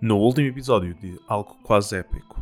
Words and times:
no 0.00 0.18
último 0.18 0.46
episódio 0.46 0.94
de 0.94 1.18
algo 1.26 1.56
quase 1.62 1.96
épico. 1.96 2.40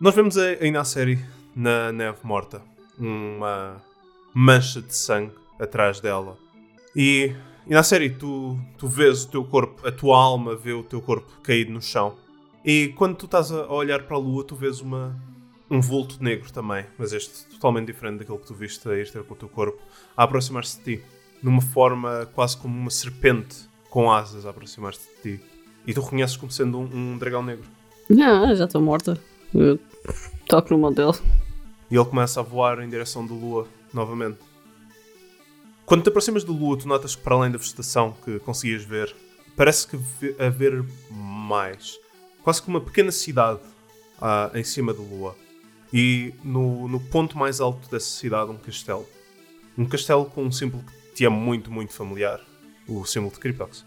Nós 0.00 0.14
vemos 0.14 0.36
aí 0.36 0.70
na 0.70 0.84
série, 0.84 1.18
na 1.54 1.92
neve 1.92 2.18
morta, 2.22 2.60
uma 2.98 3.82
mancha 4.34 4.82
de 4.82 4.94
sangue 4.94 5.32
atrás 5.58 6.00
dela. 6.00 6.36
E, 6.94 7.34
e 7.66 7.72
na 7.72 7.82
série 7.82 8.10
tu, 8.10 8.58
tu 8.76 8.88
vês 8.88 9.24
o 9.24 9.30
teu 9.30 9.44
corpo, 9.44 9.86
a 9.86 9.92
tua 9.92 10.18
alma 10.18 10.54
vê 10.54 10.72
o 10.72 10.82
teu 10.82 11.00
corpo 11.00 11.40
caído 11.42 11.72
no 11.72 11.80
chão. 11.80 12.16
E 12.64 12.88
quando 12.96 13.16
tu 13.16 13.26
estás 13.26 13.52
a 13.52 13.72
olhar 13.72 14.02
para 14.02 14.16
a 14.16 14.20
lua, 14.20 14.44
tu 14.44 14.56
vês 14.56 14.80
uma, 14.80 15.16
um 15.70 15.80
vulto 15.80 16.22
negro 16.22 16.52
também, 16.52 16.84
mas 16.98 17.12
este 17.12 17.46
totalmente 17.46 17.86
diferente 17.86 18.18
daquele 18.18 18.38
que 18.38 18.46
tu 18.46 18.54
viste 18.54 18.86
a 18.88 18.92
ter 18.92 19.22
com 19.24 19.34
o 19.34 19.36
teu 19.36 19.48
corpo, 19.48 19.80
a 20.16 20.24
aproximar-se 20.24 20.78
de 20.78 20.96
ti, 20.96 21.04
numa 21.42 21.62
forma 21.62 22.26
quase 22.34 22.56
como 22.56 22.76
uma 22.76 22.90
serpente 22.90 23.68
com 23.88 24.10
asas 24.10 24.44
a 24.44 24.50
aproximar-se 24.50 25.08
de 25.08 25.38
ti. 25.38 25.55
E 25.86 25.94
tu 25.94 26.00
reconheces 26.00 26.36
como 26.36 26.50
sendo 26.50 26.78
um, 26.78 27.12
um 27.14 27.18
dragão 27.18 27.42
negro. 27.42 27.64
Não, 28.08 28.54
já 28.54 28.64
estou 28.64 28.80
morta. 28.80 29.18
Eu 29.54 29.78
toco 30.46 30.72
no 30.72 30.78
modelo. 30.78 31.14
E 31.90 31.94
ele 31.94 32.04
começa 32.04 32.40
a 32.40 32.42
voar 32.42 32.80
em 32.80 32.88
direção 32.88 33.26
da 33.26 33.34
lua 33.34 33.68
novamente. 33.92 34.38
Quando 35.84 36.02
te 36.02 36.08
aproximas 36.08 36.42
da 36.42 36.52
lua, 36.52 36.76
tu 36.76 36.88
notas 36.88 37.14
que 37.14 37.22
para 37.22 37.36
além 37.36 37.50
da 37.50 37.58
vegetação 37.58 38.14
que 38.24 38.40
conseguias 38.40 38.82
ver, 38.82 39.14
parece 39.56 39.86
que 39.86 39.96
haver 40.38 40.84
mais. 41.10 41.98
Quase 42.42 42.60
que 42.60 42.68
uma 42.68 42.80
pequena 42.80 43.12
cidade 43.12 43.60
ah, 44.20 44.50
em 44.54 44.64
cima 44.64 44.92
da 44.92 45.00
lua. 45.00 45.36
E 45.92 46.34
no, 46.42 46.88
no 46.88 46.98
ponto 46.98 47.38
mais 47.38 47.60
alto 47.60 47.88
dessa 47.88 48.08
cidade, 48.08 48.50
um 48.50 48.56
castelo. 48.56 49.06
Um 49.78 49.84
castelo 49.84 50.24
com 50.26 50.44
um 50.44 50.50
símbolo 50.50 50.82
que 50.82 51.14
te 51.14 51.24
é 51.24 51.28
muito, 51.28 51.70
muito 51.70 51.92
familiar. 51.92 52.40
O 52.88 53.04
símbolo 53.04 53.32
de 53.32 53.38
Cryptox. 53.38 53.84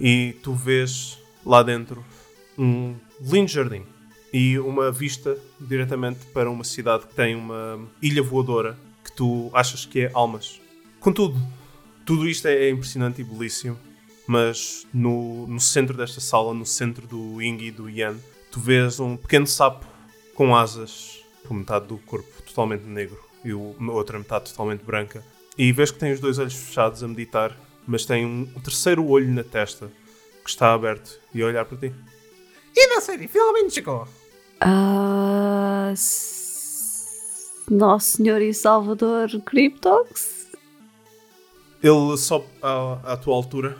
E 0.00 0.34
tu 0.42 0.54
vês 0.54 1.18
lá 1.44 1.62
dentro 1.62 2.02
um 2.56 2.96
lindo 3.20 3.50
jardim 3.50 3.84
e 4.32 4.58
uma 4.58 4.90
vista 4.90 5.36
diretamente 5.60 6.24
para 6.32 6.50
uma 6.50 6.64
cidade 6.64 7.06
que 7.06 7.14
tem 7.14 7.34
uma 7.34 7.78
ilha 8.00 8.22
voadora 8.22 8.78
que 9.04 9.12
tu 9.12 9.50
achas 9.52 9.84
que 9.84 10.00
é 10.00 10.10
Almas. 10.14 10.58
Contudo, 11.00 11.38
tudo 12.06 12.26
isto 12.26 12.48
é 12.48 12.70
impressionante 12.70 13.20
e 13.20 13.24
belíssimo, 13.24 13.78
mas 14.26 14.86
no, 14.92 15.46
no 15.46 15.60
centro 15.60 15.96
desta 15.96 16.20
sala, 16.20 16.54
no 16.54 16.64
centro 16.64 17.06
do 17.06 17.40
Ying 17.42 17.58
e 17.64 17.70
do 17.70 17.90
Yan, 17.90 18.16
tu 18.50 18.58
vês 18.58 19.00
um 19.00 19.18
pequeno 19.18 19.46
sapo 19.46 19.86
com 20.34 20.56
asas, 20.56 21.22
com 21.46 21.52
metade 21.52 21.88
do 21.88 21.98
corpo 21.98 22.42
totalmente 22.42 22.84
negro 22.84 23.18
e 23.44 23.50
a 23.50 23.92
outra 23.92 24.18
metade 24.18 24.50
totalmente 24.50 24.82
branca. 24.82 25.22
E 25.58 25.72
vês 25.72 25.90
que 25.90 25.98
tem 25.98 26.12
os 26.12 26.20
dois 26.20 26.38
olhos 26.38 26.54
fechados 26.54 27.02
a 27.02 27.08
meditar 27.08 27.54
mas 27.86 28.04
tem 28.04 28.24
um, 28.24 28.46
terceiro 28.62 29.06
olho 29.06 29.32
na 29.32 29.44
testa 29.44 29.90
que 30.44 30.50
está 30.50 30.72
aberto 30.72 31.18
e 31.34 31.42
a 31.42 31.46
olhar 31.46 31.64
para 31.64 31.78
ti. 31.78 31.92
E 32.74 32.94
na 32.94 33.00
série, 33.00 33.28
finalmente 33.28 33.74
chegou. 33.74 34.06
Ah, 34.60 35.92
Nosso 37.70 38.16
Senhor 38.16 38.40
e 38.40 38.52
Salvador 38.52 39.28
Cryptox? 39.44 40.48
Ele 41.82 42.16
sobe 42.16 42.46
à, 42.62 43.12
à 43.12 43.16
tua 43.16 43.34
altura 43.34 43.76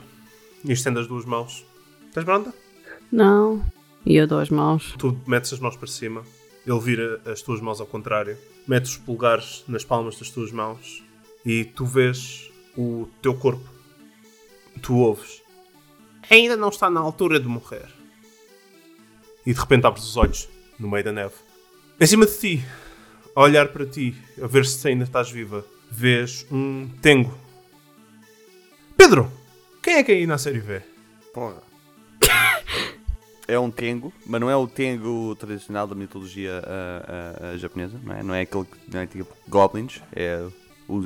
e 0.63 0.71
estende 0.71 0.99
as 0.99 1.07
duas 1.07 1.25
mãos. 1.25 1.65
Estás 2.07 2.25
pronta? 2.25 2.53
Não. 3.11 3.63
E 4.05 4.15
eu 4.15 4.25
dou 4.25 4.39
as 4.39 4.49
mãos. 4.49 4.95
Tu 4.97 5.17
metes 5.27 5.53
as 5.53 5.59
mãos 5.59 5.75
para 5.75 5.87
cima. 5.87 6.23
Ele 6.65 6.79
vira 6.79 7.21
as 7.25 7.41
tuas 7.41 7.61
mãos 7.61 7.79
ao 7.79 7.87
contrário. 7.87 8.37
Mete 8.67 8.85
os 8.85 8.97
polegares 8.97 9.63
nas 9.67 9.83
palmas 9.83 10.17
das 10.17 10.29
tuas 10.29 10.51
mãos. 10.51 11.03
E 11.45 11.65
tu 11.65 11.85
vês 11.85 12.51
o 12.77 13.07
teu 13.21 13.35
corpo 13.35 13.80
tu 14.79 14.97
ouves. 14.97 15.41
Ainda 16.29 16.55
não 16.55 16.69
está 16.69 16.89
na 16.89 16.99
altura 16.99 17.39
de 17.39 17.47
morrer. 17.47 17.89
E 19.45 19.53
de 19.53 19.59
repente 19.59 19.85
abres 19.85 20.03
os 20.03 20.17
olhos, 20.17 20.47
no 20.79 20.89
meio 20.89 21.03
da 21.03 21.11
neve. 21.11 21.33
Em 21.99 22.05
cima 22.05 22.25
de 22.25 22.37
ti, 22.37 22.65
a 23.35 23.41
olhar 23.41 23.67
para 23.69 23.85
ti, 23.85 24.15
a 24.41 24.47
ver 24.47 24.65
se 24.65 24.87
ainda 24.87 25.03
estás 25.03 25.29
viva, 25.29 25.65
vês 25.89 26.45
um 26.51 26.89
tengo. 27.01 27.37
Pedro! 28.95 29.31
Quem 29.81 29.95
é 29.95 30.03
que 30.03 30.11
aí 30.11 30.27
na 30.27 30.37
série 30.37 30.59
vê? 30.59 30.83
Porra. 31.33 31.63
é 33.47 33.59
um 33.59 33.71
tengo, 33.71 34.13
mas 34.25 34.39
não 34.39 34.49
é 34.49 34.55
o 34.55 34.67
tengo 34.67 35.35
tradicional 35.35 35.87
da 35.87 35.95
mitologia 35.95 36.61
uh, 36.61 37.51
uh, 37.51 37.55
uh, 37.55 37.57
japonesa, 37.57 37.99
não 38.03 38.15
é? 38.15 38.23
Não 38.23 38.33
é 38.33 38.41
aquele 38.41 38.65
que 38.65 38.97
é 38.97 39.05
tipo 39.07 39.35
goblins, 39.47 40.01
é 40.15 40.47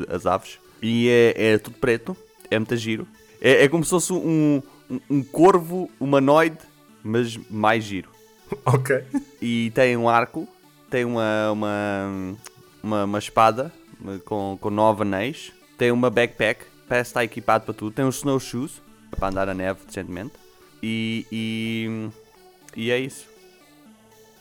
as 0.10 0.26
aves. 0.26 0.60
E 0.82 1.10
é, 1.10 1.54
é 1.54 1.58
tudo 1.58 1.78
preto, 1.78 2.16
é 2.52 2.60
muito 2.60 2.76
giro. 2.76 3.08
É, 3.46 3.66
é 3.66 3.68
como 3.70 3.84
se 3.84 3.92
fosse 3.92 4.12
um, 4.12 4.60
um, 4.90 5.00
um 5.08 5.24
corvo 5.24 5.88
humanoide, 6.00 6.58
mas 7.04 7.38
mais 7.48 7.84
giro. 7.84 8.10
Ok. 8.66 9.04
E 9.40 9.72
tem 9.76 9.96
um 9.96 10.10
arco, 10.10 10.48
tem 10.90 11.06
uma, 11.06 11.52
uma, 11.52 12.38
uma, 12.82 13.04
uma 13.04 13.20
espada 13.20 13.72
com, 14.24 14.58
com 14.60 14.70
nove 14.70 15.02
anéis, 15.04 15.52
tem 15.78 15.92
uma 15.92 16.10
backpack, 16.10 16.66
parece 16.88 17.10
estar 17.10 17.24
equipado 17.24 17.66
para 17.66 17.74
tudo, 17.74 17.94
tem 17.94 18.06
uns 18.06 18.18
snowshoes 18.18 18.82
para 19.12 19.30
andar 19.30 19.48
na 19.48 19.54
neve 19.54 19.80
decentemente. 19.86 20.34
E, 20.82 21.26
e, 21.32 22.10
e 22.76 22.92
é 22.92 23.00
isso. 23.00 23.28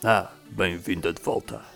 Ah, 0.03 0.31
bem-vinda 0.51 1.13
de 1.13 1.23
volta. 1.23 1.74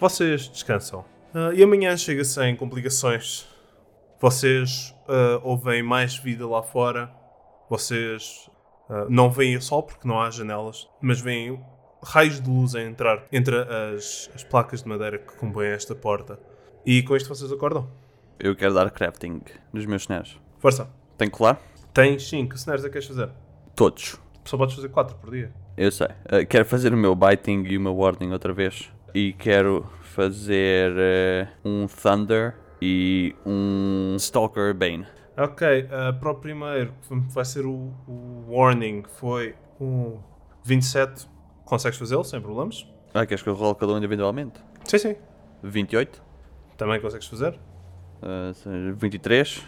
Vocês 0.00 0.48
descansam. 0.48 1.04
Uh, 1.34 1.52
e 1.52 1.62
amanhã 1.62 1.94
chega 1.94 2.24
sem 2.24 2.56
complicações. 2.56 3.46
Vocês 4.18 4.94
uh, 5.06 5.38
ouvem 5.42 5.82
mais 5.82 6.16
vida 6.16 6.48
lá 6.48 6.62
fora. 6.62 7.12
Vocês 7.68 8.48
uh, 8.88 9.10
não 9.10 9.30
veem 9.30 9.58
o 9.58 9.60
sol 9.60 9.82
porque 9.82 10.08
não 10.08 10.18
há 10.18 10.30
janelas, 10.30 10.88
mas 11.02 11.20
veem 11.20 11.62
raios 12.02 12.40
de 12.40 12.48
luz 12.48 12.74
a 12.74 12.80
entrar 12.80 13.26
entre 13.30 13.54
as, 13.54 14.30
as 14.34 14.42
placas 14.42 14.82
de 14.82 14.88
madeira 14.88 15.18
que 15.18 15.36
compõem 15.36 15.68
esta 15.68 15.94
porta. 15.94 16.40
E 16.86 17.02
com 17.02 17.14
isto 17.14 17.28
vocês 17.28 17.52
acordam. 17.52 17.86
Eu 18.38 18.56
quero 18.56 18.72
dar 18.72 18.90
crafting 18.90 19.42
nos 19.70 19.84
meus 19.84 20.00
snares. 20.02 20.40
Força. 20.58 20.88
Tem 21.18 21.28
que 21.28 21.36
colar? 21.36 21.60
Tens 21.92 22.26
sim. 22.26 22.48
Que 22.48 22.56
snares 22.56 22.82
é 22.84 22.88
que 22.88 22.94
queres 22.94 23.06
fazer? 23.06 23.28
Todos. 23.76 24.18
Só 24.46 24.56
podes 24.56 24.74
fazer 24.74 24.88
4 24.88 25.14
por 25.16 25.30
dia. 25.30 25.52
Eu 25.76 25.92
sei. 25.92 26.06
Uh, 26.06 26.46
quero 26.48 26.64
fazer 26.64 26.94
o 26.94 26.96
meu 26.96 27.14
biting 27.14 27.64
e 27.66 27.76
o 27.76 27.80
meu 27.82 27.94
warding 27.94 28.30
outra 28.30 28.54
vez 28.54 28.90
e 29.14 29.32
quero 29.32 29.86
fazer 30.02 30.92
uh, 30.92 31.68
um 31.68 31.86
Thunder 31.86 32.54
e 32.80 33.34
um 33.44 34.16
Stalker 34.18 34.74
Bane. 34.74 35.06
Ok, 35.36 35.66
uh, 35.84 36.18
para 36.18 36.30
o 36.30 36.34
primeiro 36.34 36.92
vai 37.28 37.44
ser 37.44 37.64
o, 37.64 37.92
o 38.06 38.44
Warning, 38.48 39.04
foi 39.18 39.54
um 39.80 40.18
27. 40.64 41.28
Consegues 41.64 41.98
fazê-lo 41.98 42.24
sem 42.24 42.40
problemas? 42.40 42.86
Ah, 43.14 43.24
queres 43.24 43.42
que 43.42 43.48
eu 43.48 43.54
role 43.54 43.74
cada 43.74 43.92
um 43.92 43.98
individualmente? 43.98 44.60
Sim, 44.84 44.98
sim. 44.98 45.16
28. 45.62 46.22
Também 46.76 47.00
consegues 47.00 47.26
fazer? 47.26 47.58
Uh, 48.22 48.94
23. 48.96 49.64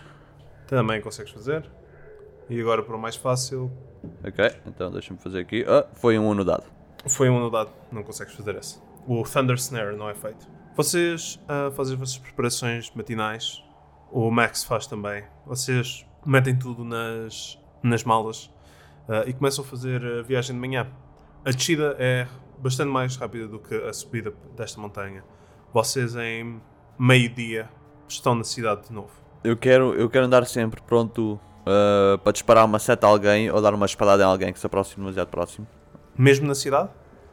Também 0.67 1.01
consegues 1.01 1.33
fazer. 1.33 1.65
E 2.51 2.61
agora 2.61 2.83
para 2.83 2.97
o 2.97 2.99
mais 2.99 3.17
fácil. 3.17 3.71
Ok, 4.27 4.45
então 4.67 4.91
deixa-me 4.91 5.19
fazer 5.19 5.41
aqui. 5.41 5.65
Ah, 5.67 5.87
foi 5.95 6.19
um 6.19 6.31
anudado. 6.31 6.65
Foi 7.09 7.29
um 7.29 7.37
anudado, 7.37 7.71
não 7.91 8.03
consegues 8.03 8.35
fazer 8.35 8.57
esse 8.57 8.81
o 9.07 9.23
Thunder 9.25 9.57
Snare 9.57 9.97
não 9.97 10.09
é 10.09 10.15
feito. 10.15 10.49
Vocês 10.77 11.39
uh, 11.45 11.71
fazem 11.73 11.95
as 11.95 12.01
vossas 12.01 12.19
preparações 12.19 12.91
matinais, 12.95 13.63
o 14.11 14.31
Max 14.31 14.65
faz 14.65 14.87
também. 14.87 15.25
Vocês 15.47 16.07
metem 16.25 16.57
tudo 16.57 16.85
nas, 16.85 17.59
nas 17.83 18.05
malas 18.05 18.47
uh, 19.09 19.27
e 19.27 19.33
começam 19.33 19.65
a 19.65 19.67
fazer 19.67 20.05
a 20.05 20.23
viagem 20.23 20.55
de 20.55 20.61
manhã. 20.61 20.87
A 21.45 21.51
descida 21.51 21.97
é 21.99 22.27
bastante 22.59 22.91
mais 22.91 23.17
rápida 23.17 23.49
do 23.49 23.59
que 23.59 23.75
a 23.75 23.93
subida 23.93 24.33
desta 24.57 24.81
montanha. 24.81 25.25
Vocês 25.73 26.15
em 26.17 26.61
meio-dia 26.99 27.69
estão 28.09 28.35
na 28.35 28.45
cidade 28.45 28.89
de 28.89 28.93
novo. 28.93 29.11
Eu 29.43 29.57
quero, 29.57 29.95
eu 29.95 30.09
quero 30.09 30.27
andar 30.27 30.47
sempre 30.47 30.81
pronto 30.83 31.41
uh, 31.63 32.19
para 32.19 32.33
disparar 32.33 32.65
uma 32.65 32.79
seta 32.79 33.07
a 33.07 33.11
alguém 33.11 33.51
ou 33.51 33.61
dar 33.61 33.75
uma 33.75 33.87
espadada 33.87 34.25
a 34.25 34.29
alguém 34.29 34.53
que 34.53 34.59
se 34.59 34.67
aproxime 34.67 35.03
demasiado 35.05 35.29
próximo. 35.29 35.67
Mesmo 36.17 36.47
na 36.47 36.55
cidade? 36.55 36.91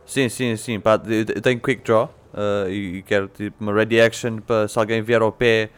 Sim, 0.09 0.27
sim, 0.27 0.56
sim. 0.56 0.79
Pá, 0.79 1.00
eu 1.06 1.39
tenho 1.39 1.59
quick 1.59 1.83
draw 1.83 2.11
uh, 2.33 2.67
e 2.67 3.03
quero 3.03 3.27
tipo 3.27 3.57
uma 3.63 3.71
ready 3.71 4.01
action 4.01 4.39
para 4.39 4.67
se 4.67 4.79
alguém 4.79 5.03
vier 5.03 5.21
ao 5.21 5.31
pé 5.31 5.69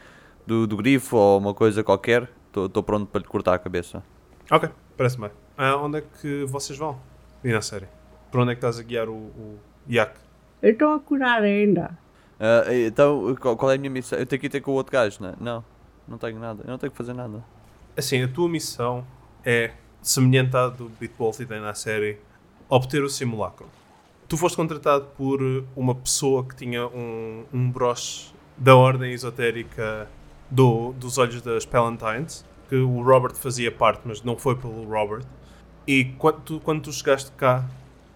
do, 0.48 0.66
do 0.66 0.78
grifo 0.78 1.18
ou 1.18 1.38
uma 1.38 1.54
coisa 1.54 1.84
qualquer, 1.84 2.30
estou 2.48 2.82
pronto 2.82 3.08
para 3.08 3.20
lhe 3.20 3.28
cortar 3.28 3.56
a 3.56 3.60
cabeça. 3.60 4.02
Ok, 4.50 4.70
parece 4.96 5.20
bem. 5.20 5.30
Uh, 5.60 5.84
onde 5.84 5.98
é 5.98 6.02
que 6.02 6.46
vocês 6.46 6.80
vão? 6.80 6.98
E 7.44 7.52
na 7.52 7.62
série? 7.62 7.88
Para 8.32 8.42
onde 8.44 8.54
é 8.54 8.56
que 8.56 8.60
estás 8.60 8.80
a 8.80 8.84
guiar 8.84 9.10
o, 9.10 9.16
o 9.16 9.60
Yak? 9.90 10.18
Eu 10.62 10.72
estou 10.72 10.94
a 10.94 11.00
curar 11.02 11.44
ainda. 11.44 11.98
Uh, 12.40 12.88
então, 12.88 13.36
qual 13.36 13.70
é 13.70 13.76
a 13.76 13.78
minha 13.78 13.92
missão? 13.92 14.18
Eu 14.18 14.26
tenho 14.26 14.40
que 14.40 14.46
ir 14.46 14.50
ter 14.50 14.62
com 14.62 14.72
o 14.72 14.76
outro 14.76 14.94
gajo, 14.94 15.18
não 15.20 15.30
é? 15.32 15.34
Não, 15.42 15.66
não 16.08 16.18
tenho 16.18 16.40
nada. 16.40 16.64
Eu 16.64 16.70
não 16.70 16.78
tenho 16.78 16.90
que 16.90 16.98
fazer 16.98 17.14
nada. 17.14 17.44
Assim, 17.98 18.24
a 18.24 18.30
tua 18.30 18.48
missão 18.48 19.06
é 19.44 19.72
semelhante 20.02 20.56
à 20.56 20.70
do 20.70 20.88
Beatbolt 20.88 21.38
e 21.42 21.46
da 21.46 21.60
na 21.60 21.74
série 21.74 22.18
obter 22.70 23.04
o 23.04 23.10
simulacro 23.10 23.68
Tu 24.32 24.38
foste 24.38 24.56
contratado 24.56 25.08
por 25.18 25.42
eh, 25.42 25.62
uma 25.76 25.94
pessoa 25.94 26.46
que 26.46 26.56
tinha 26.56 26.88
um, 26.88 27.44
um 27.52 27.70
broche 27.70 28.32
da 28.56 28.74
ordem 28.74 29.12
esotérica 29.12 30.08
do, 30.50 30.94
dos 30.94 31.18
Olhos 31.18 31.42
das 31.42 31.66
Palantines, 31.66 32.46
que 32.70 32.78
o 32.78 33.04
Robert 33.04 33.36
fazia 33.36 33.70
parte, 33.70 34.04
mas 34.06 34.24
não 34.24 34.38
foi 34.38 34.56
pelo 34.56 34.86
Robert. 34.86 35.26
E 35.86 36.06
quando 36.18 36.40
tu, 36.44 36.60
quando 36.62 36.82
tu 36.82 36.94
chegaste 36.94 37.30
cá, 37.34 37.66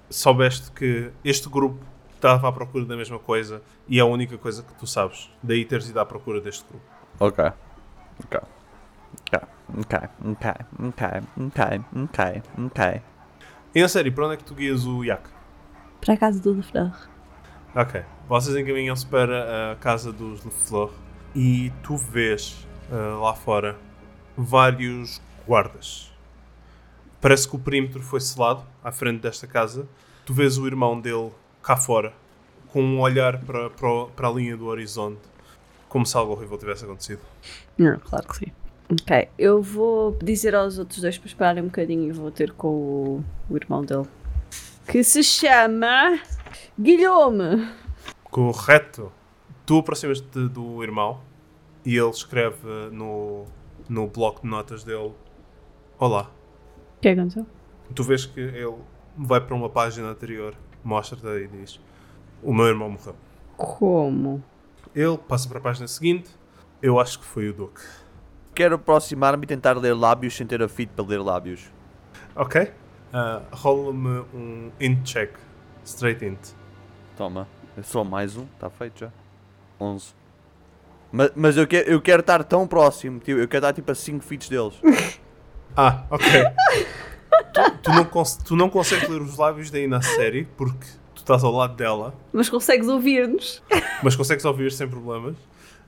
soubeste 0.09 0.71
que 0.71 1.11
este 1.21 1.49
grupo 1.49 1.85
estava 2.15 2.47
à 2.47 2.51
procura 2.53 2.85
da 2.85 2.95
mesma 2.95 3.19
coisa 3.19 3.61
e 3.85 3.99
é 3.99 4.01
a 4.01 4.05
única 4.05 4.37
coisa 4.37 4.63
que 4.63 4.73
tu 4.75 4.87
sabes. 4.87 5.29
Daí 5.43 5.65
teres 5.65 5.89
ido 5.89 5.99
à 5.99 6.05
procura 6.05 6.39
deste 6.39 6.63
grupo. 6.65 6.85
Ok. 7.19 7.43
Ok. 8.23 8.39
Ok, 9.77 9.99
ok, 10.29 10.49
ok, 10.79 11.07
ok, 11.37 11.81
ok, 11.93 12.41
ok. 12.67 13.01
E 13.75 13.81
na 13.81 13.89
série, 13.89 14.11
para 14.11 14.27
onde 14.27 14.35
é 14.35 14.37
que 14.37 14.45
tu 14.45 14.55
guias 14.55 14.85
o 14.85 15.03
Yak? 15.03 15.34
Para 16.05 16.13
a 16.13 16.17
casa 16.17 16.39
do 16.39 16.53
Lefleur. 16.53 17.09
Ok. 17.75 18.03
Vocês 18.29 18.55
encaminham-se 18.55 19.05
para 19.07 19.71
a 19.71 19.75
casa 19.75 20.13
dos 20.13 20.45
Lefleur 20.45 20.91
e 21.35 21.73
tu 21.81 21.97
vês 21.97 22.67
ah, 22.91 23.17
lá 23.19 23.33
fora 23.33 23.75
vários 24.37 25.19
guardas. 25.47 26.13
Parece 27.19 27.49
que 27.49 27.55
o 27.55 27.59
perímetro 27.59 28.03
foi 28.03 28.21
selado 28.21 28.63
à 28.83 28.91
frente 28.91 29.21
desta 29.21 29.47
casa. 29.47 29.87
Tu 30.27 30.31
vês 30.31 30.59
o 30.59 30.67
irmão 30.67 31.01
dele 31.01 31.31
cá 31.63 31.75
fora, 31.75 32.13
com 32.67 32.83
um 32.83 32.99
olhar 32.99 33.39
para, 33.39 33.71
para, 33.71 34.05
para 34.15 34.27
a 34.27 34.31
linha 34.31 34.55
do 34.55 34.67
horizonte, 34.67 35.21
como 35.89 36.05
se 36.05 36.15
algo 36.15 36.33
horrível 36.33 36.59
tivesse 36.59 36.85
acontecido. 36.85 37.21
Não, 37.79 37.97
claro 37.97 38.27
que 38.27 38.37
sim. 38.37 38.51
Ok, 38.91 39.29
eu 39.39 39.59
vou 39.59 40.15
dizer 40.21 40.53
aos 40.53 40.77
outros 40.77 41.01
dois 41.01 41.17
para 41.17 41.27
esperarem 41.27 41.63
um 41.63 41.67
bocadinho 41.67 42.07
e 42.07 42.11
vou 42.11 42.29
ter 42.29 42.51
com 42.51 42.67
o, 42.67 43.23
o 43.49 43.55
irmão 43.55 43.83
dele. 43.83 44.05
Que 44.87 45.03
se 45.03 45.23
chama 45.23 46.19
Guilherme. 46.79 47.67
Correto. 48.25 49.11
Tu 49.65 49.79
aproximas-te 49.79 50.47
do 50.47 50.83
irmão 50.83 51.21
e 51.83 51.97
ele 51.97 52.09
escreve 52.09 52.89
no, 52.91 53.45
no 53.89 54.07
bloco 54.07 54.41
de 54.41 54.47
notas 54.47 54.83
dele: 54.83 55.13
Olá. 55.97 56.29
O 56.97 57.01
que 57.01 57.09
aconteceu? 57.09 57.45
Tu 57.93 58.03
vês 58.03 58.25
que 58.25 58.39
ele 58.39 58.75
vai 59.17 59.41
para 59.41 59.55
uma 59.55 59.69
página 59.69 60.09
anterior, 60.09 60.55
mostra-te 60.83 61.27
e 61.27 61.47
diz: 61.47 61.79
O 62.43 62.53
meu 62.53 62.67
irmão 62.67 62.89
morreu. 62.89 63.15
Como? 63.57 64.43
Ele 64.93 65.17
passa 65.17 65.49
para 65.49 65.57
a 65.57 65.61
página 65.61 65.87
seguinte. 65.87 66.29
Eu 66.81 66.99
acho 66.99 67.19
que 67.19 67.25
foi 67.25 67.49
o 67.49 67.53
Duque. 67.53 67.81
Quero 68.53 68.75
aproximar-me 68.75 69.43
e 69.43 69.47
tentar 69.47 69.77
ler 69.77 69.95
lábios 69.95 70.35
sem 70.35 70.45
ter 70.45 70.61
a 70.61 70.67
fit 70.67 70.91
para 70.95 71.05
ler 71.05 71.21
lábios. 71.21 71.71
Ok? 72.35 72.71
Ah, 73.17 73.41
Rola-me 73.51 74.25
um 74.33 74.71
int 74.79 75.03
check. 75.05 75.31
Straight 75.85 76.25
int. 76.25 76.49
Toma. 77.15 77.47
É 77.77 77.81
só 77.81 78.03
mais 78.03 78.35
um. 78.35 78.43
Está 78.55 78.69
feito 78.69 78.99
já. 78.99 79.09
11. 79.79 80.13
Mas, 81.13 81.31
mas 81.33 81.55
eu, 81.57 81.65
quero, 81.65 81.89
eu 81.89 82.01
quero 82.01 82.19
estar 82.19 82.43
tão 82.43 82.67
próximo. 82.67 83.19
Tipo, 83.19 83.39
eu 83.39 83.47
quero 83.47 83.63
estar 83.65 83.73
tipo 83.73 83.89
a 83.89 83.95
5 83.95 84.23
feet 84.23 84.49
deles. 84.49 84.73
Ah, 85.77 86.05
ok. 86.09 86.25
tu, 87.53 87.71
tu 87.83 87.91
não 87.91 88.05
cons- 88.05 88.37
tu 88.37 88.55
não 88.55 88.69
consegues 88.69 89.09
ler 89.09 89.21
os 89.21 89.37
lábios 89.37 89.69
daí 89.69 89.87
na 89.87 90.01
série 90.01 90.45
porque 90.55 90.85
tu 91.13 91.17
estás 91.17 91.43
ao 91.43 91.51
lado 91.51 91.75
dela. 91.75 92.15
Mas 92.31 92.47
consegues 92.49 92.87
ouvir-nos? 92.87 93.61
mas 94.01 94.15
consegues 94.15 94.45
ouvir 94.45 94.71
sem 94.71 94.87
problemas. 94.87 95.35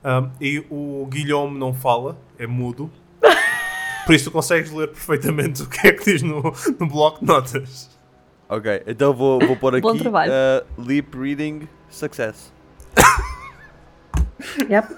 Um, 0.04 0.30
e 0.42 0.62
o 0.68 1.06
Guilherme 1.10 1.58
não 1.58 1.72
fala, 1.72 2.18
é 2.38 2.46
mudo. 2.46 2.90
Por 4.08 4.14
isso 4.14 4.24
tu 4.24 4.30
consegues 4.30 4.70
ler 4.72 4.88
perfeitamente 4.88 5.60
o 5.64 5.68
que 5.68 5.86
é 5.86 5.92
que 5.92 6.02
diz 6.02 6.22
no, 6.22 6.42
no 6.80 6.86
bloco 6.86 7.20
de 7.20 7.26
notas. 7.26 7.90
Ok, 8.48 8.82
então 8.86 9.12
vou, 9.12 9.38
vou 9.38 9.54
pôr 9.54 9.74
aqui. 9.74 9.82
Bom 9.82 9.98
trabalho. 9.98 10.32
uh, 10.32 10.82
Leap 10.82 11.14
Reading 11.14 11.68
Success. 11.90 12.50
Yep. 14.70 14.96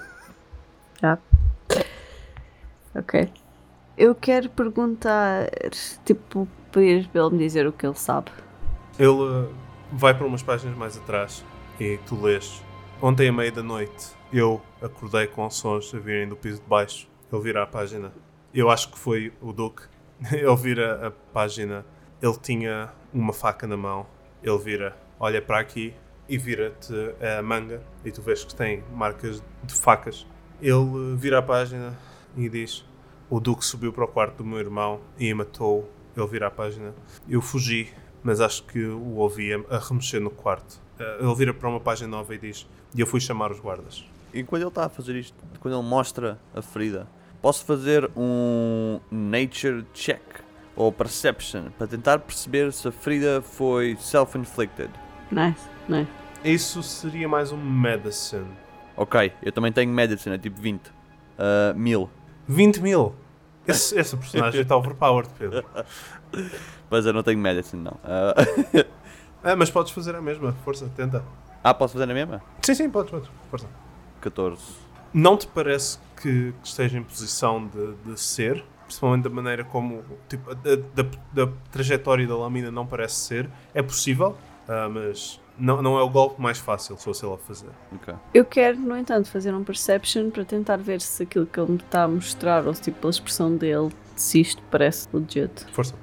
Yep. 1.03 1.21
Ok. 2.95 3.33
Eu 3.97 4.13
quero 4.13 4.49
perguntar, 4.49 5.49
tipo, 6.05 6.47
pedir 6.71 7.07
para 7.09 7.21
ele 7.21 7.31
me 7.31 7.37
dizer 7.39 7.65
o 7.65 7.73
que 7.73 7.87
ele 7.87 7.95
sabe. 7.95 8.29
Ele 8.99 9.09
uh, 9.09 9.49
vai 9.91 10.13
para 10.13 10.27
umas 10.27 10.43
páginas 10.43 10.77
mais 10.77 10.95
atrás 10.95 11.43
e 11.79 11.97
tu 12.05 12.21
lês. 12.21 12.63
Ontem 13.01 13.29
à 13.29 13.33
meia 13.33 13.51
da 13.51 13.63
noite 13.63 14.11
eu 14.31 14.61
acordei 14.79 15.25
com 15.25 15.49
sons 15.49 15.91
a 15.95 15.97
virem 15.97 16.29
do 16.29 16.35
piso 16.35 16.61
de 16.61 16.67
baixo. 16.67 17.09
Ele 17.33 17.41
vira 17.41 17.63
a 17.63 17.67
página. 17.67 18.13
Eu 18.53 18.69
acho 18.69 18.91
que 18.91 18.99
foi 18.99 19.31
o 19.41 19.53
Duque. 19.53 19.83
Ele 20.31 20.55
vira 20.55 21.07
a 21.07 21.11
página. 21.11 21.85
Ele 22.21 22.37
tinha 22.37 22.91
uma 23.13 23.33
faca 23.33 23.65
na 23.65 23.77
mão. 23.77 24.05
Ele 24.43 24.57
vira, 24.57 24.97
olha 25.19 25.41
para 25.41 25.59
aqui 25.59 25.93
e 26.27 26.37
vira-te 26.37 26.93
a 27.37 27.41
manga. 27.41 27.81
E 28.03 28.11
tu 28.11 28.21
vês 28.21 28.43
que 28.43 28.53
tem 28.53 28.83
marcas 28.93 29.41
de 29.63 29.73
facas. 29.73 30.25
Ele 30.61 31.15
vira 31.15 31.39
a 31.39 31.41
página 31.41 31.97
e 32.35 32.49
diz: 32.49 32.85
O 33.29 33.39
Duque 33.39 33.65
subiu 33.65 33.93
para 33.93 34.05
o 34.05 34.07
quarto 34.07 34.37
do 34.37 34.45
meu 34.45 34.59
irmão 34.59 34.99
e 35.17 35.33
matou. 35.33 35.89
Ele 36.15 36.27
vira 36.27 36.47
a 36.47 36.51
página. 36.51 36.93
Eu 37.27 37.41
fugi, 37.41 37.91
mas 38.21 38.41
acho 38.41 38.63
que 38.63 38.83
o 38.83 39.15
ouvi 39.15 39.53
a, 39.53 39.79
remexer 39.79 40.19
no 40.19 40.29
quarto. 40.29 40.79
Eh, 40.99 41.17
Ele 41.21 41.35
vira 41.35 41.53
para 41.53 41.69
uma 41.69 41.79
página 41.79 42.09
nova 42.09 42.35
e 42.35 42.37
diz: 42.37 42.67
E 42.93 42.99
eu 42.99 43.07
fui 43.07 43.21
chamar 43.21 43.51
os 43.51 43.59
guardas. 43.59 44.03
Enquanto 44.33 44.61
ele 44.61 44.69
está 44.69 44.85
a 44.85 44.89
fazer 44.89 45.15
isto, 45.15 45.35
quando 45.59 45.77
ele 45.77 45.87
mostra 45.87 46.39
a 46.53 46.61
ferida, 46.61 47.07
posso 47.41 47.65
fazer 47.65 48.09
um 48.15 48.99
Nature 49.09 49.85
Check 49.93 50.21
ou 50.75 50.91
Perception 50.91 51.69
para 51.77 51.87
tentar 51.87 52.19
perceber 52.19 52.71
se 52.71 52.87
a 52.87 52.91
ferida 52.91 53.41
foi 53.41 53.97
self-inflicted. 53.99 54.89
Nice, 55.31 55.61
nice. 55.87 56.09
Isso 56.43 56.81
seria 56.81 57.27
mais 57.27 57.51
um 57.51 57.57
medicine. 57.57 58.47
Ok, 58.97 59.31
eu 59.41 59.51
também 59.51 59.71
tenho 59.71 59.91
Medicine, 59.91 60.35
é 60.35 60.37
tipo 60.37 60.59
20. 60.61 60.87
Uh, 60.87 60.91
mil. 61.75 62.09
20 62.47 62.81
mil! 62.81 63.15
Esse, 63.67 63.97
esse 63.97 64.15
personagem 64.17 64.61
está 64.61 64.75
overpowered, 64.75 65.29
Pedro. 65.37 65.63
Mas 66.89 67.05
eu 67.05 67.13
não 67.13 67.23
tenho 67.23 67.39
Medicine, 67.39 67.83
não. 67.83 67.93
Uh, 67.93 68.85
Ah, 69.43 69.55
mas 69.55 69.71
podes 69.71 69.91
fazer 69.91 70.15
a 70.15 70.21
mesma, 70.21 70.53
força, 70.63 70.87
tenta. 70.95 71.23
ah, 71.63 71.73
posso 71.73 71.93
fazer 71.93 72.05
na 72.05 72.13
mesma? 72.13 72.43
Sim, 72.61 72.75
sim, 72.75 72.89
podes, 72.91 73.09
podes, 73.09 73.27
força. 73.49 73.65
14. 74.21 74.61
Não 75.13 75.37
te 75.37 75.47
parece 75.47 75.99
que, 76.15 76.53
que 76.61 76.67
esteja 76.67 76.97
em 76.97 77.03
posição 77.03 77.67
de, 77.67 77.93
de 78.05 78.19
ser, 78.19 78.63
principalmente 78.85 79.23
da 79.23 79.29
maneira 79.29 79.63
como 79.63 80.03
tipo, 80.29 80.53
da, 80.55 80.75
da, 80.75 81.09
da 81.33 81.51
trajetória 81.71 82.27
da 82.27 82.35
lâmina 82.35 82.71
não 82.71 82.85
parece 82.85 83.15
ser. 83.15 83.49
É 83.73 83.81
possível, 83.81 84.37
ah, 84.67 84.89
mas 84.89 85.39
não, 85.57 85.81
não 85.81 85.97
é 85.97 86.01
o 86.01 86.09
golpe 86.09 86.41
mais 86.41 86.57
fácil 86.57 86.97
se 86.97 87.03
fosse 87.03 87.25
ele 87.25 87.33
a 87.33 87.37
fazer. 87.37 87.69
Ok. 87.93 88.13
Eu 88.33 88.45
quero, 88.45 88.79
no 88.79 88.97
entanto, 88.97 89.27
fazer 89.29 89.53
um 89.53 89.63
perception 89.63 90.29
para 90.29 90.45
tentar 90.45 90.77
ver 90.77 91.01
se 91.01 91.23
aquilo 91.23 91.45
que 91.45 91.59
ele 91.59 91.71
me 91.71 91.77
está 91.77 92.03
a 92.03 92.07
mostrar, 92.07 92.65
ou 92.65 92.73
se 92.73 92.81
tipo 92.81 93.07
a 93.07 93.09
expressão 93.09 93.55
dele, 93.55 93.89
se 94.15 94.39
isto 94.41 94.61
parece 94.71 95.07
legit. 95.13 95.65
Força. 95.71 95.95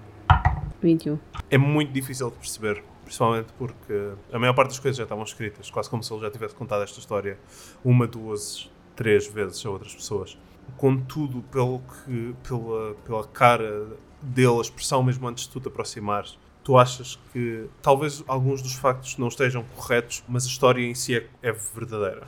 21. 0.81 1.19
é 1.51 1.59
muito 1.59 1.93
difícil 1.93 2.31
de 2.31 2.37
perceber, 2.37 2.85
principalmente 3.05 3.53
porque 3.59 4.13
a 4.33 4.39
maior 4.39 4.55
parte 4.55 4.69
das 4.69 4.79
coisas 4.79 4.97
já 4.97 5.03
estavam 5.03 5.25
escritas, 5.25 5.71
quase 5.71 5.91
como 5.91 6.03
se 6.03 6.13
ele 6.13 6.23
já 6.23 6.31
tivesse 6.31 6.55
contado 6.55 6.83
esta 6.83 7.01
história 7.01 7.39
uma, 7.85 8.07
duas, 8.07 8.71
três 8.99 9.29
vezes 9.29 9.65
a 9.65 9.71
outras 9.71 9.95
pessoas. 9.95 10.37
Contudo, 10.77 11.41
pelo 11.53 11.79
que, 11.79 12.35
pela, 12.43 12.95
pela 13.07 13.25
cara 13.29 13.87
dele, 14.21 14.59
a 14.59 14.61
expressão 14.61 15.05
mesmo 15.05 15.27
antes 15.29 15.45
de 15.45 15.51
tu 15.51 15.61
te 15.61 15.69
aproximares, 15.69 16.37
tu 16.65 16.77
achas 16.77 17.17
que 17.33 17.67
talvez 17.81 18.25
alguns 18.27 18.61
dos 18.61 18.75
factos 18.75 19.17
não 19.17 19.29
estejam 19.29 19.65
corretos, 19.77 20.25
mas 20.29 20.45
a 20.45 20.49
história 20.49 20.83
em 20.85 20.95
si 20.97 21.15
é, 21.15 21.27
é 21.43 21.53
verdadeira. 21.53 22.27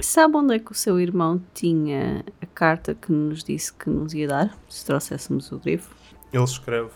Sabe 0.00 0.36
onde 0.36 0.56
é 0.56 0.58
que 0.58 0.72
o 0.72 0.74
seu 0.74 0.98
irmão 0.98 1.40
tinha 1.54 2.24
a 2.42 2.46
carta 2.46 2.94
que 2.94 3.12
nos 3.12 3.44
disse 3.44 3.72
que 3.72 3.88
nos 3.88 4.12
ia 4.12 4.26
dar, 4.26 4.58
se 4.68 4.84
trouxéssemos 4.84 5.52
o 5.52 5.60
livro? 5.64 5.88
Ele 6.32 6.44
escreve, 6.44 6.90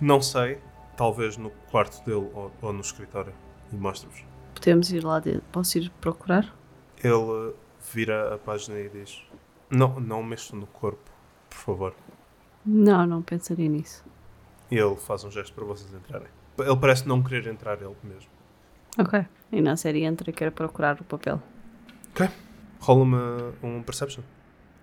não 0.00 0.22
sei, 0.22 0.58
talvez 0.96 1.36
no 1.36 1.50
quarto 1.70 2.02
dele 2.06 2.26
ou, 2.34 2.50
ou 2.60 2.72
no 2.72 2.80
escritório, 2.80 3.34
e 3.70 3.76
mostra-vos. 3.76 4.24
Podemos 4.54 4.90
ir 4.90 5.04
lá 5.04 5.18
dentro. 5.18 5.42
Posso 5.52 5.78
ir 5.78 5.90
procurar? 6.00 6.54
Ele 7.02 7.52
vira 7.94 8.34
a 8.34 8.38
página 8.38 8.78
e 8.78 8.88
diz: 8.88 9.22
Não, 9.70 9.98
não 10.00 10.22
mexa 10.22 10.54
no 10.56 10.66
corpo, 10.66 11.10
por 11.50 11.58
favor. 11.58 11.94
Não, 12.64 13.06
não 13.06 13.22
pensaria 13.22 13.68
nisso. 13.68 14.04
E 14.70 14.76
ele 14.78 14.96
faz 14.96 15.24
um 15.24 15.30
gesto 15.30 15.52
para 15.54 15.64
vocês 15.64 15.92
entrarem. 15.92 16.28
Ele 16.58 16.76
parece 16.76 17.06
não 17.08 17.22
querer 17.22 17.46
entrar 17.48 17.80
ele 17.82 17.96
mesmo. 18.04 18.30
Ok. 18.98 19.24
E 19.50 19.60
na 19.60 19.76
série 19.76 20.04
entra 20.04 20.30
e 20.30 20.32
quer 20.32 20.50
procurar 20.52 21.00
o 21.00 21.04
papel. 21.04 21.42
Ok. 22.10 22.28
Rola-me 22.80 23.16
um 23.62 23.82
perception. 23.82 24.22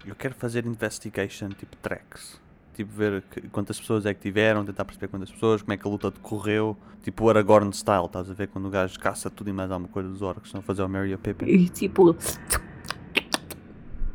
Eu 0.06 0.16
quero 0.16 0.34
fazer 0.36 0.66
investigation 0.66 1.50
tipo 1.50 1.76
tracks. 1.78 2.40
Tipo, 2.74 2.92
ver 2.94 3.22
que- 3.24 3.42
quantas 3.50 3.80
pessoas 3.80 4.06
é 4.06 4.14
que 4.14 4.22
tiveram, 4.22 4.64
tentar 4.66 4.86
perceber 4.86 5.08
quantas 5.10 5.30
pessoas, 5.32 5.62
como 5.62 5.74
é 5.74 5.78
que 5.78 5.86
a 5.88 5.92
luta 5.92 6.10
decorreu. 6.10 6.78
Tipo 7.04 7.26
o 7.26 7.30
Aragorn 7.30 7.72
style, 7.74 8.06
estás 8.06 8.30
a 8.32 8.34
ver? 8.34 8.48
Quando 8.48 8.66
o 8.68 8.70
gajo 8.70 8.98
caça 9.00 9.30
tudo 9.30 9.50
e 9.50 9.54
mais 9.54 9.70
alguma 9.70 9.90
coisa 9.92 10.08
dos 10.10 10.22
orcs, 10.22 10.54
não 10.54 10.62
fazer 10.62 10.82
o 10.84 10.88
Mary 10.90 11.10
e 11.10 11.14
a 11.14 11.18
Pippin. 11.18 11.46
E 11.46 11.68
tipo. 11.70 12.16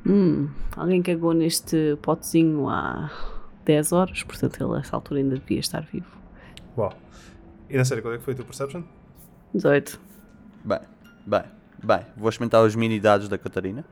Hum, 0.07 0.49
alguém 0.77 1.03
cagou 1.03 1.33
neste 1.33 1.97
potezinho 2.03 2.69
há 2.69 3.11
10 3.65 3.93
horas, 3.93 4.23
portanto 4.23 4.63
ele 4.63 4.77
a 4.77 4.81
essa 4.81 4.95
altura 4.95 5.21
ainda 5.21 5.39
devia 5.39 5.61
estar 5.61 5.83
vivo. 5.83 6.07
Uau. 6.77 6.93
E 7.71 7.77
na 7.77 7.85
série, 7.85 8.03
qual 8.03 8.13
é 8.13 8.19
que 8.19 8.25
foi 8.25 8.35
o 8.35 8.37
teu 8.37 8.45
perception? 8.45 8.83
18. 9.55 9.99
Bem, 10.65 10.81
bem, 11.27 11.43
bem. 11.83 12.01
Vou 12.17 12.29
experimentar 12.29 12.63
os 12.65 12.77
mini 12.77 13.01
dados 13.01 13.29
da 13.29 13.39
Catarina. 13.39 13.85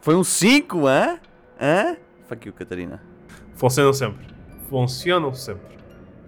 Foi 0.00 0.14
um 0.14 0.22
5, 0.22 0.86
hã? 0.86 1.18
Hã? 1.60 1.96
Fuck 2.28 2.46
you, 2.46 2.54
Catarina. 2.54 3.02
Funcionam 3.54 3.92
sempre. 3.92 4.26
Funcionam 4.68 5.34
sempre. 5.34 5.78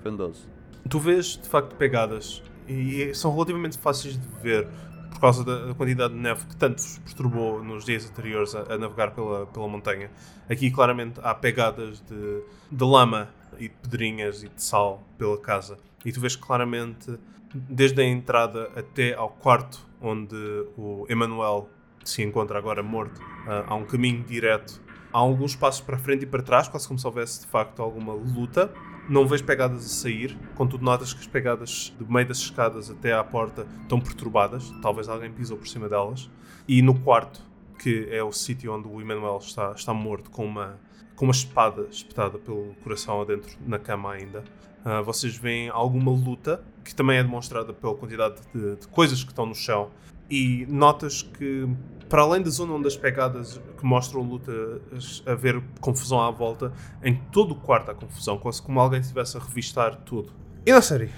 Foi 0.03 0.11
um 0.11 0.17
12. 0.17 0.49
Tu 0.89 0.99
vês, 0.99 1.27
de 1.41 1.49
facto, 1.49 1.77
pegadas 1.77 2.43
e 2.69 3.15
são 3.15 3.33
relativamente 3.33 3.79
fáceis 3.79 4.19
de 4.19 4.29
ver 4.43 4.69
por 5.15 5.21
causa 5.21 5.43
da 5.45 5.67
da 5.67 5.75
quantidade 5.75 6.13
de 6.13 6.21
neve 6.21 6.45
que 6.47 6.57
tanto 6.57 6.83
vos 6.83 6.99
perturbou 6.99 7.65
nos 7.65 7.85
dias 7.85 8.09
anteriores 8.09 8.55
a, 8.55 8.75
a 8.75 8.79
navegar 8.79 9.13
pela, 9.13 9.47
pela 9.47 9.67
montanha. 9.67 10.11
Aqui, 10.51 10.71
claramente, 10.71 11.19
há 11.23 11.35
pegadas 11.35 12.01
de, 12.03 12.43
de 12.71 12.85
lama 12.85 13.31
e 13.57 13.69
de 13.69 13.75
pedrinhas 13.77 14.43
e 14.43 14.49
de 14.49 14.63
sal 14.63 15.03
pela 15.17 15.39
casa. 15.39 15.79
E 16.05 16.13
tu 16.13 16.21
vês 16.21 16.37
claramente, 16.37 17.19
desde 17.55 18.03
a 18.03 18.05
entrada 18.05 18.71
até 18.77 19.15
ao 19.15 19.31
quarto 19.31 19.87
onde 20.01 20.37
o 20.77 21.07
Emanuel 21.09 21.69
se 22.05 22.23
encontra 22.23 22.59
agora 22.59 22.83
morto, 22.83 23.19
ah, 23.47 23.65
há 23.69 23.75
um 23.75 23.87
caminho 23.87 24.23
direto. 24.23 24.83
Há 25.13 25.19
alguns 25.19 25.57
passos 25.57 25.81
para 25.81 25.97
frente 25.97 26.25
e 26.25 26.27
para 26.27 26.43
trás, 26.43 26.69
quase 26.69 26.87
como 26.87 26.99
se 26.99 27.07
houvesse 27.07 27.41
de 27.41 27.47
facto 27.47 27.81
alguma 27.81 28.13
luta. 28.13 28.71
Não 29.09 29.27
vês 29.27 29.43
pegadas 29.43 29.85
a 29.85 29.89
sair, 29.89 30.37
contudo 30.55 30.83
notas 30.83 31.13
que 31.13 31.21
as 31.21 31.27
pegadas 31.27 31.93
do 31.99 32.11
meio 32.11 32.27
das 32.27 32.39
escadas 32.39 32.91
até 32.91 33.13
à 33.13 33.23
porta 33.23 33.67
estão 33.83 34.01
perturbadas, 34.01 34.73
talvez 34.81 35.09
alguém 35.09 35.31
pisou 35.31 35.59
por 35.59 35.69
cima 35.69 35.89
delas. 35.89 36.31
E 36.67 36.81
no 36.81 36.99
quarto, 36.99 37.43
que 37.79 38.09
é 38.11 38.23
o 38.23 38.33
sítio 38.33 38.73
onde 38.73 38.89
o 38.89 39.01
Emanuel 39.01 39.39
está, 39.39 39.73
está 39.73 39.93
morto, 39.93 40.31
com 40.31 40.47
uma, 40.47 40.81
com 41.17 41.27
uma 41.27 41.33
espada 41.33 41.87
espetada 41.91 42.39
pelo 42.39 42.75
coração 42.83 43.21
adentro 43.21 43.59
na 43.67 43.79
cama 43.79 44.13
ainda, 44.13 44.43
ah, 44.85 45.01
vocês 45.01 45.37
veem 45.37 45.71
alguma 45.71 46.11
luta, 46.11 46.63
que 46.85 46.95
também 46.95 47.17
é 47.17 47.23
demonstrada 47.23 47.73
pela 47.73 47.95
quantidade 47.95 48.37
de, 48.55 48.77
de 48.77 48.89
coisas 48.89 49.25
que 49.25 49.31
estão 49.31 49.47
no 49.47 49.55
chão. 49.55 49.91
E 50.31 50.67
notas 50.69 51.23
que, 51.23 51.69
para 52.09 52.23
além 52.23 52.43
da 52.43 52.51
zona 52.51 52.73
onde 52.75 52.89
as 52.89 52.97
pegadas 52.97 53.61
que 53.79 53.85
mostram 53.85 54.23
luta, 54.23 54.53
as- 54.97 55.23
a 55.27 55.35
ver 55.35 55.63
confusão 55.81 56.21
à 56.21 56.31
volta, 56.31 56.73
em 57.03 57.15
todo 57.31 57.53
o 57.53 57.55
quarto 57.57 57.91
há 57.91 57.95
confusão, 57.95 58.39
quase 58.39 58.61
como 58.63 58.81
alguém 58.81 59.01
estivesse 59.01 59.37
a 59.37 59.41
revistar 59.41 59.97
tudo. 59.97 60.33
E 60.67 60.73
na 60.73 60.81
série, 60.81 61.11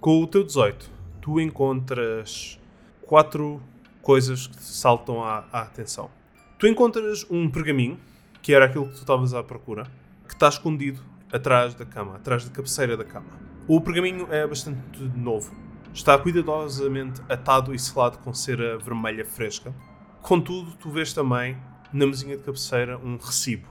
com 0.00 0.22
o 0.22 0.26
teu 0.26 0.42
18, 0.44 0.90
tu 1.20 1.40
encontras 1.40 2.58
quatro 3.02 3.60
coisas 4.02 4.46
que 4.46 4.56
te 4.56 4.62
saltam 4.64 5.22
à, 5.22 5.44
à 5.52 5.62
atenção. 5.62 6.10
Tu 6.58 6.66
encontras 6.66 7.24
um 7.30 7.48
pergaminho, 7.48 7.98
que 8.42 8.52
era 8.52 8.64
aquilo 8.64 8.86
que 8.86 8.92
tu 8.94 8.98
estavas 9.00 9.32
à 9.34 9.42
procura, 9.42 9.84
que 10.26 10.34
está 10.34 10.48
escondido 10.48 11.00
atrás 11.32 11.74
da 11.74 11.84
cama, 11.84 12.16
atrás 12.16 12.44
da 12.44 12.50
cabeceira 12.50 12.96
da 12.96 13.04
cama. 13.04 13.26
O 13.68 13.80
pergaminho 13.80 14.26
é 14.32 14.46
bastante 14.46 14.98
novo. 15.14 15.54
Está 15.98 16.16
cuidadosamente 16.16 17.20
atado 17.28 17.74
e 17.74 17.78
selado 17.78 18.18
com 18.18 18.32
cera 18.32 18.78
vermelha 18.78 19.24
fresca. 19.24 19.74
Contudo, 20.22 20.70
tu 20.78 20.90
vês 20.90 21.12
também 21.12 21.58
na 21.92 22.06
mesinha 22.06 22.36
de 22.36 22.42
cabeceira 22.44 22.96
um 22.98 23.16
recibo. 23.16 23.66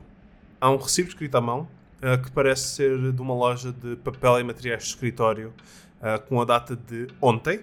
Há 0.60 0.70
um 0.70 0.76
recibo 0.76 1.08
escrito 1.08 1.36
à 1.36 1.42
mão 1.42 1.70
ah, 2.02 2.18
que 2.18 2.30
parece 2.30 2.76
ser 2.76 3.14
de 3.14 3.22
uma 3.22 3.34
loja 3.34 3.72
de 3.72 3.96
papel 3.96 4.42
e 4.42 4.44
materiais 4.44 4.84
de 4.84 4.90
escritório 4.90 5.54
ah, 6.02 6.20
com 6.20 6.42
a 6.42 6.44
data 6.44 6.76
de 6.76 7.08
ontem, 7.22 7.62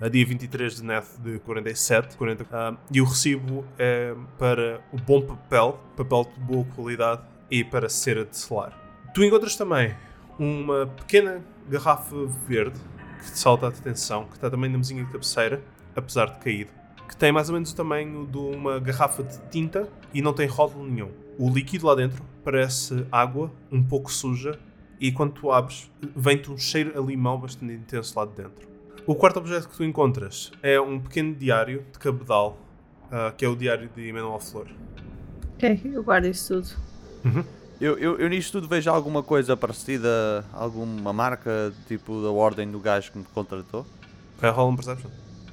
a 0.00 0.08
dia 0.08 0.24
23 0.24 0.76
de 0.76 0.82
Neth 0.82 1.18
de 1.22 1.38
47, 1.40 2.16
40, 2.16 2.46
ah, 2.50 2.74
e 2.90 3.02
o 3.02 3.04
recibo 3.04 3.66
é 3.78 4.14
para 4.38 4.80
o 4.94 4.96
bom 4.96 5.20
papel, 5.20 5.78
papel 5.94 6.24
de 6.34 6.40
boa 6.40 6.64
qualidade 6.74 7.20
e 7.50 7.62
para 7.62 7.90
cera 7.90 8.24
de 8.24 8.34
selar. 8.34 8.72
Tu 9.12 9.22
encontras 9.22 9.56
também 9.56 9.94
uma 10.38 10.86
pequena 10.86 11.44
garrafa 11.68 12.16
verde 12.48 12.80
que 13.18 13.32
te 13.32 13.38
salta 13.38 13.66
a 13.66 13.68
atenção, 13.68 14.24
que 14.26 14.34
está 14.34 14.50
também 14.50 14.70
na 14.70 14.78
mesinha 14.78 15.04
de 15.04 15.10
cabeceira, 15.10 15.62
apesar 15.94 16.26
de 16.26 16.38
caído, 16.38 16.70
que 17.08 17.16
tem 17.16 17.32
mais 17.32 17.48
ou 17.48 17.54
menos 17.54 17.72
o 17.72 17.76
tamanho 17.76 18.26
de 18.26 18.38
uma 18.38 18.78
garrafa 18.78 19.22
de 19.22 19.38
tinta 19.50 19.88
e 20.12 20.20
não 20.20 20.32
tem 20.32 20.46
rótulo 20.46 20.86
nenhum. 20.86 21.10
O 21.38 21.50
líquido 21.50 21.86
lá 21.86 21.94
dentro 21.94 22.22
parece 22.44 23.06
água, 23.10 23.50
um 23.70 23.82
pouco 23.82 24.10
suja, 24.10 24.58
e 24.98 25.12
quando 25.12 25.32
tu 25.32 25.52
abres, 25.52 25.90
vem-te 26.14 26.50
um 26.50 26.56
cheiro 26.56 26.98
a 26.98 27.04
limão 27.04 27.38
bastante 27.38 27.72
intenso 27.72 28.18
lá 28.18 28.24
de 28.24 28.32
dentro. 28.32 28.66
O 29.06 29.14
quarto 29.14 29.38
objeto 29.38 29.68
que 29.68 29.76
tu 29.76 29.84
encontras 29.84 30.50
é 30.62 30.80
um 30.80 30.98
pequeno 30.98 31.34
diário 31.34 31.84
de 31.92 31.98
cabedal, 31.98 32.58
ah, 33.10 33.32
que 33.36 33.44
é 33.44 33.48
o 33.48 33.54
diário 33.54 33.88
de 33.94 34.08
Emanuel 34.08 34.40
Flor. 34.40 34.66
Ok, 35.54 35.80
eu 35.84 36.02
guardo 36.02 36.26
isso 36.26 36.62
tudo. 36.62 37.46
Eu, 37.80 37.98
eu, 37.98 38.18
eu 38.18 38.28
nisto 38.28 38.52
tudo 38.52 38.68
vejo 38.68 38.90
alguma 38.90 39.22
coisa 39.22 39.56
parecida, 39.56 40.44
alguma 40.52 41.12
marca, 41.12 41.72
tipo 41.86 42.22
da 42.22 42.30
ordem 42.30 42.70
do 42.70 42.78
gajo 42.80 43.12
que 43.12 43.18
me 43.18 43.24
contratou? 43.34 43.84
É 44.40 44.48
rola 44.48 44.70
um 44.70 44.76
perception. 44.76 45.10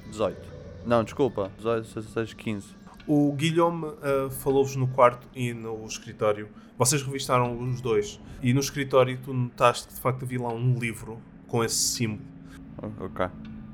18. 0.09 0.37
Não, 0.85 1.03
desculpa. 1.03 1.51
18, 1.57 1.83
16, 1.95 2.33
15. 2.33 2.67
O 3.07 3.33
Guilherme 3.33 3.87
ah, 4.01 4.29
falou-vos 4.29 4.75
no 4.77 4.87
quarto 4.87 5.27
e 5.35 5.53
no 5.53 5.85
escritório. 5.85 6.47
Vocês 6.77 7.01
revistaram 7.03 7.59
os 7.61 7.81
dois. 7.81 8.19
E 8.41 8.53
no 8.53 8.59
escritório 8.61 9.17
tu 9.23 9.33
notaste 9.33 9.87
que 9.89 9.93
de 9.95 9.99
facto 10.01 10.23
havia 10.23 10.41
lá 10.41 10.53
um 10.53 10.77
livro 10.79 11.19
com 11.47 11.63
esse 11.63 11.75
símbolo. 11.75 12.21
O- 12.81 13.05
Ok. 13.05 13.25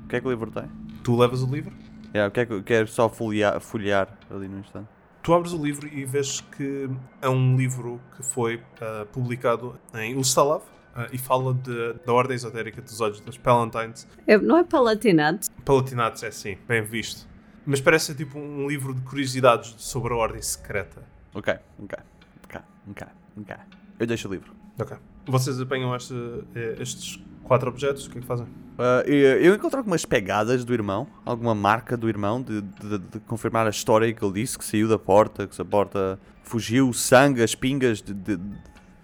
O 0.04 0.08
que 0.10 0.16
é 0.16 0.20
que 0.20 0.26
o 0.26 0.30
livro 0.30 0.50
tem? 0.50 0.64
Tu 1.04 1.16
levas 1.16 1.42
o 1.42 1.46
livro? 1.46 1.72
É, 2.12 2.26
o 2.26 2.30
que 2.32 2.40
é 2.40 2.46
que 2.46 2.52
eu 2.52 2.62
quero 2.64 2.88
só 2.88 3.08
folhear, 3.08 3.60
folhear 3.60 4.08
ali 4.28 4.48
no 4.48 4.58
instante? 4.58 4.88
Tu 5.22 5.34
abres 5.34 5.52
o 5.52 5.62
livro 5.62 5.86
e 5.86 6.04
vês 6.04 6.40
que 6.40 6.88
é 7.20 7.28
um 7.28 7.56
livro 7.56 8.00
que 8.16 8.22
foi 8.22 8.62
ah, 8.80 9.06
publicado 9.12 9.78
em 9.94 10.16
Ustalav 10.16 10.62
ah, 10.94 11.08
e 11.12 11.18
fala 11.18 11.52
de- 11.52 11.94
da 12.06 12.12
ordem 12.12 12.34
esotérica 12.34 12.80
dos 12.80 13.00
olhos 13.00 13.20
das 13.20 13.36
Palatines. 13.36 14.08
É- 14.26 14.38
não 14.38 14.56
é 14.56 14.64
palatinado? 14.64 15.40
Palatinatos 15.64 16.22
é 16.22 16.28
assim, 16.28 16.56
bem 16.66 16.82
visto. 16.82 17.28
Mas 17.66 17.80
parece 17.80 18.06
ser 18.06 18.14
tipo 18.14 18.38
um 18.38 18.66
livro 18.66 18.94
de 18.94 19.02
curiosidades 19.02 19.74
sobre 19.76 20.14
a 20.14 20.16
ordem 20.16 20.40
secreta. 20.40 21.02
Ok, 21.34 21.52
ok, 21.78 21.98
ok, 22.44 22.60
ok, 22.90 23.06
ok. 23.42 23.56
Eu 23.98 24.06
deixo 24.06 24.26
o 24.26 24.32
livro. 24.32 24.52
Ok. 24.78 24.96
Vocês 25.26 25.60
apanham 25.60 25.94
este- 25.94 26.14
eh, 26.54 26.76
estes 26.80 27.22
quatro 27.50 27.68
objetos, 27.68 28.06
o 28.06 28.10
que 28.10 28.18
é 28.18 28.20
que 28.20 28.26
fazem? 28.28 28.46
Ah, 28.78 29.02
eu 29.08 29.52
encontro 29.52 29.76
algumas 29.78 30.04
pegadas 30.04 30.64
do 30.64 30.72
irmão, 30.72 31.08
alguma 31.26 31.52
marca 31.52 31.96
do 31.96 32.08
irmão, 32.08 32.40
de, 32.40 32.60
de- 32.62 32.98
de 32.98 33.18
confirmar 33.26 33.66
a 33.66 33.70
história 33.70 34.12
que 34.14 34.24
ele 34.24 34.34
disse, 34.34 34.56
que 34.56 34.64
saiu 34.64 34.86
da 34.88 34.96
porta, 34.96 35.48
que 35.48 35.60
a 35.60 35.64
porta 35.64 36.16
fugiu, 36.44 36.92
sangue, 36.92 37.42
as 37.42 37.52
pingas, 37.56 38.00
de, 38.00 38.14
de- 38.14 38.38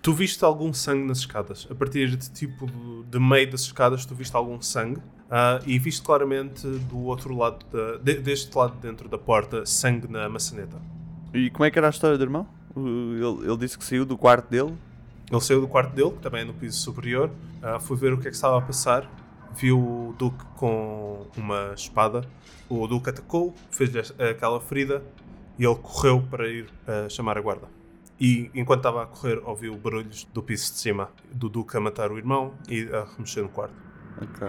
Tu 0.01 0.13
viste 0.13 0.45
algum 0.45 0.73
sangue 0.73 1.03
nas 1.09 1.19
escadas. 1.19 1.67
A 1.69 1.75
partir 1.75 2.09
de 2.17 2.31
tipo 2.31 2.67
de, 3.11 3.19
meio 3.19 3.51
das 3.51 3.63
escadas, 3.63 4.07
tu 4.07 4.15
viste 4.15 4.37
algum 4.37 4.61
sangue. 4.63 5.01
ah, 5.29 5.61
e 5.67 5.77
viste 5.77 6.03
claramente 6.03 6.65
do 6.89 6.99
outro 7.01 7.37
lado, 7.37 7.67
da- 7.73 8.13
deste 8.13 8.57
lado 8.57 8.77
dentro 8.81 9.09
da 9.09 9.19
porta, 9.19 9.67
sangue 9.67 10.07
na 10.07 10.29
maçaneta. 10.29 10.77
E 11.35 11.51
como 11.51 11.65
é 11.65 11.71
que 11.73 11.77
era 11.81 11.89
a 11.89 11.91
história 11.91 12.17
do 12.17 12.23
irmão? 12.23 12.47
Ele, 12.77 13.49
ele 13.49 13.57
disse 13.57 13.77
que 13.77 13.85
saiu 13.85 14.07
do 14.07 14.17
quarto 14.17 14.49
dele. 14.49 14.73
Ele 15.31 15.41
saiu 15.41 15.61
do 15.61 15.69
quarto 15.69 15.95
dele, 15.95 16.11
que 16.13 16.19
também 16.21 16.43
é 16.43 16.45
no 16.45 16.55
piso 16.55 16.79
superior, 16.79 17.31
ah, 17.63 17.81
foi 17.81 17.97
ver 17.97 18.13
o 18.13 18.19
que 18.19 18.29
é 18.29 18.31
que 18.31 18.37
estava 18.37 18.59
a 18.59 18.63
passar, 18.63 19.11
viu 19.57 19.79
o 19.79 20.15
Duque 20.17 20.45
com 20.57 21.27
uma 21.37 21.73
espada. 21.75 22.23
O 22.69 22.87
Duque 22.87 23.11
atacou, 23.11 23.55
fez-lhe 23.71 24.01
aquela 24.31 24.61
ferida 24.61 25.03
e 25.59 25.65
ele 25.65 25.75
correu 25.77 26.23
para 26.31 26.49
ir 26.49 26.67
ah, 26.87 27.09
chamar 27.09 27.37
a 27.39 27.41
guarda. 27.41 27.67
E 28.21 28.51
enquanto 28.55 28.79
estava 28.81 29.03
a 29.03 29.07
correr, 29.07 29.43
ouviu 29.45 29.77
barulhos 29.77 30.25
do 30.33 30.43
piso 30.43 30.73
de 30.73 30.79
cima, 30.79 31.11
do 31.33 31.49
Duque 31.49 31.77
a 31.77 31.81
matar 31.81 32.11
o 32.13 32.17
irmão 32.17 32.55
e 32.69 32.89
a 32.93 33.05
remexer 33.05 33.43
no 33.43 33.49
quarto. 33.49 33.75
Ok, 34.23 34.49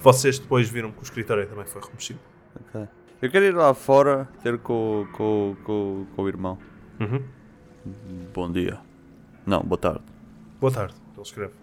Vocês 0.00 0.38
depois 0.38 0.68
viram 0.68 0.90
que 0.92 1.00
o 1.00 1.02
escritório 1.02 1.46
também 1.46 1.64
foi 1.64 1.80
remexido. 1.80 2.20
ok. 2.54 2.88
Eu 3.20 3.30
quero 3.30 3.46
ir 3.46 3.54
lá 3.54 3.72
fora 3.74 4.28
ter 4.42 4.58
com, 4.58 5.06
com, 5.12 5.56
com, 5.64 6.06
com 6.14 6.22
o 6.22 6.28
irmão. 6.28 6.56
Uhum. 7.00 7.20
Bom 8.32 8.52
dia. 8.52 8.78
Não, 9.48 9.62
boa 9.62 9.78
tarde. 9.78 10.02
Boa 10.60 10.70
tarde, 10.70 10.94
ele 11.14 11.22
escreve. 11.22 11.54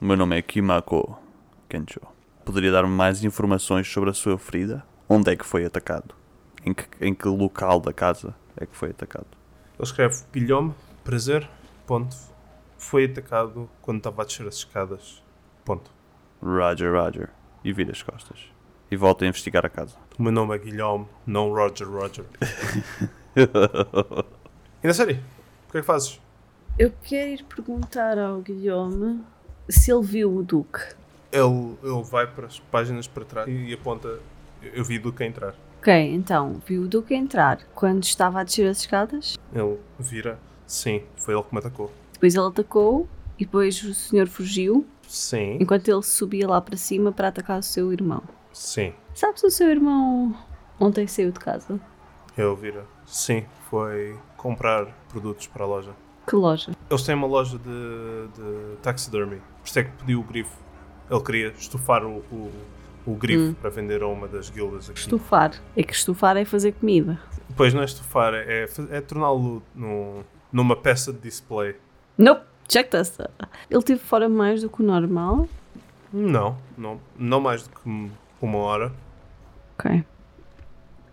O 0.00 0.04
meu 0.06 0.16
nome 0.16 0.38
é 0.38 0.40
Kimako 0.40 1.18
Kencho. 1.68 2.00
Poderia 2.42 2.72
dar-me 2.72 2.88
mais 2.88 3.22
informações 3.22 3.86
sobre 3.86 4.08
a 4.08 4.14
sua 4.14 4.38
ferida? 4.38 4.82
Onde 5.06 5.30
é 5.30 5.36
que 5.36 5.44
foi 5.44 5.62
atacado? 5.62 6.14
Em 6.64 6.72
que, 6.72 6.86
em 7.02 7.12
que 7.12 7.28
local 7.28 7.80
da 7.80 7.92
casa 7.92 8.34
é 8.56 8.64
que 8.64 8.74
foi 8.74 8.92
atacado? 8.92 9.26
Ele 9.74 9.82
escreve 9.82 10.24
Guilhome, 10.32 10.74
prazer, 11.04 11.46
ponto. 11.86 12.16
Foi 12.78 13.04
atacado 13.04 13.68
quando 13.82 13.98
estava 13.98 14.22
a 14.22 14.24
descer 14.24 14.48
as 14.48 14.54
escadas. 14.54 15.22
Ponto. 15.66 15.90
Roger, 16.42 16.94
Roger. 16.94 17.28
E 17.62 17.74
vira 17.74 17.92
as 17.92 18.02
costas. 18.02 18.38
E 18.90 18.96
volta 18.96 19.26
a 19.26 19.28
investigar 19.28 19.66
a 19.66 19.68
casa. 19.68 19.98
O 20.18 20.22
meu 20.22 20.32
nome 20.32 20.54
é 20.54 20.58
Guilherme, 20.58 21.06
não 21.26 21.52
Roger 21.52 21.90
Roger. 21.90 22.24
e 24.82 24.86
na 24.86 24.94
série, 24.94 25.20
o 25.68 25.72
que 25.72 25.76
é 25.76 25.80
que 25.82 25.86
fazes? 25.86 26.23
Eu 26.76 26.92
quero 27.04 27.30
ir 27.30 27.44
perguntar 27.44 28.18
ao 28.18 28.40
Guilherme 28.40 29.22
se 29.68 29.92
ele 29.92 30.02
viu 30.02 30.36
o 30.36 30.42
Duque. 30.42 30.80
Ele, 31.30 31.76
ele 31.80 32.02
vai 32.02 32.26
para 32.26 32.48
as 32.48 32.58
páginas 32.58 33.06
para 33.06 33.24
trás 33.24 33.48
e 33.48 33.72
aponta. 33.72 34.18
Eu 34.60 34.84
vi 34.84 34.98
do 34.98 35.12
que 35.12 35.22
entrar. 35.22 35.54
Ok, 35.78 35.92
então, 36.12 36.60
viu 36.66 36.82
o 36.82 36.88
Duque 36.88 37.14
entrar 37.14 37.60
quando 37.76 38.02
estava 38.02 38.40
a 38.40 38.42
descer 38.42 38.68
as 38.68 38.78
escadas. 38.78 39.36
Ele 39.54 39.78
vira. 40.00 40.36
Sim, 40.66 41.04
foi 41.16 41.34
ele 41.34 41.44
que 41.44 41.54
me 41.54 41.60
atacou. 41.60 41.92
Depois 42.12 42.34
ele 42.34 42.46
atacou 42.46 43.08
e 43.38 43.44
depois 43.44 43.80
o 43.84 43.94
senhor 43.94 44.26
fugiu 44.26 44.84
Sim. 45.06 45.58
enquanto 45.60 45.86
ele 45.86 46.02
subia 46.02 46.48
lá 46.48 46.60
para 46.60 46.76
cima 46.76 47.12
para 47.12 47.28
atacar 47.28 47.60
o 47.60 47.62
seu 47.62 47.92
irmão. 47.92 48.22
Sim. 48.52 48.92
Sabes 49.14 49.44
o 49.44 49.50
seu 49.50 49.68
irmão 49.68 50.36
ontem 50.80 51.06
saiu 51.06 51.30
de 51.30 51.38
casa? 51.38 51.78
Eu 52.36 52.56
vira. 52.56 52.84
Sim, 53.06 53.44
foi 53.70 54.18
comprar 54.36 54.86
produtos 55.08 55.46
para 55.46 55.62
a 55.62 55.68
loja. 55.68 56.03
Que 56.26 56.36
loja? 56.36 56.72
Eles 56.90 57.02
têm 57.02 57.14
uma 57.14 57.26
loja 57.26 57.58
de, 57.58 58.28
de 58.34 58.76
taxidermy. 58.82 59.36
Por 59.62 59.66
isso 59.68 59.78
é 59.78 59.84
que 59.84 59.90
pediu 59.92 60.20
o 60.20 60.22
grifo. 60.22 60.56
Ele 61.10 61.20
queria 61.20 61.48
estufar 61.48 62.04
o, 62.04 62.18
o, 62.32 62.50
o 63.06 63.14
grifo 63.14 63.54
para 63.60 63.68
vender 63.70 64.02
a 64.02 64.06
uma 64.08 64.26
das 64.26 64.48
guildas 64.50 64.88
aqui. 64.88 64.98
Estufar. 65.00 65.52
É 65.76 65.82
que 65.82 65.92
estufar 65.92 66.36
é 66.36 66.44
fazer 66.44 66.72
comida. 66.72 67.18
Pois 67.56 67.74
não 67.74 67.82
é 67.82 67.84
estufar, 67.84 68.32
é, 68.34 68.64
é, 68.64 68.68
é 68.96 69.00
torná-lo 69.00 69.62
num- 69.74 70.22
numa 70.50 70.74
peça 70.74 71.12
de 71.12 71.18
display. 71.20 71.76
Nope. 72.16 72.42
Check 72.66 72.88
this. 72.90 73.18
Ele 73.68 73.78
esteve 73.78 74.00
fora 74.00 74.26
mais 74.26 74.62
do 74.62 74.70
que 74.70 74.82
o 74.82 74.86
normal. 74.86 75.46
Não, 76.10 76.56
não, 76.78 76.98
não 77.18 77.38
mais 77.38 77.64
do 77.64 77.68
que 77.68 78.10
uma 78.40 78.58
hora. 78.58 78.90
Ok. 79.78 80.02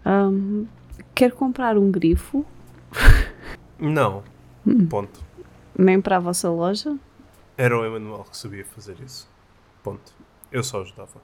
Ahm, 0.06 0.63
quer 1.13 1.34
comprar 1.34 1.77
um 1.77 1.91
grifo? 1.91 2.46
Não. 3.77 4.24
Ponto. 4.89 5.20
Nem 5.77 6.00
para 6.01 6.18
a 6.18 6.20
vossa 6.20 6.50
loja? 6.50 6.98
Era 7.58 7.77
o 7.80 7.86
Emanuel 7.86 8.25
que 8.30 8.38
sabia 8.38 8.65
fazer 8.65 8.98
isso. 9.03 9.30
Ponto. 9.84 10.13
Eu 10.51 10.63
só 10.63 10.82
ajudava. 10.82 11.22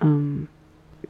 Ahm, 0.00 0.44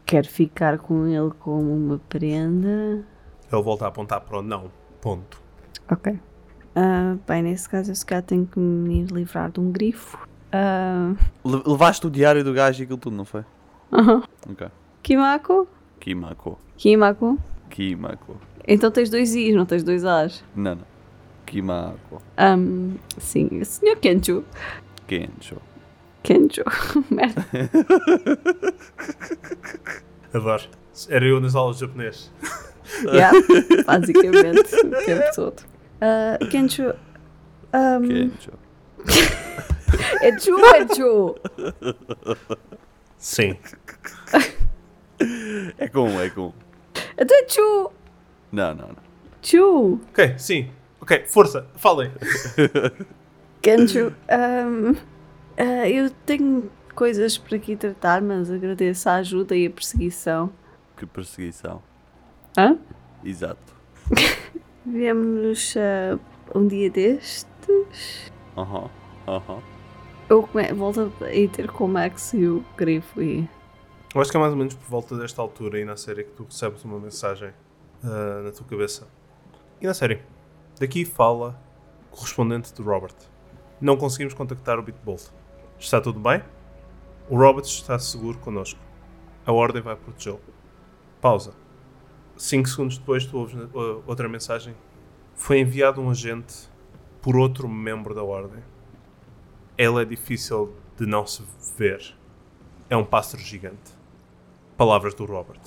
quer 0.04 0.26
ficar 0.26 0.78
com 0.78 1.06
ele 1.06 1.30
como 1.40 1.74
uma 1.74 1.98
prenda? 2.08 3.04
Ele 3.52 3.62
volta 3.62 3.84
a 3.84 3.88
apontar 3.88 4.20
para 4.22 4.38
o 4.38 4.42
não. 4.42 4.70
Ponto. 5.00 5.40
Ok. 5.90 6.18
Ah, 6.74 7.16
bem, 7.26 7.42
nesse 7.42 7.68
caso 7.68 7.90
eu 7.90 7.94
se 7.94 8.04
calhar 8.04 8.22
tenho 8.24 8.46
que 8.46 8.58
me 8.58 9.02
ir 9.02 9.06
livrar 9.12 9.50
de 9.50 9.60
um 9.60 9.70
grifo. 9.70 10.18
Le- 11.44 11.62
Levaste 11.66 12.06
o 12.06 12.10
diário 12.10 12.42
do 12.44 12.52
gajo 12.52 12.82
e 12.82 12.84
aquilo 12.84 12.98
tudo, 12.98 13.16
não 13.16 13.24
foi? 13.24 13.44
aham. 13.92 14.22
Ok. 14.48 14.68
Kimako? 15.02 15.68
Kimako. 16.00 16.58
Kimako? 16.76 17.38
Kimako. 17.70 18.36
Então 18.66 18.90
tens 18.90 19.10
dois 19.10 19.34
I's, 19.34 19.54
não 19.54 19.66
tens 19.66 19.82
dois 19.82 20.04
A's. 20.04 20.42
Não, 20.56 20.74
não. 20.76 20.93
Kimako. 21.54 22.20
Ahm, 22.36 22.98
sim, 23.16 23.62
Sr. 23.62 23.96
Kencho. 24.00 24.42
Kencho. 25.06 25.62
Kencho. 26.24 26.64
Merda. 27.10 27.46
Adoro. 30.34 30.64
Era 31.08 31.24
eu 31.24 31.40
nas 31.40 31.54
aulas 31.54 31.76
de 31.76 31.82
japonês. 31.82 32.32
Yeah, 33.04 33.32
basicamente, 33.86 34.74
o 34.74 35.04
tempo 35.04 35.34
todo. 35.34 35.62
Ah, 36.00 36.38
Kencho. 36.50 36.92
ahm, 37.72 38.08
Kencho. 38.08 38.52
é 40.22 40.38
Chu, 40.40 40.58
é 40.58 40.94
Chu. 40.94 41.36
Sim. 43.16 43.56
É 45.78 45.88
com, 45.88 46.20
é 46.20 46.30
com. 46.30 46.52
Então 47.16 47.38
é 47.38 47.48
Chu. 47.48 47.92
Não, 48.50 48.74
não, 48.74 48.88
não. 48.88 48.96
Chu. 49.40 50.00
Ok, 50.10 50.34
sim. 50.36 50.70
Ok, 51.04 51.26
força, 51.26 51.66
falem. 51.76 52.10
Kencho. 53.60 54.10
ahm, 54.26 54.94
ah, 55.58 55.86
eu 55.86 56.08
tenho 56.24 56.70
coisas 56.94 57.36
para 57.36 57.56
aqui 57.58 57.76
tratar, 57.76 58.22
mas 58.22 58.50
agradeço 58.50 59.06
a 59.10 59.16
ajuda 59.16 59.54
e 59.54 59.66
a 59.66 59.70
perseguição. 59.70 60.50
Que 60.96 61.04
perseguição. 61.04 61.82
Hã? 62.56 62.78
Exato. 63.22 63.74
Viemos 64.86 65.74
ah, 65.76 66.18
um 66.54 66.66
dia 66.66 66.88
destes. 66.88 68.32
Aham. 68.56 68.88
Aham. 69.28 69.62
Eu 70.30 70.42
come- 70.44 70.72
volto 70.72 71.12
a 71.20 71.30
ir 71.34 71.50
ter 71.50 71.70
com 71.70 71.84
o 71.84 71.88
Max 71.88 72.32
e 72.32 72.46
o 72.46 72.64
Grifo 72.78 73.20
e. 73.20 73.46
Eu 74.14 74.22
acho 74.22 74.30
que 74.30 74.38
é 74.38 74.40
mais 74.40 74.52
ou 74.54 74.58
menos 74.58 74.72
por 74.72 74.88
volta 74.88 75.18
desta 75.18 75.42
altura 75.42 75.76
aí 75.76 75.84
na 75.84 75.98
série 75.98 76.24
que 76.24 76.30
tu 76.30 76.44
recebes 76.44 76.82
uma 76.82 76.98
mensagem 76.98 77.50
ah, 78.02 78.40
na 78.42 78.52
tua 78.52 78.64
cabeça. 78.66 79.06
E 79.82 79.86
na 79.86 79.92
série, 79.92 80.22
daqui 80.78 81.04
fala 81.04 81.58
correspondente 82.10 82.72
de 82.72 82.82
Robert. 82.82 83.14
Não 83.80 83.96
conseguimos 83.96 84.34
contactar 84.34 84.78
o 84.78 84.82
Bitbolt. 84.82 85.30
Está 85.78 86.00
tudo 86.00 86.20
bem? 86.20 86.42
O 87.28 87.36
Robert 87.36 87.64
está 87.64 87.98
seguro 87.98 88.38
connosco. 88.38 88.80
A 89.44 89.52
Ordem 89.52 89.82
vai 89.82 89.96
protegê-lo. 89.96 90.40
Pausa. 91.20 91.52
Cinco 92.36 92.68
segundos 92.68 92.98
depois 92.98 93.26
tu 93.26 93.38
ouves 93.38 93.56
ah, 93.56 94.02
outra 94.06 94.28
mensagem. 94.28 94.74
Foi 95.34 95.58
enviado 95.58 96.00
um 96.00 96.10
agente 96.10 96.68
por 97.20 97.36
outro 97.36 97.68
membro 97.68 98.14
da 98.14 98.22
Ordem. 98.22 98.62
Ele 99.76 100.02
é 100.02 100.04
difícil 100.04 100.74
de 100.96 101.06
não 101.06 101.26
se 101.26 101.42
ver. 101.76 102.14
É 102.88 102.96
um 102.96 103.04
pássaro 103.04 103.42
gigante. 103.42 103.92
Palavras 104.76 105.14
do 105.14 105.24
Robert. 105.24 105.60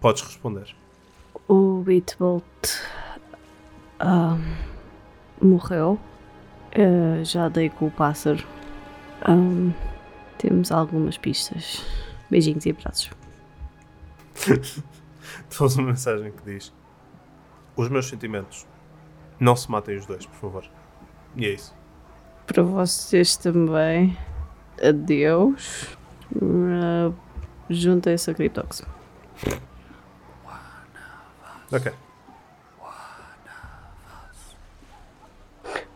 Podes 0.00 0.22
responder. 0.22 0.74
O 1.48 1.82
Bitbolt. 1.82 2.44
Morreu. 5.40 5.98
Ah, 6.74 7.22
já 7.22 7.48
dei 7.48 7.70
com 7.70 7.86
o 7.86 7.90
pássaro. 7.90 8.44
Ahm, 9.22 9.70
temos 10.38 10.72
algumas 10.72 11.16
pistas. 11.16 11.84
Beijinhos 12.30 12.66
e 12.66 12.70
abraços. 12.70 13.10
Temos 15.48 15.76
uma 15.76 15.88
mensagem 15.88 16.32
que 16.32 16.42
diz: 16.44 16.72
Os 17.76 17.88
meus 17.88 18.08
sentimentos. 18.08 18.66
Não 19.38 19.56
se 19.56 19.70
matem 19.70 19.96
os 19.96 20.06
dois, 20.06 20.26
por 20.26 20.36
favor. 20.36 20.64
E 21.36 21.46
é 21.46 21.50
isso. 21.50 21.74
Para 22.46 22.62
vocês 22.62 23.36
também. 23.36 24.16
Adeus. 24.82 25.96
Ah, 26.42 27.12
Juntem-se 27.70 28.30
a 28.30 28.34
Cryptox. 28.34 28.82
Ok. 31.72 31.92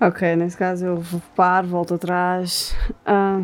Ok, 0.00 0.36
nesse 0.36 0.56
caso 0.56 0.86
eu 0.86 0.96
vou 1.00 1.20
paro, 1.34 1.66
volto 1.66 1.94
atrás. 1.94 2.74
Ah. 3.04 3.42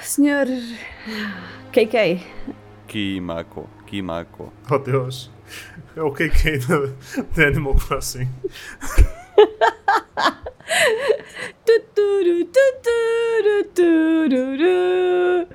Senhor 0.00 0.46
KK, 1.72 2.20
Kimako. 2.86 3.68
Kimako. 3.86 4.52
Oh 4.70 4.78
Deus. 4.78 5.30
É 5.96 6.02
o 6.02 6.10
KK 6.12 6.58
da- 6.68 7.24
de 7.32 7.44
Animal 7.44 7.74
Crossing. 7.74 8.28
Tuturu, 11.64 12.44
tuturu, 12.54 13.64
tururu. 13.74 15.48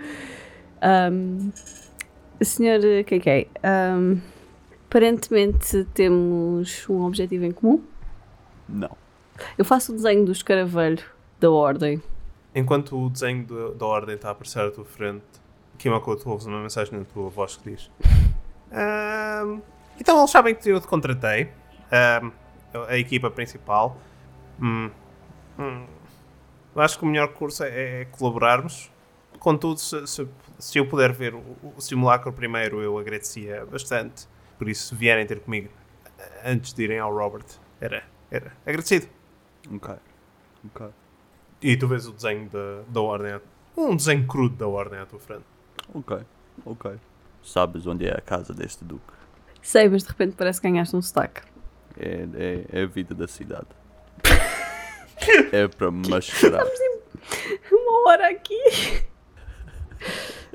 Um, 0.81 1.51
senhor 2.41 2.79
KK, 3.05 3.47
um, 3.63 4.21
aparentemente 4.89 5.85
temos 5.93 6.89
um 6.89 7.03
objetivo 7.05 7.45
em 7.45 7.51
comum. 7.51 7.83
Não. 8.67 8.89
Eu 9.57 9.63
faço 9.63 9.91
o 9.91 9.95
desenho 9.95 10.25
do 10.25 10.31
escaravelho 10.31 11.03
da 11.39 11.49
ordem. 11.51 12.01
Enquanto 12.55 12.99
o 12.99 13.09
desenho 13.09 13.45
da- 13.45 13.73
da 13.75 13.85
ordem 13.85 14.15
está 14.15 14.29
a 14.29 14.31
aparecer 14.31 14.59
à 14.63 14.71
tua 14.71 14.83
frente, 14.83 15.23
Kimako, 15.77 16.15
tu 16.15 16.29
ouves 16.29 16.45
uma 16.47 16.59
mensagem 16.61 16.97
na 16.97 17.05
tua 17.05 17.29
voz 17.29 17.55
que 17.55 17.69
diz: 17.71 17.89
"Ahm, 18.71 19.61
Então 20.01 20.17
eles 20.17 20.31
sabem 20.31 20.55
que 20.55 20.69
eu 20.69 20.79
te 20.81 20.87
contratei. 20.87 21.49
Ahm, 21.91 22.31
a 22.87 22.97
equipa 22.97 23.29
principal. 23.29 23.97
Hum, 24.61 24.89
hum, 25.57 25.85
eu 26.75 26.81
acho 26.81 26.97
que 26.97 27.03
o 27.03 27.07
melhor 27.07 27.27
curso 27.33 27.63
é, 27.63 28.01
é 28.01 28.05
colaborarmos. 28.05 28.89
Contudo, 29.39 29.77
se, 29.79 30.05
se- 30.07 30.27
se 30.57 30.77
eu 30.79 30.85
puder 30.87 31.11
ver 31.13 31.33
o, 31.35 31.43
o 31.77 31.81
simulacro 31.81 32.31
primeiro, 32.33 32.81
eu 32.81 32.97
agradecia 32.97 33.65
bastante. 33.65 34.27
Por 34.59 34.67
isso, 34.67 34.89
se 34.89 34.95
vierem 34.95 35.25
ter 35.25 35.39
comigo 35.39 35.69
eh, 36.19 36.51
antes 36.51 36.73
de 36.73 36.83
irem 36.83 36.99
ao 36.99 37.11
Robert, 37.15 37.45
era, 37.79 38.03
era 38.29 38.51
agradecido. 38.65 39.07
Ok. 39.73 39.95
Ok. 40.65 40.87
E 41.61 41.77
tu 41.77 41.87
vês 41.87 42.05
o 42.05 42.11
desenho 42.11 42.49
da, 42.49 42.83
da 42.87 43.01
ordem, 43.01 43.39
um 43.77 43.95
desenho 43.95 44.27
crudo 44.27 44.57
da 44.57 44.67
ordem 44.67 44.99
à 44.99 45.05
tua 45.05 45.19
frente. 45.19 45.45
Ok. 45.93 46.17
Ok. 46.65 46.91
Sabes 47.41 47.87
onde 47.87 48.05
é 48.05 48.11
a 48.11 48.19
casa 48.19 48.53
deste 48.53 48.83
duque? 48.83 49.13
Sei, 49.61 49.87
mas 49.87 50.03
de 50.03 50.09
repente 50.09 50.35
parece 50.37 50.59
que 50.59 50.69
ganhaste 50.69 50.95
um 50.95 50.99
destaque. 50.99 51.41
É, 51.97 52.27
é, 52.33 52.79
é 52.81 52.83
a 52.83 52.85
vida 52.85 53.15
da 53.15 53.27
cidade. 53.27 53.67
é 55.53 55.67
para 55.69 55.89
mascarar. 55.89 56.65
Uma 57.71 58.09
hora 58.09 58.29
aqui. 58.29 59.05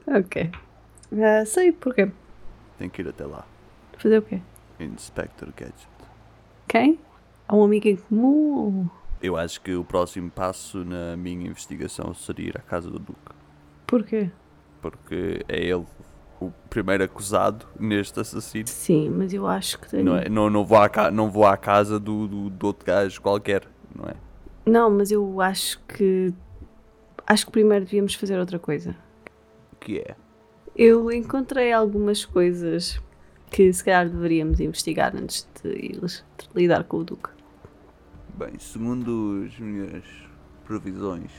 ok. 0.07 0.51
Ah, 1.23 1.45
sei 1.47 1.73
porquê. 1.73 2.11
Tem 2.79 2.91
que 2.91 3.01
ir 3.01 3.09
até 3.09 3.25
lá. 3.25 3.47
Fazer 4.05 4.19
o 4.19 4.23
quê? 4.23 4.39
Inspector 4.79 5.49
Gadget. 5.57 5.89
Quem? 6.69 6.99
Há 7.49 7.57
um 7.57 7.65
amigo 7.65 7.89
em 7.89 7.97
comum? 7.97 8.87
Eu 9.23 9.35
acho 9.35 9.63
que 9.63 9.75
o 9.75 9.83
próximo 9.83 10.31
passo 10.31 10.85
na 10.85 11.17
minha 11.17 11.47
investigação 11.47 12.13
seria 12.13 12.49
ir 12.49 12.59
à 12.59 12.61
casa 12.61 12.91
do 12.91 12.99
Duque. 12.99 13.33
Porquê? 13.87 14.31
Porque 14.83 15.43
é 15.49 15.59
ele 15.59 15.87
o 16.39 16.51
primeiro 16.69 17.03
acusado 17.03 17.67
neste 17.81 18.21
assassino. 18.21 18.69
Sim, 18.69 19.09
mas 19.09 19.33
eu 19.33 19.47
acho 19.47 19.79
que 19.79 19.89
tenho... 19.89 20.05
Não, 20.05 20.17
é? 20.19 20.29
não, 20.29 20.51
não, 20.51 20.67
vou, 20.67 20.77
à 20.77 21.11
não 21.11 21.31
vou 21.31 21.47
à 21.47 21.57
casa 21.57 21.99
do, 21.99 22.29
do, 22.29 22.51
do 22.51 22.67
outro 22.67 22.85
gajo 22.85 23.23
qualquer, 23.23 23.67
não 23.97 24.05
é? 24.05 24.17
Não, 24.67 24.91
mas 24.91 25.11
eu 25.11 25.41
acho 25.41 25.81
que 25.89 26.31
acho 27.27 27.47
que 27.47 27.53
primeiro 27.53 27.87
devíamos 27.87 28.15
fazer 28.17 28.39
outra 28.39 28.59
coisa. 28.59 28.95
O 29.73 29.77
que 29.77 30.01
é? 30.01 30.15
Eu 30.77 31.11
encontrei 31.11 31.73
algumas 31.73 32.27
coisas 32.27 33.01
que 33.55 33.73
se 33.73 33.85
calhar 33.85 34.09
deveríamos 34.09 34.59
investigar 34.59 35.15
antes 35.15 35.49
de 35.63 35.69
ir 35.69 36.01
lidar 36.57 36.83
com 36.83 36.97
o 36.97 37.05
Duque. 37.05 37.31
Bem, 38.37 38.59
segundo 38.59 39.45
as 39.47 39.57
minhas 39.61 40.03
previsões, 40.67 41.31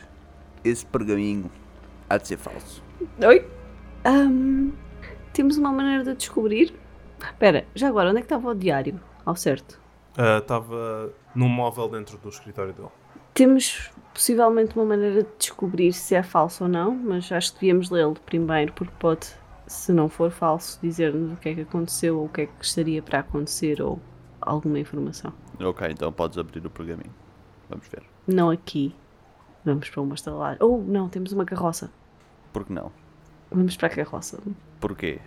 esse 0.63 0.85
pergaminho 0.85 1.51
há 2.09 2.15
de 2.15 2.29
ser 2.29 2.37
falso. 2.37 2.81
Oi? 3.21 3.45
Ahm, 4.05 4.71
temos 5.33 5.57
uma 5.57 5.73
maneira 5.73 6.05
de 6.05 6.15
descobrir. 6.15 6.73
Espera, 7.21 7.67
já 7.75 7.89
agora, 7.89 8.11
onde 8.11 8.19
é 8.19 8.21
que 8.21 8.27
estava 8.27 8.47
o 8.47 8.55
diário? 8.55 8.97
Ao 9.25 9.35
certo. 9.35 9.77
Estava 10.39 11.11
num 11.35 11.49
móvel 11.49 11.89
dentro 11.89 12.17
do 12.17 12.29
escritório 12.29 12.71
dele. 12.71 12.87
Temos 13.33 13.91
possivelmente 14.13 14.73
uma 14.77 14.85
maneira 14.85 15.23
de 15.23 15.29
descobrir 15.37 15.91
se 15.91 16.15
é 16.15 16.23
falso 16.23 16.63
ou 16.63 16.69
não, 16.69 16.95
mas 16.95 17.29
acho 17.29 17.55
que 17.55 17.59
devíamos 17.59 17.89
lê-lo 17.89 18.15
primeiro, 18.25 18.71
porque 18.71 18.93
pode, 18.97 19.27
se 19.67 19.91
não 19.91 20.09
for 20.09 20.31
falso, 20.31 20.79
dizer-nos 20.81 21.33
o 21.33 21.35
que 21.37 21.49
é 21.49 21.55
que 21.55 21.61
aconteceu 21.61 22.19
ou 22.19 22.25
o 22.25 22.29
que 22.29 22.41
é 22.41 22.45
que 22.45 22.65
estaria 22.65 23.01
para 23.01 23.19
acontecer 23.19 23.81
ou 23.81 23.99
alguma 24.41 24.79
informação. 24.79 25.33
Ok, 25.59 25.87
então 25.89 26.11
podes 26.11 26.37
abrir 26.37 26.65
o 26.65 26.69
pergaminho. 26.69 27.13
Vamos 27.69 27.87
ver. 27.87 28.03
Não 28.27 28.49
aqui. 28.49 28.95
Vamos 29.63 29.89
para 29.89 30.01
uma 30.01 30.13
estalagem. 30.13 30.57
Ou 30.61 30.83
não, 30.83 31.09
temos 31.09 31.31
uma 31.31 31.45
carroça. 31.45 31.91
Por 32.53 32.65
que 32.65 32.73
não? 32.73 32.91
Vamos 33.51 33.75
para 33.75 33.87
a 33.87 33.89
carroça. 33.89 34.39
Porquê? 34.79 35.19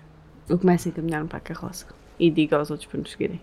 Eu 0.48 0.58
começo 0.58 0.88
a 0.88 0.90
encaminhar-me 0.90 1.28
para 1.28 1.38
a 1.38 1.40
carroça 1.40 1.86
e 2.18 2.30
digo 2.30 2.54
aos 2.54 2.70
outros 2.70 2.88
para 2.88 3.00
nos 3.00 3.10
seguirem. 3.10 3.40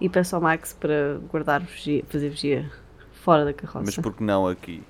E 0.00 0.08
peço 0.08 0.36
ao 0.36 0.42
Max 0.42 0.72
para 0.72 1.18
guardar 1.30 1.60
vigia, 1.60 2.04
fazer 2.08 2.28
vigia 2.28 2.70
fora 3.12 3.44
da 3.44 3.52
carroça. 3.52 3.84
Mas 3.84 3.96
por 3.96 4.14
que 4.14 4.22
não 4.22 4.46
aqui? 4.46 4.82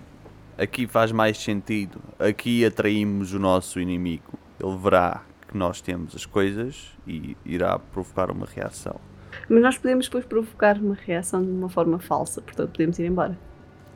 Aqui 0.59 0.87
faz 0.87 1.13
mais 1.13 1.39
sentido. 1.39 2.01
Aqui 2.19 2.65
atraímos 2.65 3.33
o 3.33 3.39
nosso 3.39 3.81
inimigo. 3.81 4.39
Ele 4.61 4.77
verá 4.77 5.23
que 5.49 5.57
nós 5.57 5.81
temos 5.81 6.15
as 6.15 6.27
coisas 6.27 6.93
e 7.07 7.37
irá 7.45 7.79
provocar 7.79 8.31
uma 8.31 8.47
reação. 8.47 9.01
Mas 9.49 9.63
nós 9.63 9.79
podemos 9.79 10.07
depois 10.07 10.25
provocar 10.25 10.77
uma 10.79 10.95
reação 10.95 11.45
de 11.45 11.51
uma 11.51 11.69
forma 11.69 11.99
falsa, 11.99 12.41
portanto 12.41 12.71
podemos 12.71 12.99
ir 12.99 13.07
embora. 13.07 13.37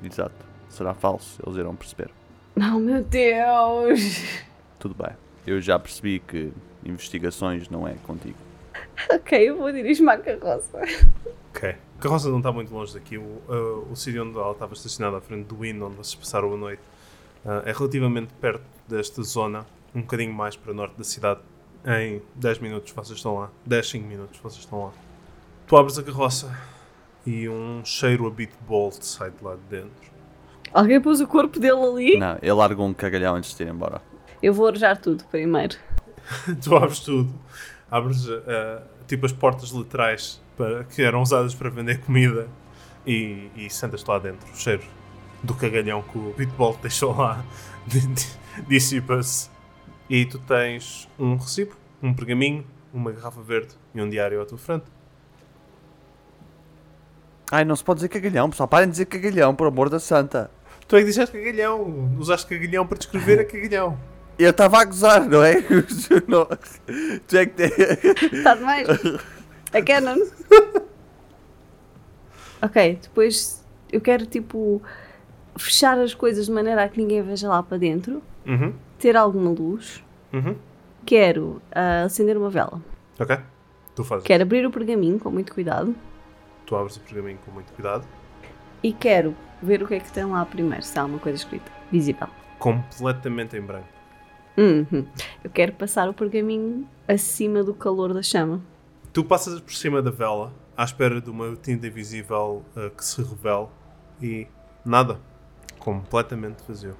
Exato. 0.02 0.34
Será 0.68 0.94
falso, 0.94 1.40
eles 1.44 1.58
irão 1.58 1.76
perceber. 1.76 2.10
Oh 2.56 2.78
meu 2.78 3.02
Deus! 3.04 4.24
Tudo 4.78 4.94
bem. 4.94 5.14
Eu 5.46 5.60
já 5.60 5.78
percebi 5.78 6.18
que 6.18 6.52
investigações 6.84 7.68
não 7.68 7.86
é 7.86 7.94
contigo. 8.06 8.38
Ok, 9.10 9.38
eu 9.38 9.56
vou 9.58 9.70
dirigir-me 9.72 10.10
à 10.10 10.18
carroça. 10.18 10.80
Ok. 11.50 11.70
A 11.70 12.02
carroça 12.02 12.28
não 12.30 12.38
está 12.38 12.50
muito 12.50 12.72
longe 12.72 12.94
daqui. 12.94 13.18
O, 13.18 13.22
uh, 13.22 13.88
o 13.90 13.96
sítio 13.96 14.24
onde 14.24 14.36
ela 14.36 14.52
estava 14.52 14.72
estacionada 14.74 15.18
à 15.18 15.20
frente 15.20 15.46
do 15.46 15.64
Inn, 15.64 15.80
onde 15.82 15.96
vocês 15.96 16.14
passaram 16.14 16.52
a 16.54 16.56
noite, 16.56 16.82
uh, 17.44 17.62
é 17.64 17.72
relativamente 17.72 18.32
perto 18.40 18.64
desta 18.88 19.22
zona, 19.22 19.66
um 19.94 20.00
bocadinho 20.00 20.32
mais 20.32 20.56
para 20.56 20.72
o 20.72 20.74
norte 20.74 20.96
da 20.96 21.04
cidade. 21.04 21.40
Em 21.84 22.22
10 22.36 22.58
minutos 22.60 22.92
vocês 22.92 23.16
estão 23.16 23.34
lá. 23.34 23.50
10, 23.66 23.90
5 23.90 24.06
minutos 24.06 24.40
vocês 24.40 24.64
estão 24.64 24.84
lá. 24.84 24.92
Tu 25.66 25.76
abres 25.76 25.98
a 25.98 26.02
carroça 26.02 26.56
e 27.26 27.48
um 27.48 27.84
cheiro 27.84 28.26
a 28.26 28.30
beat 28.30 28.50
bolt 28.66 29.02
sai 29.02 29.30
de 29.30 29.42
lá 29.42 29.54
de 29.54 29.62
dentro. 29.62 30.12
Alguém 30.72 31.00
pôs 31.00 31.20
o 31.20 31.26
corpo 31.26 31.58
dele 31.58 31.82
ali? 31.82 32.18
Não, 32.18 32.38
ele 32.40 32.52
largou 32.52 32.86
um 32.86 32.94
cagalhão 32.94 33.36
antes 33.36 33.54
de 33.54 33.62
ir 33.62 33.68
embora. 33.68 34.00
Eu 34.42 34.54
vou 34.54 34.66
arejar 34.66 34.96
tudo 34.96 35.24
primeiro. 35.24 35.76
tu 36.62 36.76
abres 36.76 37.00
tudo. 37.00 37.32
Abres 37.90 38.26
uh, 38.26 38.82
tipo 39.06 39.26
as 39.26 39.32
portas 39.32 39.70
laterais 39.72 40.40
para, 40.56 40.84
que 40.84 41.02
eram 41.02 41.20
usadas 41.20 41.54
para 41.54 41.68
vender 41.68 42.00
comida 42.00 42.48
e, 43.06 43.50
e 43.54 43.68
sentas-te 43.68 44.08
lá 44.08 44.18
dentro. 44.18 44.50
O 44.50 44.56
cheiro 44.56 44.82
do 45.42 45.54
cagalhão 45.54 46.02
que 46.02 46.16
o 46.16 46.32
Bitbolt 46.36 46.80
deixou 46.80 47.16
lá 47.16 47.44
dissipa-se. 48.68 49.50
E 50.12 50.26
tu 50.26 50.38
tens 50.40 51.08
um 51.18 51.36
recibo, 51.36 51.74
um 52.02 52.12
pergaminho, 52.12 52.66
uma 52.92 53.10
garrafa 53.10 53.40
verde 53.40 53.74
e 53.94 54.02
um 54.02 54.10
diário 54.10 54.42
à 54.42 54.44
tua 54.44 54.58
frente. 54.58 54.84
Ai, 57.50 57.64
não 57.64 57.74
se 57.74 57.82
pode 57.82 57.96
dizer 57.96 58.10
cagalhão, 58.10 58.50
pessoal. 58.50 58.68
Parem 58.68 58.88
de 58.88 58.92
dizer 58.92 59.06
cagalhão, 59.06 59.54
por 59.54 59.66
amor 59.66 59.88
da 59.88 59.98
santa. 59.98 60.50
Tu 60.86 60.96
é 60.96 60.98
que 60.98 61.06
disseste 61.06 61.34
cagalhão. 61.34 62.14
Usaste 62.18 62.46
cagalhão 62.46 62.86
para 62.86 62.98
descrever 62.98 63.40
a 63.40 63.44
cagalhão. 63.46 63.98
Eu 64.38 64.50
estava 64.50 64.82
a 64.82 64.84
gozar, 64.84 65.26
não 65.26 65.42
é? 65.42 65.54
Não. 66.28 66.46
Tu 67.26 67.36
é 67.38 67.46
que. 67.46 67.62
Está 68.36 68.54
demais. 68.54 68.86
É 69.72 69.80
canon. 69.80 70.16
ok, 72.60 72.98
depois 73.00 73.64
eu 73.90 74.02
quero 74.02 74.26
tipo 74.26 74.82
fechar 75.56 75.98
as 75.98 76.12
coisas 76.12 76.44
de 76.44 76.52
maneira 76.52 76.84
a 76.84 76.88
que 76.90 77.00
ninguém 77.00 77.22
veja 77.22 77.48
lá 77.48 77.62
para 77.62 77.78
dentro, 77.78 78.22
Uhum. 78.46 78.74
Ter 79.02 79.16
alguma 79.16 79.50
luz. 79.50 80.02
Uhum. 80.32 80.56
Quero 81.04 81.60
ah, 81.72 82.04
acender 82.04 82.36
uma 82.36 82.48
vela. 82.48 82.80
Ok? 83.18 83.36
Tu 83.96 84.04
fazes. 84.04 84.24
Quero 84.24 84.44
abrir 84.44 84.64
o 84.64 84.70
pergaminho 84.70 85.18
com 85.18 85.28
muito 85.28 85.52
cuidado. 85.52 85.92
Tu 86.64 86.76
abres 86.76 86.96
o 86.96 87.00
pergaminho 87.00 87.38
com 87.44 87.50
muito 87.50 87.72
cuidado. 87.72 88.06
E 88.80 88.92
quero 88.92 89.34
ver 89.60 89.82
o 89.82 89.88
que 89.88 89.94
é 89.94 90.00
que 90.00 90.10
tem 90.12 90.24
lá 90.24 90.46
primeiro, 90.46 90.84
se 90.84 90.96
há 90.96 91.02
alguma 91.02 91.18
coisa 91.18 91.36
escrita. 91.36 91.70
Visível. 91.90 92.28
Completamente 92.60 93.56
em 93.56 93.60
branco. 93.60 93.88
Uhum. 94.56 95.04
Eu 95.42 95.50
quero 95.50 95.72
passar 95.72 96.08
o 96.08 96.14
pergaminho 96.14 96.86
acima 97.08 97.64
do 97.64 97.74
calor 97.74 98.14
da 98.14 98.22
chama. 98.22 98.62
Tu 99.12 99.24
passas 99.24 99.60
por 99.60 99.74
cima 99.74 100.00
da 100.00 100.12
vela 100.12 100.52
à 100.76 100.84
espera 100.84 101.20
de 101.20 101.28
uma 101.28 101.56
tinta 101.56 101.88
invisível 101.88 102.64
uh, 102.76 102.90
que 102.90 103.04
se 103.04 103.20
revele 103.20 103.66
e 104.22 104.46
nada. 104.84 105.18
Completamente 105.80 106.62
vazio. 106.66 106.96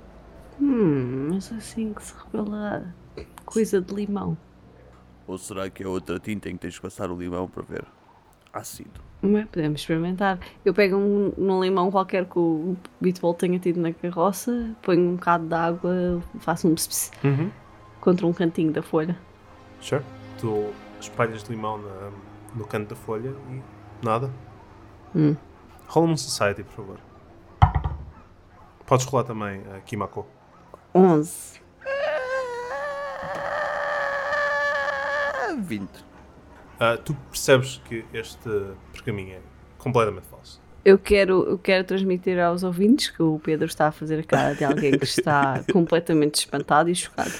Hum, 0.61 1.31
mas 1.33 1.53
assim 1.53 1.93
que 1.93 2.03
se 2.03 2.15
revela 2.25 2.95
coisa 3.45 3.81
de 3.81 3.95
limão. 3.95 4.37
Ou 5.27 5.38
será 5.38 5.69
que 5.71 5.83
é 5.83 5.87
outra 5.87 6.19
tinta 6.19 6.49
em 6.49 6.53
que 6.53 6.59
tens 6.61 6.75
de 6.75 6.81
passar 6.81 7.11
o 7.11 7.17
limão 7.17 7.49
para 7.49 7.62
ver? 7.62 7.85
Ácido. 8.53 9.01
É? 9.23 9.45
Podemos 9.47 9.81
experimentar. 9.81 10.38
Eu 10.65 10.75
pego 10.75 10.97
um, 10.97 11.33
num 11.38 11.62
limão 11.62 11.91
qualquer 11.91 12.27
que 12.27 12.38
o 12.38 12.77
Bitball 13.01 13.33
tenha 13.35 13.59
tido 13.59 13.81
na 13.81 13.93
carroça, 13.93 14.75
ponho 14.83 15.01
um 15.11 15.15
bocado 15.15 15.47
de 15.47 15.55
água, 15.55 16.23
faço 16.41 16.69
um 16.69 16.75
pss, 16.75 16.88
pss 16.88 17.27
Uhum. 17.27 17.51
contra 18.01 18.27
um 18.27 18.33
cantinho 18.33 18.73
da 18.73 18.83
folha. 18.83 19.17
Sure. 19.81 20.03
Tu 20.38 20.67
espalhas 21.01 21.43
limão 21.45 21.79
na- 21.79 22.11
no 22.55 22.67
canto 22.67 22.91
da 22.91 22.97
folha 22.97 23.33
e 23.51 24.05
nada. 24.05 24.31
Hum. 25.15 25.35
Rola-me 25.87 26.12
um 26.12 26.17
Society, 26.17 26.62
por 26.65 26.73
favor. 26.73 26.99
Podes 28.87 29.07
rolar 29.07 29.25
também 29.25 29.62
a 29.75 29.81
Kimako. 29.81 30.27
11. 30.94 31.61
20. 35.59 35.88
Ah, 36.78 36.96
tu 36.96 37.14
percebes 37.31 37.81
que 37.85 38.05
este 38.12 38.48
pergaminho 38.92 39.37
é 39.37 39.40
completamente 39.78 40.26
falso. 40.26 40.61
Eu 40.85 40.98
quero, 40.98 41.44
eu 41.48 41.59
quero 41.59 41.85
transmitir 41.85 42.40
aos 42.40 42.64
ouvintes 42.64 43.09
que 43.09 43.22
o 43.22 43.38
Pedro 43.38 43.66
está 43.66 43.87
a 43.87 43.92
fazer 43.92 44.18
a 44.18 44.24
cara 44.24 44.55
de 44.55 44.64
alguém 44.64 44.98
que 44.98 45.05
está 45.05 45.62
completamente 45.72 46.35
espantado 46.35 46.90
e 46.90 46.94
chocado. 46.94 47.31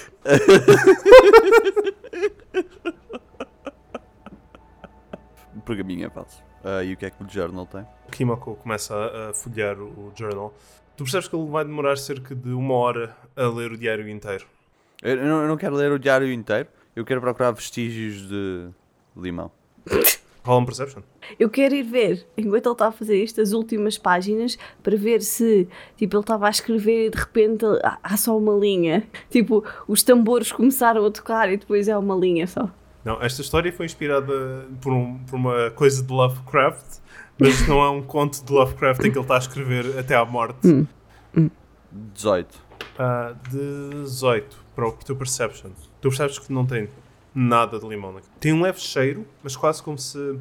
O 5.53 5.61
pergaminho 5.61 6.07
é 6.07 6.09
falso. 6.09 6.41
Ah, 6.63 6.83
e 6.83 6.93
o 6.93 6.97
que 6.97 7.05
é 7.05 7.09
que 7.09 7.21
o 7.21 7.29
journal 7.29 7.65
tem? 7.65 7.85
Kimako 8.11 8.55
começa 8.55 8.95
a, 8.95 9.29
a 9.29 9.33
folhear 9.33 9.77
o, 9.77 9.87
o 9.87 10.11
journal. 10.15 10.53
Tu 10.95 11.03
percebes 11.03 11.27
que 11.27 11.35
ele 11.35 11.49
vai 11.49 11.65
demorar 11.65 11.97
cerca 11.97 12.35
de 12.35 12.49
uma 12.49 12.73
hora 12.75 13.15
a 13.35 13.47
ler 13.47 13.71
o 13.71 13.77
diário 13.77 14.07
inteiro. 14.07 14.45
Eu 15.01 15.17
não, 15.17 15.41
eu 15.41 15.47
não 15.47 15.57
quero 15.57 15.75
ler 15.75 15.91
o 15.91 15.97
diário 15.99 16.31
inteiro. 16.31 16.67
Eu 16.95 17.03
quero 17.03 17.19
procurar 17.19 17.51
vestígios 17.51 18.27
de 18.27 18.67
limão. 19.17 19.51
Rola 20.43 20.59
um 20.61 20.65
Perception. 20.65 21.01
Eu 21.39 21.49
quero 21.49 21.73
ir 21.73 21.83
ver, 21.83 22.27
enquanto 22.37 22.65
ele 22.67 22.73
está 22.73 22.87
a 22.87 22.91
fazer 22.91 23.23
isto, 23.23 23.39
as 23.41 23.53
últimas 23.53 23.97
páginas 23.97 24.57
para 24.83 24.95
ver 24.97 25.21
se, 25.21 25.67
tipo, 25.97 26.15
ele 26.17 26.21
estava 26.21 26.47
a 26.47 26.49
escrever 26.49 27.07
e 27.07 27.09
de 27.09 27.17
repente 27.17 27.65
há, 27.83 27.97
há 28.03 28.17
só 28.17 28.37
uma 28.37 28.53
linha. 28.53 29.07
Tipo, 29.29 29.63
os 29.87 30.03
tambores 30.03 30.51
começaram 30.51 31.05
a 31.05 31.09
tocar 31.11 31.51
e 31.51 31.57
depois 31.57 31.87
é 31.87 31.97
uma 31.97 32.15
linha 32.15 32.45
só. 32.45 32.69
Não, 33.05 33.21
esta 33.21 33.41
história 33.41 33.71
foi 33.73 33.85
inspirada 33.85 34.67
por, 34.81 34.93
um- 34.93 35.17
por 35.25 35.35
uma 35.37 35.71
coisa 35.71 36.03
de 36.03 36.11
Lovecraft, 36.13 36.99
mas 37.39 37.67
não 37.67 37.81
é 37.81 37.89
um 37.89 38.01
conto 38.01 38.43
de 38.43 38.51
Lovecraft 38.51 38.99
em 39.05 39.11
que 39.11 39.17
ele 39.17 39.25
está 39.25 39.35
a 39.35 39.39
escrever 39.39 39.97
até 39.97 40.15
à 40.15 40.25
morte. 40.25 40.87
18. 41.91 42.63
Ah, 42.97 43.33
18 43.49 44.57
para 44.75 44.87
o 44.87 44.91
teu 44.93 45.15
Perception. 45.15 45.71
Tu 46.01 46.09
percebes 46.09 46.39
que 46.39 46.51
não 46.51 46.65
tem 46.65 46.89
nada 47.33 47.79
de 47.79 47.87
limão 47.87 48.17
aqui. 48.17 48.27
Tem 48.39 48.53
um 48.53 48.61
leve 48.61 48.79
cheiro, 48.79 49.25
mas 49.41 49.55
quase 49.55 49.81
como 49.81 49.97
se, 49.97 50.39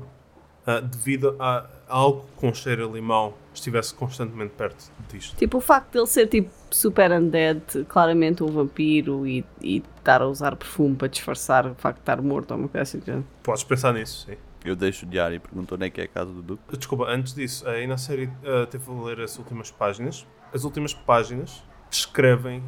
ah, 0.67 0.81
devido 0.81 1.37
a, 1.39 1.67
algo 1.89 2.27
com 2.37 2.53
cheiro 2.53 2.89
a 2.89 2.93
limão, 2.93 3.35
estivesse 3.55 3.95
constantemente 3.95 4.53
perto 4.57 4.91
disto. 5.11 5.37
Tipo, 5.37 5.59
o 5.59 5.61
facto 5.61 5.93
de 5.93 5.99
ele 5.99 6.07
ser, 6.07 6.27
tipo, 6.27 6.51
super 6.71 7.11
undead, 7.13 7.85
claramente 7.89 8.43
um 8.43 8.49
vampiro 8.49 9.27
e, 9.27 9.45
e 9.61 9.83
estar 9.99 10.23
a 10.23 10.27
usar 10.27 10.57
perfume 10.57 10.97
para 10.97 11.09
disfarçar 11.09 11.67
o 11.67 11.75
facto 11.75 11.97
de 11.97 12.03
estar 12.03 12.21
morto 12.23 12.53
ou 12.53 12.59
uma 12.59 12.69
coisa 12.69 12.83
assim. 12.83 13.25
Podes 13.43 13.65
pensar 13.65 13.93
nisso, 13.93 14.27
sim. 14.27 14.37
Eu 14.65 14.77
deixo 14.77 15.05
o 15.05 15.09
diário 15.09 15.37
e 15.37 15.39
pergunto 15.39 15.75
onde 15.75 15.87
é 15.87 15.91
que 15.91 16.01
é 16.01 16.05
a 16.05 16.09
casa 16.09 16.33
do 16.33 16.43
Duque. 16.43 16.77
Desculpa, 16.77 17.07
antes 17.07 17.35
disso, 17.35 17.69
aí 17.69 17.87
na 17.87 17.97
série 17.97 18.31
ah, 18.45 18.67
teve 18.67 18.91
a 18.91 18.95
ler 19.05 19.21
as 19.21 19.39
últimas 19.39 19.71
páginas. 19.71 20.27
As 20.53 20.65
últimas 20.65 20.95
páginas 20.95 21.63
descrevem 21.91 22.63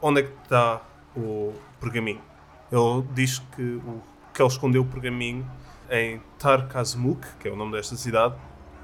onde 0.00 0.20
é 0.20 0.22
que 0.24 0.32
está 0.42 0.82
o 1.16 1.52
pergaminho. 1.80 2.20
Ele 2.72 3.04
diz 3.14 3.38
que, 3.38 3.62
o, 3.62 4.00
que 4.32 4.42
ele 4.42 4.48
escondeu 4.48 4.82
o 4.82 4.84
pergaminho 4.84 5.46
em 5.90 6.20
Tarkazmuk, 6.38 7.26
que 7.38 7.48
é 7.48 7.50
o 7.50 7.56
nome 7.56 7.72
desta 7.72 7.96
cidade, 7.96 8.34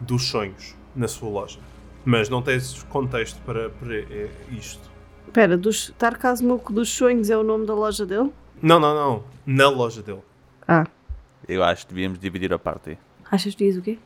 dos 0.00 0.28
sonhos, 0.28 0.74
na 0.94 1.08
sua 1.08 1.28
loja. 1.28 1.58
Mas 2.04 2.28
não 2.28 2.42
tens 2.42 2.82
contexto 2.84 3.40
para, 3.42 3.70
para 3.70 3.94
eh, 3.94 4.30
isto. 4.50 4.90
Espera, 5.26 5.56
dos 5.56 5.92
Tarkazmuk 5.98 6.72
dos 6.72 6.88
Sonhos 6.88 7.30
é 7.30 7.36
o 7.36 7.42
nome 7.42 7.66
da 7.66 7.74
loja 7.74 8.04
dele? 8.06 8.32
Não, 8.60 8.80
não, 8.80 8.94
não. 8.94 9.24
Na 9.46 9.68
loja 9.68 10.02
dele. 10.02 10.22
Ah, 10.66 10.84
Eu 11.48 11.62
acho 11.64 11.86
que 11.86 11.94
devíamos 11.94 12.18
dividir 12.18 12.52
a 12.52 12.58
party. 12.58 12.98
achas 13.30 13.54
que 13.54 13.64
diz 13.64 13.76
o 13.76 13.82
quê? 13.82 13.98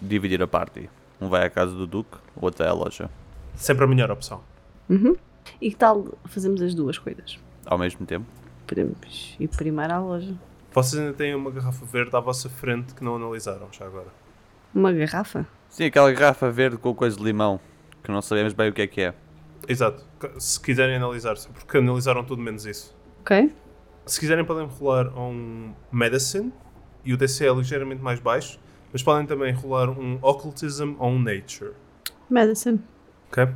Dividir 0.00 0.42
a 0.42 0.46
party. 0.46 0.88
Um 1.20 1.28
vai 1.28 1.44
à 1.44 1.50
casa 1.50 1.74
do 1.74 1.86
Duque, 1.86 2.16
o 2.34 2.44
outro 2.44 2.64
é 2.64 2.68
à 2.68 2.72
loja. 2.72 3.10
Sempre 3.54 3.84
a 3.84 3.86
melhor 3.86 4.10
opção. 4.10 4.40
Uhum. 4.88 5.14
E 5.60 5.70
que 5.70 5.76
tal 5.76 6.06
fazemos 6.24 6.62
as 6.62 6.74
duas 6.74 6.98
coisas? 6.98 7.38
Ao 7.66 7.78
mesmo 7.78 8.06
tempo. 8.06 8.26
Podemos 8.66 9.36
ir 9.38 9.48
primeiro 9.48 9.92
à 9.92 9.98
loja. 9.98 10.34
Vocês 10.72 11.00
ainda 11.00 11.12
têm 11.14 11.34
uma 11.34 11.50
garrafa 11.50 11.84
verde 11.84 12.14
à 12.16 12.20
vossa 12.20 12.48
frente 12.48 12.94
que 12.94 13.04
não 13.04 13.16
analisaram 13.16 13.68
já 13.72 13.84
agora. 13.84 14.08
Uma 14.74 14.92
garrafa? 14.92 15.46
Sim, 15.68 15.84
aquela 15.84 16.12
garrafa 16.12 16.50
verde 16.50 16.78
com 16.78 16.94
coisa 16.94 17.16
de 17.16 17.22
limão. 17.22 17.60
Que 18.02 18.10
não 18.10 18.22
sabemos 18.22 18.52
bem 18.52 18.70
o 18.70 18.72
que 18.72 18.82
é 18.82 18.86
que 18.86 19.00
é. 19.02 19.14
Exato. 19.68 20.04
Se 20.38 20.58
quiserem 20.60 20.96
analisar, 20.96 21.34
porque 21.52 21.78
analisaram 21.78 22.24
tudo 22.24 22.40
menos 22.40 22.64
isso. 22.64 22.96
Ok. 23.20 23.52
Se 24.06 24.18
quiserem 24.18 24.44
podem 24.44 24.66
rolar 24.66 25.08
um 25.16 25.74
Medicine 25.92 26.52
e 27.04 27.12
o 27.12 27.16
DC 27.16 27.46
é 27.46 27.52
ligeiramente 27.52 28.02
mais 28.02 28.20
baixo, 28.20 28.58
mas 28.92 29.02
podem 29.02 29.26
também 29.26 29.52
rolar 29.52 29.90
um 29.90 30.18
Occultism 30.22 30.94
ou 30.98 31.10
um 31.10 31.18
Nature. 31.18 31.72
Medicine. 32.28 32.80
Ok? 33.28 33.48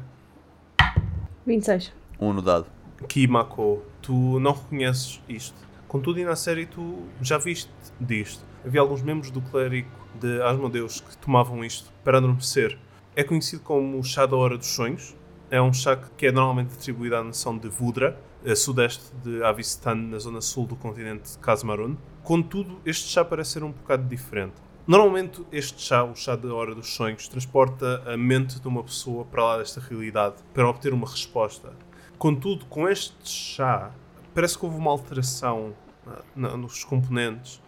26. 1.46 1.92
Um 2.20 2.33
no 2.33 2.42
dado. 2.42 2.66
Kimako, 3.09 3.83
tu 4.00 4.38
não 4.40 4.52
reconheces 4.52 5.20
isto. 5.28 5.57
Contudo, 5.88 6.18
e 6.18 6.24
na 6.24 6.37
série 6.37 6.66
tu 6.66 7.04
já 7.20 7.38
viste 7.38 7.70
disto. 8.00 8.44
Havia 8.64 8.80
alguns 8.80 9.02
membros 9.02 9.30
do 9.30 9.40
clérigo 9.40 9.88
de 10.18 10.42
Asmodeus 10.42 11.00
que 11.00 11.16
tomavam 11.18 11.64
isto 11.64 11.92
para 12.02 12.18
adormecer. 12.18 12.78
É 13.14 13.22
conhecido 13.22 13.62
como 13.62 13.98
o 13.98 14.02
chá 14.02 14.26
da 14.26 14.37
hora 14.37 14.57
dos 14.57 14.68
sonhos. 14.68 15.14
É 15.50 15.61
um 15.61 15.72
chá 15.72 15.96
que 15.96 16.26
é 16.26 16.33
normalmente 16.33 16.74
atribuído 16.74 17.16
à 17.16 17.22
nação 17.22 17.57
de 17.57 17.68
Vudra, 17.68 18.18
a 18.44 18.54
sudeste 18.54 19.04
de 19.22 19.42
Avistan, 19.42 19.94
na 19.94 20.18
zona 20.18 20.40
sul 20.40 20.66
do 20.66 20.76
continente 20.76 21.33
de 21.33 21.38
Kazmarun. 21.38 21.96
Contudo, 22.22 22.78
este 22.85 23.09
chá 23.09 23.24
parece 23.24 23.52
ser 23.52 23.64
um 23.64 23.70
bocado 23.72 24.04
diferente. 24.09 24.54
Normalmente, 24.87 25.42
este 25.50 25.80
chá, 25.80 26.04
o 26.04 26.14
chá 26.14 26.37
da 26.37 26.52
hora 26.54 26.74
dos 26.74 26.94
sonhos, 26.94 27.26
transporta 27.26 28.02
a 28.07 28.16
mente 28.16 28.61
de 28.61 28.68
uma 28.68 28.83
pessoa 28.83 29.24
para 29.24 29.42
lá 29.42 29.59
desta 29.59 29.80
realidade 29.80 30.37
para 30.52 30.68
obter 30.68 30.92
uma 30.92 31.07
resposta. 31.09 31.72
Contudo, 32.18 32.66
com 32.66 32.87
este 32.88 33.14
chá, 33.28 33.90
parece 34.35 34.59
que 34.59 34.64
houve 34.66 34.76
uma 34.76 34.90
alteração 34.90 35.72
ah, 36.07 36.22
nos 36.57 36.85
componentes 36.85 37.62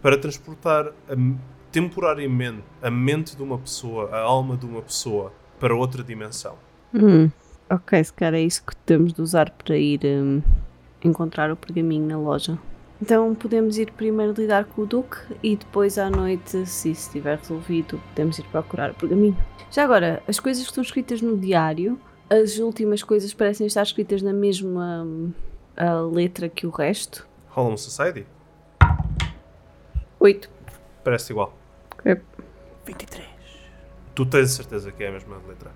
para 0.00 0.16
transportar 0.16 0.88
a- 0.88 1.36
temporariamente 1.70 2.62
a 2.82 2.90
mente 2.90 3.36
de 3.36 3.42
uma 3.42 3.58
pessoa, 3.58 4.10
a 4.10 4.20
alma 4.20 4.56
de 4.56 4.64
uma 4.66 4.80
pessoa, 4.82 5.32
para 5.60 5.74
outra 5.74 6.02
dimensão. 6.02 6.56
Hum. 6.94 7.30
Ok, 7.72 8.04
se 8.04 8.12
calhar 8.12 8.34
é 8.34 8.42
isso 8.42 8.62
que 8.66 8.76
temos 8.76 9.14
de 9.14 9.22
usar 9.22 9.50
para 9.50 9.78
ir 9.78 10.00
hum, 10.04 10.42
encontrar 11.02 11.50
o 11.50 11.56
pergaminho 11.56 12.06
na 12.06 12.18
loja. 12.18 12.58
Então 13.00 13.34
podemos 13.34 13.78
ir 13.78 13.90
primeiro 13.92 14.34
lidar 14.34 14.66
com 14.66 14.82
o 14.82 14.86
Duque 14.86 15.16
e 15.42 15.56
depois 15.56 15.96
à 15.96 16.10
noite, 16.10 16.66
se 16.66 16.90
isso 16.90 17.06
estiver 17.06 17.38
resolvido, 17.38 17.98
podemos 18.10 18.38
ir 18.38 18.44
procurar 18.48 18.90
o 18.90 18.94
pergaminho. 18.94 19.38
Já 19.70 19.84
agora, 19.84 20.22
as 20.28 20.38
coisas 20.38 20.64
que 20.64 20.68
estão 20.68 20.82
escritas 20.82 21.22
no 21.22 21.38
diário, 21.38 21.98
as 22.28 22.58
últimas 22.58 23.02
coisas 23.02 23.32
parecem 23.32 23.66
estar 23.66 23.84
escritas 23.84 24.20
na 24.20 24.34
mesma 24.34 25.02
hum, 25.02 25.32
a 25.74 25.94
letra 26.02 26.50
que 26.50 26.66
o 26.66 26.70
resto. 26.70 27.26
Hollow 27.48 27.78
Society? 27.78 28.26
8. 30.20 30.50
Parece 31.02 31.32
igual. 31.32 31.56
23. 32.84 33.26
Tu 34.14 34.26
tens 34.26 34.50
certeza 34.50 34.92
que 34.92 35.02
é 35.02 35.08
a 35.08 35.12
mesma 35.12 35.38
letra. 35.48 35.70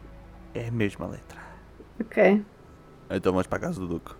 É 0.52 0.68
a 0.68 0.70
mesma 0.70 1.06
letra. 1.06 1.45
Ok. 2.00 2.42
Então 3.11 3.32
vamos 3.32 3.46
para 3.46 3.59
a 3.59 3.61
casa 3.61 3.80
do 3.80 3.87
Duque. 3.87 4.12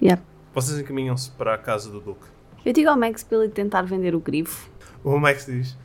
Yeah. 0.00 0.22
Vocês 0.54 0.78
encaminham-se 0.78 1.30
para 1.32 1.54
a 1.54 1.58
casa 1.58 1.90
do 1.90 2.00
Duque. 2.00 2.26
Eu 2.64 2.72
digo 2.72 2.88
ao 2.90 2.96
Max 2.96 3.22
para 3.22 3.38
ele 3.38 3.48
tentar 3.48 3.82
vender 3.82 4.14
o 4.14 4.20
grifo. 4.20 4.70
O 5.04 5.18
Max 5.18 5.46
diz: 5.46 5.76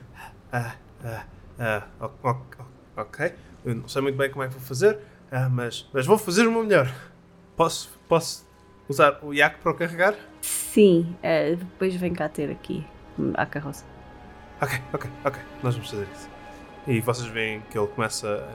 ah, 0.52 0.76
ah, 1.04 1.23
ah, 1.60 1.84
o- 2.23 2.30
o- 2.30 2.67
Ok, 3.02 3.32
eu 3.63 3.76
não 3.76 3.88
sei 3.88 4.02
muito 4.02 4.17
bem 4.17 4.30
como 4.32 4.43
é 4.43 4.47
que 4.47 4.54
vou 4.54 4.62
fazer, 4.63 4.97
ah, 5.32 5.47
mas, 5.50 5.88
mas 5.93 6.06
vou 6.08 6.17
fazer 6.17 6.47
o 6.47 6.52
meu 6.52 6.63
melhor. 6.63 6.91
Posso, 7.56 7.89
posso 8.08 8.47
usar 8.89 9.19
o 9.23 9.34
Yak 9.34 9.60
para 9.60 9.71
o 9.71 9.76
carregar? 9.76 10.15
Sim, 10.41 11.15
eh, 11.21 11.56
depois 11.56 11.95
vem 11.95 12.12
cá 12.13 12.28
ter 12.28 12.50
aqui 12.50 12.84
à 13.36 13.45
carroça. 13.45 13.86
Ok, 14.62 14.80
ok, 14.93 15.10
ok, 15.26 15.41
nós 15.62 15.76
vamos 15.76 15.89
fazer 15.91 16.08
isso. 16.15 16.28
E 16.88 17.00
vocês 17.02 17.28
veem 17.28 17.62
que 17.69 17.78
ele 17.78 17.88
começa 17.88 18.47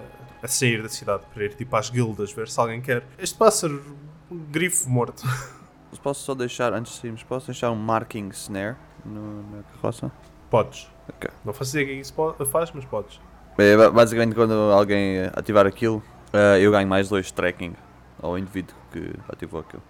a, 0.42 0.48
sair 0.48 0.82
da 0.82 0.88
cidade 0.88 1.22
para 1.32 1.44
ir 1.44 1.54
tipo 1.54 1.74
às 1.76 1.88
guildas 1.90 2.32
ver 2.32 2.48
se 2.48 2.58
alguém 2.60 2.80
quer. 2.80 3.04
Este 3.18 3.36
pássaro, 3.36 3.82
um 4.30 4.38
grifo 4.38 4.88
morto. 4.90 5.22
Posso 6.02 6.24
só 6.24 6.34
deixar, 6.34 6.72
antes 6.72 6.94
de 6.94 6.98
sairmos, 7.00 7.22
posso 7.22 7.46
deixar 7.46 7.70
um 7.70 7.76
marking 7.76 8.28
snare 8.30 8.76
no- 9.04 9.42
na 9.58 9.62
carroça? 9.62 10.10
Podes. 10.50 10.90
Não 11.44 11.52
faço 11.52 11.78
ideia 11.78 11.84
o 11.86 11.94
que 11.96 12.00
isso 12.00 12.46
faz, 12.50 12.72
mas 12.72 12.84
podes. 12.86 13.20
Ba- 13.76 13.90
basicamente 13.90 14.34
quando 14.34 14.52
alguém 14.72 15.18
eh, 15.18 15.32
ativar 15.36 15.66
aquilo, 15.66 16.02
eh, 16.32 16.58
eu 16.60 16.72
ganho 16.72 16.88
mais 16.88 17.08
dois 17.10 17.30
tracking 17.30 17.74
ao 18.20 18.38
indivíduo 18.38 18.74
que 18.90 19.12
ativou 19.28 19.60
aquilo. 19.60 19.82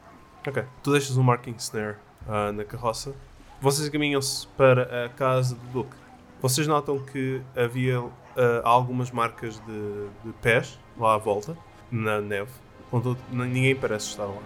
Ok. 0.46 0.64
Tu 0.82 0.90
deixas 0.90 1.16
um 1.16 1.22
marking 1.22 1.54
snare 1.58 1.96
ah, 2.28 2.50
na 2.52 2.64
carroça. 2.64 3.14
Vocês 3.60 3.86
encaminham-se 3.86 4.46
para 4.48 5.06
a 5.06 5.08
casa 5.08 5.54
do 5.54 5.66
Duque. 5.72 5.96
Vocês 6.42 6.66
notam 6.66 6.98
que 6.98 7.40
havia 7.54 8.02
ah, 8.36 8.62
algumas 8.64 9.12
marcas 9.12 9.60
de, 9.60 10.08
de 10.24 10.32
pés 10.42 10.76
lá 10.98 11.14
à 11.14 11.16
volta, 11.16 11.56
na 11.88 12.20
neve. 12.20 12.50
Contudo, 12.90 13.20
ninguém 13.30 13.76
parece 13.76 14.08
estar 14.08 14.24
lá. 14.24 14.42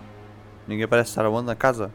Ninguém 0.68 0.87
parece 0.87 1.09
estar 1.09 1.24
aonde? 1.24 1.46
Na 1.46 1.56
casa? 1.56 1.90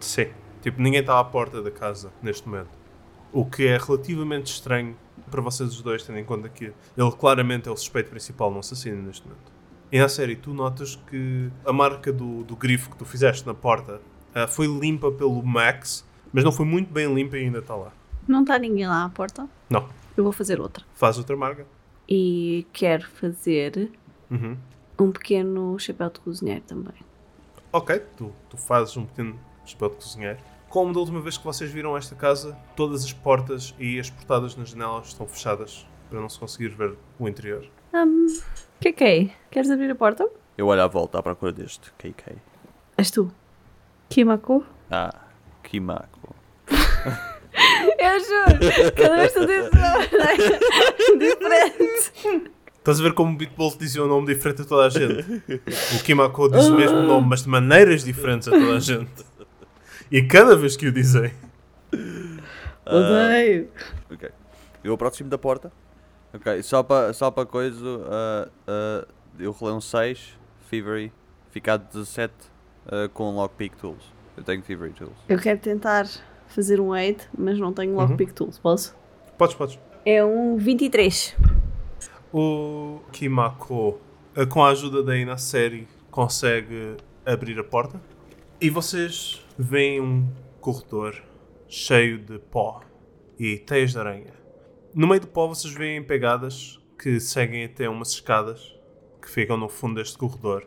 Sim. 0.00 0.28
Tipo, 0.62 0.80
ninguém 0.80 1.00
está 1.00 1.20
à 1.20 1.24
porta 1.24 1.60
da 1.60 1.70
casa 1.70 2.10
neste 2.22 2.48
momento. 2.48 2.70
O 3.34 3.44
que 3.44 3.66
é 3.66 3.76
relativamente 3.76 4.50
estranho 4.50 4.96
para 5.30 5.42
vocês 5.42 5.68
os 5.68 5.82
dois, 5.82 6.02
tendo 6.02 6.18
em 6.18 6.24
conta 6.24 6.48
que 6.48 6.72
ele 6.96 7.12
claramente 7.12 7.68
é 7.68 7.70
o 7.70 7.76
suspeito 7.76 8.08
principal 8.08 8.50
no 8.50 8.60
assassino 8.60 9.02
neste 9.02 9.26
momento. 9.26 9.52
E 9.92 9.98
na 9.98 10.08
série, 10.08 10.36
tu 10.36 10.54
notas 10.54 10.96
que 10.96 11.50
a 11.66 11.72
marca 11.72 12.10
do, 12.10 12.44
do 12.44 12.56
grifo 12.56 12.88
que 12.88 12.96
tu 12.96 13.04
fizeste 13.04 13.46
na 13.46 13.52
porta 13.52 14.00
ah, 14.34 14.46
foi 14.46 14.66
limpa 14.66 15.12
pelo 15.12 15.42
Max, 15.42 16.02
mas 16.32 16.42
não 16.42 16.50
foi 16.50 16.64
muito 16.64 16.90
bem 16.90 17.12
limpa 17.12 17.36
e 17.36 17.44
ainda 17.44 17.58
está 17.58 17.76
lá. 17.76 17.92
Não 18.26 18.42
está 18.42 18.58
ninguém 18.58 18.86
lá 18.86 19.04
à 19.04 19.08
porta? 19.08 19.48
Não. 19.70 19.88
Eu 20.16 20.24
vou 20.24 20.32
fazer 20.32 20.60
outra. 20.60 20.84
Faz 20.94 21.18
outra 21.18 21.36
marca. 21.36 21.66
E 22.08 22.66
quero 22.72 23.06
fazer 23.08 23.90
Uhum. 24.30 24.56
um 24.98 25.10
pequeno 25.10 25.78
chapéu 25.78 26.10
de 26.10 26.20
cozinheiro 26.20 26.62
também. 26.62 26.94
Ok, 27.72 27.98
tu, 28.16 28.32
tu 28.48 28.56
fazes 28.56 28.96
um 28.96 29.04
pequeno 29.06 29.38
chapéu 29.64 29.88
de 29.90 29.96
cozinheiro. 29.96 30.38
Como 30.68 30.92
da 30.92 31.00
última 31.00 31.20
vez 31.20 31.36
que 31.38 31.44
vocês 31.44 31.70
viram 31.70 31.96
esta 31.96 32.14
casa, 32.14 32.56
todas 32.76 33.04
as 33.04 33.12
portas 33.12 33.74
e 33.78 33.98
as 33.98 34.10
portadas 34.10 34.56
nas 34.56 34.70
janelas 34.70 35.08
estão 35.08 35.26
fechadas 35.26 35.86
para 36.10 36.20
não 36.20 36.28
se 36.28 36.38
conseguir 36.38 36.68
ver 36.68 36.94
o 37.18 37.28
interior. 37.28 37.66
Que 38.80 39.04
é? 39.04 39.30
Queres 39.50 39.70
abrir 39.70 39.90
a 39.90 39.94
porta? 39.94 40.28
Eu 40.58 40.66
olho 40.66 40.82
à 40.82 40.86
volta 40.86 41.18
à 41.18 41.22
procura 41.22 41.52
deste 41.52 41.92
KK. 41.92 42.36
És 42.96 43.10
tu. 43.10 43.30
Kimako? 44.08 44.64
Ah, 44.90 45.14
Kimako. 45.62 46.34
Eu 47.98 48.20
juro! 48.20 48.92
Cada 48.96 49.16
vez 49.16 49.32
que 49.32 49.40
tu 49.40 49.46
dizes 49.46 49.70
uma 49.70 51.18
diferente. 51.18 52.12
Estás 52.78 53.00
a 53.00 53.02
ver 53.02 53.14
como 53.14 53.32
o 53.32 53.36
Beatbolt 53.36 53.78
dizia 53.78 54.04
um 54.04 54.08
nome 54.08 54.26
diferente 54.26 54.62
a 54.62 54.64
toda 54.64 54.86
a 54.86 54.90
gente? 54.90 55.42
O 55.96 56.02
Kimako 56.04 56.50
diz 56.50 56.66
o 56.66 56.76
mesmo 56.76 57.00
nome, 57.00 57.28
mas 57.28 57.42
de 57.42 57.48
maneiras 57.48 58.04
diferentes 58.04 58.46
a 58.46 58.50
toda 58.50 58.76
a 58.76 58.80
gente. 58.80 59.24
E 60.10 60.22
cada 60.22 60.54
vez 60.54 60.76
que 60.76 60.86
o 60.86 60.92
dizem. 60.92 61.32
Odeio. 62.84 63.70
Ok. 64.10 64.30
Eu 64.82 64.92
aproximo 64.92 65.30
da 65.30 65.38
porta. 65.38 65.72
Ok, 66.34 66.62
só 66.62 66.82
para 66.82 67.12
só 67.12 67.30
para 67.30 67.46
coisa, 67.46 67.78
ah, 68.06 68.48
ah, 68.66 69.06
eu 69.38 69.52
rolei 69.52 69.76
um 69.76 69.80
6, 69.80 70.36
Thievery, 70.68 71.12
ficar 71.50 71.76
17 71.76 72.34
ah, 72.86 73.08
com 73.14 73.34
Lockpick 73.34 73.76
Tools. 73.76 74.12
Eu 74.36 74.42
tenho 74.42 74.60
Thievery 74.60 74.92
Tools. 74.92 75.16
Eu 75.28 75.38
quero 75.38 75.60
tentar 75.60 76.06
fazer 76.54 76.80
um 76.80 76.92
aid, 76.92 77.18
mas 77.36 77.58
não 77.58 77.72
tenho 77.72 77.94
lockpick 77.94 78.32
tools. 78.32 78.58
Posso? 78.58 78.96
Podes, 79.36 79.54
podes. 79.56 79.78
É 80.04 80.24
um 80.24 80.56
23. 80.56 81.36
O 82.32 83.00
Kimako, 83.12 83.98
eh, 84.36 84.46
com 84.46 84.62
a 84.64 84.70
ajuda 84.70 85.02
da 85.02 85.16
Ina 85.16 85.36
série, 85.36 85.86
consegue 86.10 86.96
abrir 87.24 87.58
a 87.58 87.64
porta. 87.64 88.00
E 88.60 88.70
vocês 88.70 89.44
veem 89.58 90.00
um 90.00 90.26
corredor 90.60 91.14
cheio 91.68 92.18
de 92.18 92.38
pó 92.38 92.80
e 93.38 93.56
teias 93.58 93.92
de 93.92 93.98
aranha. 93.98 94.32
No 94.94 95.06
meio 95.06 95.20
do 95.20 95.26
pó 95.26 95.46
vocês 95.48 95.72
veem 95.74 96.02
pegadas 96.02 96.78
que 96.98 97.18
seguem 97.20 97.64
até 97.64 97.88
umas 97.88 98.10
escadas 98.10 98.74
que 99.20 99.28
ficam 99.28 99.56
no 99.56 99.68
fundo 99.68 99.96
deste 99.96 100.16
corredor. 100.16 100.64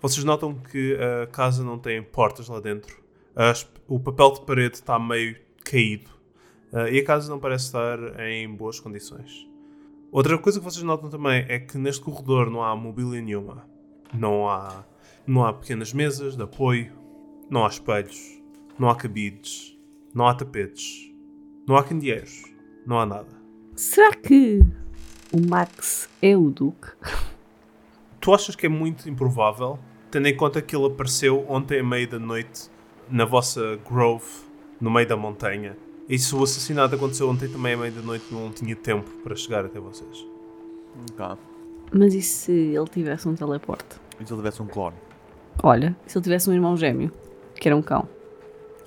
Vocês 0.00 0.24
notam 0.24 0.54
que 0.54 0.96
a 1.22 1.26
casa 1.26 1.64
não 1.64 1.78
tem 1.78 2.02
portas 2.02 2.48
lá 2.48 2.60
dentro. 2.60 2.96
As- 3.34 3.68
o 3.88 4.00
papel 4.00 4.32
de 4.32 4.40
parede 4.42 4.74
está 4.76 4.98
meio 4.98 5.36
caído. 5.64 6.10
Ah, 6.72 6.90
e 6.90 6.98
a 6.98 7.04
casa 7.04 7.30
não 7.30 7.38
parece 7.38 7.66
estar 7.66 7.98
em 8.20 8.48
boas 8.54 8.80
condições. 8.80 9.48
Outra 10.10 10.36
coisa 10.38 10.58
que 10.58 10.64
vocês 10.64 10.82
notam 10.82 11.08
também 11.08 11.44
é 11.48 11.58
que 11.58 11.78
neste 11.78 12.02
corredor 12.02 12.50
não 12.50 12.62
há 12.62 12.74
mobília 12.74 13.20
nenhuma. 13.20 13.66
Não 14.12 14.48
há, 14.48 14.84
não 15.26 15.44
há 15.44 15.52
pequenas 15.52 15.92
mesas 15.92 16.36
de 16.36 16.42
apoio, 16.42 16.92
não 17.50 17.64
há 17.64 17.68
espelhos, 17.68 18.40
não 18.78 18.88
há 18.88 18.96
cabides, 18.96 19.76
não 20.14 20.26
há 20.26 20.34
tapetes, 20.34 21.12
não 21.66 21.76
há 21.76 21.84
candeeiros, 21.84 22.44
não 22.86 22.98
há 22.98 23.06
nada. 23.06 23.28
Será 23.74 24.14
que 24.14 24.60
o 25.32 25.48
Max 25.48 26.08
é 26.22 26.36
o 26.36 26.50
Duque? 26.50 26.88
Tu 28.20 28.32
achas 28.32 28.56
que 28.56 28.66
é 28.66 28.68
muito 28.68 29.08
improvável, 29.08 29.78
tendo 30.10 30.28
em 30.28 30.36
conta 30.36 30.62
que 30.62 30.74
ele 30.74 30.86
apareceu 30.86 31.44
ontem 31.48 31.80
à 31.80 31.84
meia 31.84 32.06
da 32.06 32.18
noite 32.18 32.70
na 33.08 33.24
vossa 33.24 33.78
grove, 33.88 34.24
no 34.80 34.90
meio 34.90 35.06
da 35.08 35.16
montanha. 35.16 35.76
E 36.08 36.18
se 36.18 36.34
o 36.34 36.42
assassinato 36.42 36.94
aconteceu 36.94 37.28
ontem 37.28 37.48
também 37.48 37.74
à 37.74 37.76
meia 37.76 37.90
da 37.90 38.00
noite, 38.02 38.26
não 38.30 38.50
tinha 38.50 38.76
tempo 38.76 39.10
para 39.22 39.34
chegar 39.34 39.64
até 39.64 39.78
vocês. 39.80 40.26
Ok. 41.12 41.36
Mas 41.92 42.14
e 42.14 42.22
se 42.22 42.52
ele 42.52 42.86
tivesse 42.88 43.28
um 43.28 43.34
teleporte? 43.34 43.96
E 44.20 44.26
se 44.26 44.32
ele 44.32 44.40
tivesse 44.40 44.62
um 44.62 44.66
clone? 44.66 44.96
Olha, 45.62 45.96
e 46.06 46.10
se 46.10 46.18
ele 46.18 46.22
tivesse 46.24 46.48
um 46.50 46.52
irmão 46.52 46.76
gêmeo, 46.76 47.10
que 47.54 47.68
era 47.68 47.76
um 47.76 47.82
cão, 47.82 48.08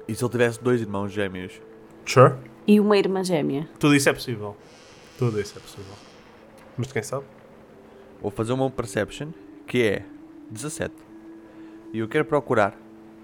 E 0.08 0.16
se 0.16 0.24
ele 0.24 0.32
tivesse 0.32 0.62
dois 0.64 0.82
irmãos 0.82 1.10
gêmeos? 1.12 1.60
Sure. 2.06 2.34
e 2.66 2.80
uma 2.80 2.98
irmã 2.98 3.24
gêmea? 3.24 3.68
Tudo 3.80 3.96
isso 3.96 4.10
é 4.10 4.14
possível. 4.14 4.56
Tudo 5.18 5.40
isso 5.40 5.58
é 5.58 5.62
possível. 5.62 5.94
Mas 6.78 6.88
de 6.88 6.94
quem 6.94 7.04
sabe? 7.04 7.26
Vou 8.22 8.32
fazer 8.32 8.54
uma 8.54 8.70
perception 8.72 9.30
que 9.68 9.84
é 9.84 10.06
17. 10.50 10.94
E 11.94 12.00
eu 12.00 12.08
quero 12.08 12.26
procurar 12.26 12.76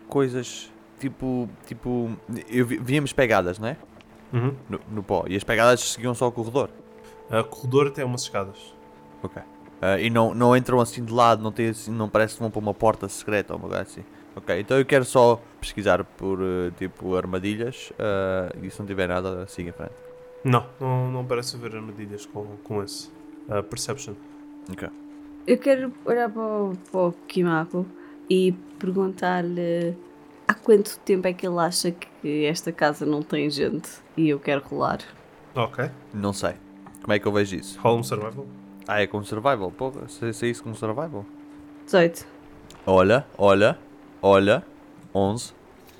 coisas 0.08 0.72
tipo. 1.10 1.50
tipo. 1.66 2.10
Eu 2.50 2.66
vi, 2.66 2.78
víamos 2.78 3.14
pegadas, 3.14 3.60
não 3.60 3.68
é? 3.68 3.78
Uhum. 4.34 4.56
No, 4.70 4.80
no 4.92 5.04
pó. 5.04 5.26
E 5.28 5.36
as 5.36 5.44
pegadas 5.44 5.80
seguiam 5.82 6.14
só 6.14 6.28
o 6.28 6.32
corredor. 6.32 6.70
A 7.30 7.44
corredor 7.44 7.92
tem 7.92 8.04
umas 8.04 8.24
escadas. 8.24 8.74
Ok. 9.24 9.42
Ah, 9.82 10.00
e 10.00 10.10
não, 10.10 10.34
não 10.34 10.56
entram 10.56 10.80
assim 10.80 11.04
de 11.04 11.14
lado, 11.14 11.44
não, 11.44 11.52
tem 11.52 11.70
assim, 11.70 11.92
não 11.92 12.10
parece 12.10 12.36
que 12.36 12.40
vão 12.40 12.50
para 12.50 12.60
uma 12.60 12.74
porta 12.74 13.08
secreta 13.08 13.54
ou 13.54 13.60
uma 13.60 13.68
coisa 13.68 13.84
assim. 13.84 14.04
Ok, 14.36 14.60
então 14.60 14.78
eu 14.78 14.86
quero 14.86 15.06
só 15.06 15.42
pesquisar 15.62 16.04
por 16.04 16.40
eh, 16.42 16.72
tipo 16.78 17.16
armadilhas 17.16 17.94
ah, 17.98 18.52
e 18.62 18.70
se 18.70 18.80
não 18.80 18.86
tiver 18.86 19.08
nada, 19.08 19.48
siga 19.48 19.70
em 19.70 19.74
frente. 19.74 19.94
Não, 20.44 20.66
não, 20.80 21.12
não 21.12 21.26
parece 21.26 21.56
haver 21.56 21.76
armadilhas 21.76 22.26
com, 22.26 22.46
com 22.64 22.84
esse. 22.84 23.10
Uh, 23.50 23.64
perception. 23.64 24.14
Ok. 24.72 24.90
Eu 25.48 25.58
quero 25.58 25.94
olhar 26.06 26.30
para 26.30 26.42
o, 26.42 26.74
para 26.92 27.00
o 27.00 27.12
Kimako 27.28 27.86
e 28.30 28.54
perguntar-lhe 28.80 29.96
há 30.48 30.54
quanto 30.54 30.98
tempo 31.00 31.28
é 31.28 31.34
que 31.34 31.46
ele 31.48 31.60
acha 31.60 31.92
que 31.92 32.46
esta 32.46 32.72
casa 32.72 33.06
não 33.06 33.22
tem 33.22 33.50
gente 33.50 33.90
e 34.18 34.30
eu 34.30 34.40
quero 34.40 34.64
rolar. 34.66 35.00
Ok. 35.56 35.90
Não 36.14 36.34
sei. 36.34 36.54
Como 37.02 37.14
é 37.14 37.20
que 37.20 37.28
eu 37.28 37.32
vejo 37.32 37.56
isso? 37.56 37.80
Roll 37.80 38.00
um 38.00 38.04
survival. 38.04 38.46
Ah, 38.88 39.02
é 39.02 39.08
com 39.08 39.24
survival? 39.24 39.72
Porra, 39.72 40.08
se, 40.08 40.32
se 40.34 40.46
é 40.46 40.50
isso 40.50 40.64
com 40.64 40.74
survival? 40.74 41.26
18. 41.86 42.26
Olha, 42.86 43.26
olha, 43.38 43.78
olha. 44.22 44.64
11. 45.14 45.54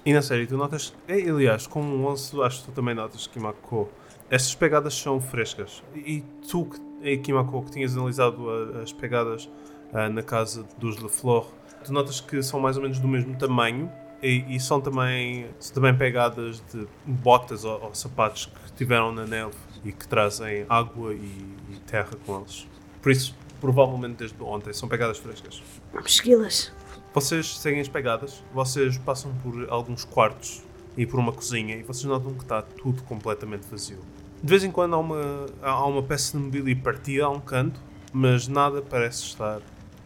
E 0.06 0.14
na 0.14 0.22
série, 0.22 0.46
tu 0.46 0.58
notas. 0.58 0.94
Aliás, 1.08 1.66
com 1.68 1.82
um 1.82 2.06
11, 2.08 2.42
acho 2.44 2.60
que 2.62 2.66
tu 2.66 2.72
também 2.74 2.94
notas, 2.94 3.28
Kimako. 3.28 3.90
Estas 4.30 4.54
pegadas 4.54 4.94
são 4.94 5.20
frescas. 5.22 5.82
E 5.96 6.24
tu, 6.50 6.66
que- 6.66 7.18
Kimako, 7.18 7.64
que 7.64 7.72
tinhas 7.72 7.96
analisado 7.96 8.50
as 8.82 8.92
pegadas 8.92 9.50
ah, 9.94 10.10
na 10.10 10.22
casa 10.22 10.66
dos 10.78 10.98
LeFleur, 11.02 11.46
tu 11.84 11.94
notas 11.94 12.20
que 12.20 12.42
são 12.44 12.60
mais 12.60 12.76
ou 12.78 12.84
menos 12.84 13.00
do 13.00 13.08
mesmo 13.08 13.36
tamanho 13.38 13.90
e, 14.26 14.56
e 14.56 14.60
são 14.60 14.82
também, 14.82 15.48
são 15.60 15.76
também 15.76 15.96
pegadas 15.96 16.62
de 16.74 16.88
botas 17.06 17.64
ou, 17.64 17.80
ou 17.84 17.94
sapatos 17.94 18.48
que 18.48 18.74
tiveram 18.74 19.12
na 19.12 19.26
neve 19.26 19.54
e 19.84 19.92
que 19.92 20.08
trazem 20.08 20.66
água 20.68 21.14
e, 21.14 21.46
e 21.70 21.80
terra 21.86 22.10
com 22.26 22.40
eles. 22.40 22.68
Por 23.02 23.12
isso, 23.12 23.36
provavelmente 23.62 24.16
desde 24.18 24.42
ontem, 24.42 24.74
são 24.74 24.90
pegadas 24.90 25.20
frescas. 25.20 25.62
Vamos 25.94 26.16
segui-las. 26.16 26.74
Vocês 27.14 27.58
seguem 27.60 27.80
as 27.80 27.88
pegadas, 27.88 28.44
vocês 28.52 28.98
passam 28.98 29.34
por 29.44 29.70
alguns 29.70 30.04
quartos 30.04 30.64
e 30.98 31.06
por 31.06 31.20
uma 31.20 31.32
cozinha 31.32 31.76
e 31.78 31.84
vocês 31.84 32.06
notam 32.06 32.34
que 32.34 32.44
está 32.44 32.62
tudo 32.62 33.04
completamente 33.04 33.68
vazio. 33.70 34.00
De 34.42 34.50
vez 34.50 34.64
em 34.64 34.72
quando 34.72 34.96
há 34.96 34.98
uma, 34.98 35.46
há 35.62 35.86
uma 35.86 36.04
peça 36.04 36.38
de 36.38 36.44
mobília 36.44 36.76
partida 36.76 37.26
a 37.26 37.30
um 37.30 37.40
canto, 37.40 37.80
mas 38.12 38.48
nada 38.48 38.82
parece 38.82 39.24
estar 39.24 39.62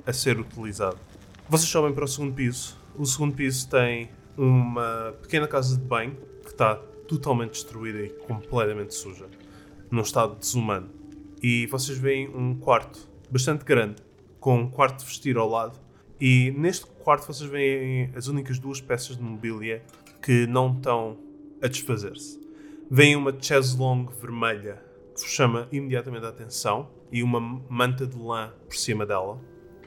a 0.06 0.14
ser 0.14 0.40
utilizado. 0.40 0.98
Vocês 1.48 1.70
sobem 1.70 1.94
para 1.94 2.06
o 2.06 2.08
segundo 2.08 2.34
piso. 2.34 2.79
O 3.00 3.06
segundo 3.06 3.34
piso 3.34 3.70
tem 3.70 4.10
uma 4.38 5.16
pequena 5.22 5.48
casa 5.48 5.78
de 5.78 5.82
banho 5.84 6.18
que 6.44 6.50
está 6.50 6.76
totalmente 7.08 7.52
destruída 7.52 8.00
e 8.02 8.10
completamente 8.10 8.94
suja, 8.94 9.26
num 9.90 10.02
estado 10.02 10.36
desumano. 10.36 10.90
E 11.42 11.66
vocês 11.68 11.98
veem 11.98 12.28
um 12.28 12.54
quarto 12.60 13.10
bastante 13.32 13.64
grande, 13.64 14.02
com 14.38 14.60
um 14.60 14.70
quarto 14.70 15.00
de 15.00 15.06
vestir 15.06 15.38
ao 15.38 15.50
lado. 15.50 15.80
E 16.20 16.52
neste 16.52 16.86
quarto 16.88 17.26
vocês 17.26 17.50
veem 17.50 18.12
as 18.14 18.28
únicas 18.28 18.60
duas 18.60 18.82
peças 18.82 19.16
de 19.16 19.24
mobília 19.24 19.82
que 20.22 20.46
não 20.46 20.76
estão 20.76 21.18
a 21.62 21.68
desfazer-se. 21.70 22.38
Vem 22.92 23.16
uma 23.16 23.34
chaise 23.40 23.78
longue 23.78 24.12
vermelha 24.20 24.84
que 25.16 25.22
vos 25.22 25.32
chama 25.32 25.70
imediatamente 25.72 26.26
a 26.26 26.30
atenção 26.30 26.90
e 27.10 27.24
uma 27.24 27.40
manta 27.40 28.06
de 28.06 28.18
lã 28.18 28.52
por 28.68 28.76
cima 28.76 29.06
dela. 29.06 29.40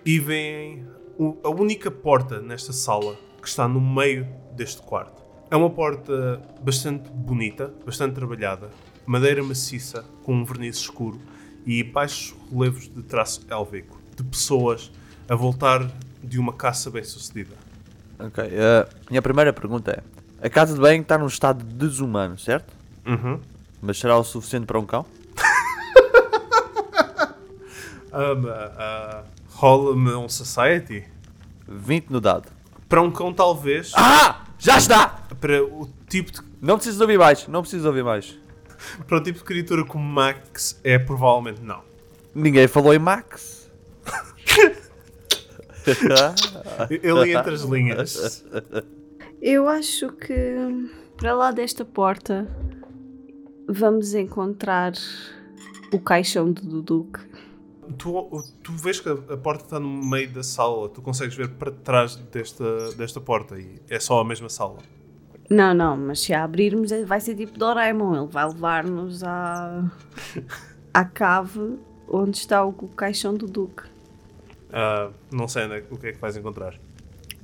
E 0.06 0.18
o- 0.18 1.01
a 1.44 1.50
única 1.50 1.90
porta 1.90 2.40
nesta 2.40 2.72
sala 2.72 3.16
que 3.40 3.48
está 3.48 3.66
no 3.68 3.80
meio 3.80 4.26
deste 4.54 4.82
quarto. 4.82 5.22
É 5.50 5.56
uma 5.56 5.70
porta 5.70 6.40
bastante 6.62 7.10
bonita, 7.10 7.72
bastante 7.84 8.14
trabalhada, 8.14 8.70
madeira 9.04 9.42
maciça 9.42 10.04
com 10.22 10.34
um 10.34 10.44
verniz 10.44 10.76
escuro 10.76 11.20
e 11.66 11.82
baixos 11.82 12.34
relevos 12.50 12.88
de 12.88 13.02
traço 13.02 13.44
élvico, 13.48 14.00
de 14.16 14.22
pessoas 14.24 14.90
a 15.28 15.34
voltar 15.34 15.90
de 16.22 16.38
uma 16.38 16.52
caça 16.52 16.90
bem 16.90 17.04
sucedida. 17.04 17.54
Ok. 18.18 18.44
eh, 18.44 18.88
minha 19.10 19.22
primeira 19.22 19.52
pergunta 19.52 19.90
é: 19.90 20.46
a 20.46 20.48
casa 20.48 20.74
de 20.74 20.80
banho 20.80 21.02
está 21.02 21.18
num 21.18 21.26
estado 21.26 21.64
desumano, 21.64 22.38
certo? 22.38 22.72
Uhum. 23.06 23.40
Mas 23.80 23.98
será 23.98 24.16
o 24.16 24.24
suficiente 24.24 24.66
para 24.66 24.78
um 24.78 24.86
cão? 24.86 25.04
Um, 28.12 28.44
uh, 28.44 29.24
Rola-me 29.48 30.12
um 30.12 30.28
Society. 30.28 31.04
20 31.66 32.10
no 32.10 32.20
dado. 32.20 32.48
Para 32.88 33.02
um 33.02 33.10
cão, 33.10 33.32
talvez. 33.32 33.92
Ah! 33.96 34.44
Já 34.58 34.78
está! 34.78 35.08
Para 35.40 35.62
o 35.64 35.88
tipo 36.08 36.30
de, 36.30 36.40
Não 36.60 36.76
precisas 36.76 37.00
ouvir 37.00 37.18
mais, 37.18 37.48
não 37.48 37.62
precisas 37.62 37.84
ouvir 37.84 38.04
mais. 38.04 38.38
para 39.08 39.18
o 39.18 39.22
tipo 39.22 39.38
de 39.38 39.44
criatura 39.44 39.84
como 39.84 40.04
Max, 40.04 40.80
é 40.84 40.98
provavelmente 40.98 41.60
não. 41.60 41.82
Ninguém 42.34 42.68
falou 42.68 42.94
em 42.94 42.98
Max. 42.98 43.70
Eu 47.02 47.22
li 47.24 47.34
entre 47.34 47.54
as 47.54 47.62
linhas. 47.62 48.44
Eu 49.40 49.68
acho 49.68 50.12
que 50.12 50.54
para 51.16 51.34
lá 51.34 51.50
desta 51.50 51.84
porta 51.84 52.46
vamos 53.68 54.14
encontrar 54.14 54.92
o 55.92 55.98
caixão 55.98 56.52
do 56.52 56.80
Duque. 56.80 57.18
Tu, 57.98 58.44
tu 58.62 58.72
vês 58.72 59.00
que 59.00 59.08
a 59.08 59.36
porta 59.36 59.64
está 59.64 59.80
no 59.80 59.88
meio 59.88 60.30
da 60.32 60.42
sala, 60.42 60.88
tu 60.88 61.00
consegues 61.02 61.34
ver 61.34 61.48
para 61.50 61.70
trás 61.70 62.16
desta, 62.16 62.92
desta 62.92 63.20
porta 63.20 63.58
e 63.58 63.80
é 63.90 63.98
só 64.00 64.20
a 64.20 64.24
mesma 64.24 64.48
sala. 64.48 64.78
Não, 65.50 65.74
não, 65.74 65.96
mas 65.96 66.20
se 66.20 66.32
a 66.32 66.44
abrirmos 66.44 66.90
vai 67.06 67.20
ser 67.20 67.34
tipo 67.34 67.58
Doraemon. 67.58 68.16
Ele 68.22 68.26
vai 68.32 68.46
levar-nos 68.48 69.22
à, 69.22 69.84
à 70.94 71.04
cave 71.04 71.78
onde 72.08 72.38
está 72.38 72.64
o, 72.64 72.72
caixão 72.72 73.34
do 73.34 73.46
Duque. 73.46 73.82
Ah, 74.72 75.10
não 75.30 75.46
sei 75.48 75.64
onde 75.66 75.74
é- 75.74 75.84
o 75.90 75.96
que 75.98 76.06
é 76.08 76.12
que 76.12 76.18
vais 76.18 76.36
encontrar. 76.36 76.78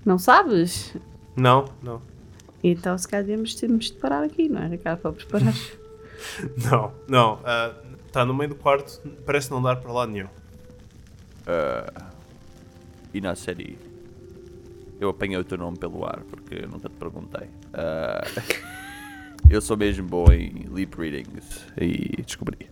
Não 0.05 0.18
sabes? 0.18 0.96
Não, 1.36 1.66
não. 1.82 2.01
Então 2.62 2.96
se 2.96 3.07
calhar 3.07 3.24
devemos 3.26 3.55
temos 3.55 3.86
de 3.86 3.92
parar 3.94 4.22
aqui, 4.24 4.49
não 4.49 4.62
era 4.62 4.76
cá 4.78 4.96
para 4.96 5.12
preparar. 5.12 5.55
Não, 6.68 6.92
não. 7.09 7.38
ah, 7.44 7.72
Está 8.07 8.24
no 8.24 8.34
meio 8.34 8.49
do 8.51 8.57
quarto, 8.57 9.01
parece 9.24 9.51
não 9.53 9.62
dar 9.62 9.76
para 9.76 9.92
lá 9.92 10.05
nenhum. 10.07 10.26
E 13.12 13.20
na 13.20 13.34
série. 13.34 13.78
Eu 15.01 15.11
apanhei 15.11 15.38
o 15.38 15.44
teu 15.44 15.57
nome 15.57 15.78
pelo 15.78 16.05
ar 16.05 16.22
porque 16.28 16.64
eu 16.64 16.68
nunca 16.68 16.88
te 16.88 16.96
perguntei. 16.96 17.49
Ah, 17.72 18.22
eu 19.49 19.61
sou 19.61 19.76
mesmo 19.76 20.07
bom 20.07 20.26
em 20.32 20.64
lip 20.74 20.96
readings 20.96 21.66
e 21.80 22.20
descobri. 22.22 22.68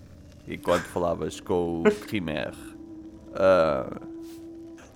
Enquanto 0.48 0.84
falavas 0.84 1.40
com 1.40 1.82
o 1.82 1.84
Rimer, 2.10 2.54
ah, 3.34 4.00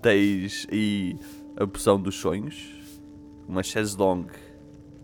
tens 0.03 0.67
aí 0.71 1.17
a 1.57 1.67
poção 1.67 2.01
dos 2.01 2.17
sonhos, 2.17 2.69
uma 3.49 3.63
chaise 3.63 3.97
longue 3.97 4.33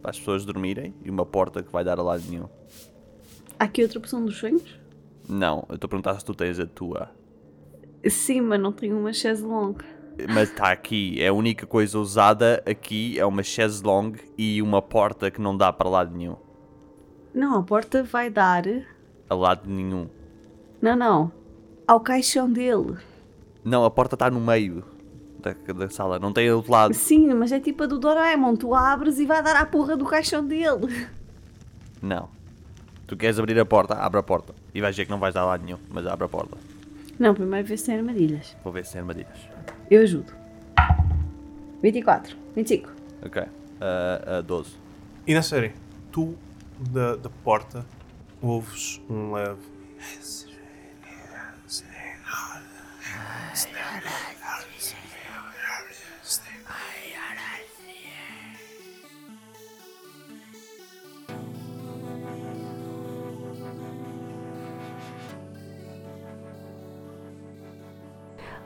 para 0.02 0.10
as 0.10 0.18
pessoas 0.18 0.44
dormirem 0.44 0.94
e 1.04 1.10
uma 1.10 1.26
porta 1.26 1.62
que 1.62 1.72
vai 1.72 1.84
dar 1.84 1.98
a 1.98 2.02
lado 2.02 2.22
nenhum. 2.28 2.48
Há 3.58 3.64
aqui 3.64 3.82
outra 3.82 3.98
opção 3.98 4.24
dos 4.24 4.36
sonhos? 4.36 4.78
Não, 5.28 5.64
eu 5.68 5.74
estou 5.76 5.86
a 5.86 5.90
perguntar 5.90 6.18
se 6.18 6.24
tu 6.24 6.34
tens 6.34 6.58
a 6.60 6.66
tua. 6.66 7.10
Sim, 8.08 8.42
mas 8.42 8.60
não 8.60 8.72
tenho 8.72 8.98
uma 8.98 9.12
chaise 9.12 9.42
longue. 9.42 9.84
Mas 10.28 10.48
está 10.50 10.72
aqui. 10.72 11.20
É 11.20 11.28
a 11.28 11.32
única 11.32 11.66
coisa 11.66 11.98
usada 11.98 12.62
aqui 12.66 13.18
é 13.18 13.26
uma 13.26 13.42
chaise 13.42 13.82
longue 13.82 14.20
e 14.38 14.62
uma 14.62 14.80
porta 14.80 15.30
que 15.30 15.40
não 15.40 15.56
dá 15.56 15.72
para 15.72 15.88
lado 15.88 16.16
nenhum. 16.16 16.36
Não, 17.34 17.58
a 17.58 17.62
porta 17.62 18.02
vai 18.02 18.30
dar. 18.30 18.64
A 19.28 19.34
lado 19.34 19.68
nenhum. 19.68 20.08
Não, 20.80 20.96
não. 20.96 21.32
Ao 21.86 22.00
caixão 22.00 22.50
dele. 22.50 22.96
Não, 23.62 23.84
a 23.84 23.90
porta 23.90 24.14
está 24.14 24.30
no 24.30 24.40
meio 24.40 24.84
da, 25.38 25.52
da 25.72 25.90
sala. 25.90 26.18
Não 26.18 26.32
tem 26.32 26.50
outro 26.50 26.72
lado. 26.72 26.94
Sim, 26.94 27.34
mas 27.34 27.52
é 27.52 27.60
tipo 27.60 27.82
a 27.82 27.86
do 27.86 27.98
Doraemon. 27.98 28.56
Tu 28.56 28.74
abres 28.74 29.18
e 29.18 29.26
vai 29.26 29.42
dar 29.42 29.56
à 29.56 29.66
porra 29.66 29.96
do 29.96 30.06
caixão 30.06 30.46
dele. 30.46 31.08
Não. 32.00 32.28
Tu 33.06 33.16
queres 33.16 33.38
abrir 33.38 33.58
a 33.58 33.64
porta? 33.66 33.94
Abre 33.94 34.18
a 34.18 34.22
porta. 34.22 34.54
E 34.74 34.80
vais 34.80 34.96
ver 34.96 35.04
que 35.04 35.10
não 35.10 35.18
vais 35.18 35.34
dar 35.34 35.44
lado 35.44 35.62
nenhum. 35.64 35.78
Mas 35.90 36.06
abre 36.06 36.24
a 36.24 36.28
porta. 36.28 36.56
Não, 37.18 37.34
primeiro 37.34 37.66
vê 37.66 37.76
se 37.76 37.86
tem 37.86 37.96
armadilhas. 37.96 38.56
Vou 38.62 38.72
ver 38.72 38.84
se 38.84 38.92
tem 38.92 39.00
armadilhas. 39.00 39.38
Eu 39.90 40.02
ajudo. 40.02 40.32
24, 41.82 42.36
25. 42.54 42.90
Ok. 43.24 43.42
Uh, 43.42 44.40
uh, 44.40 44.42
12. 44.42 44.76
E 45.26 45.34
na 45.34 45.42
série, 45.42 45.72
tu 46.12 46.34
da, 46.78 47.16
da 47.16 47.30
porta 47.42 47.84
ouves 48.42 49.00
um 49.08 49.32
leve. 49.32 49.76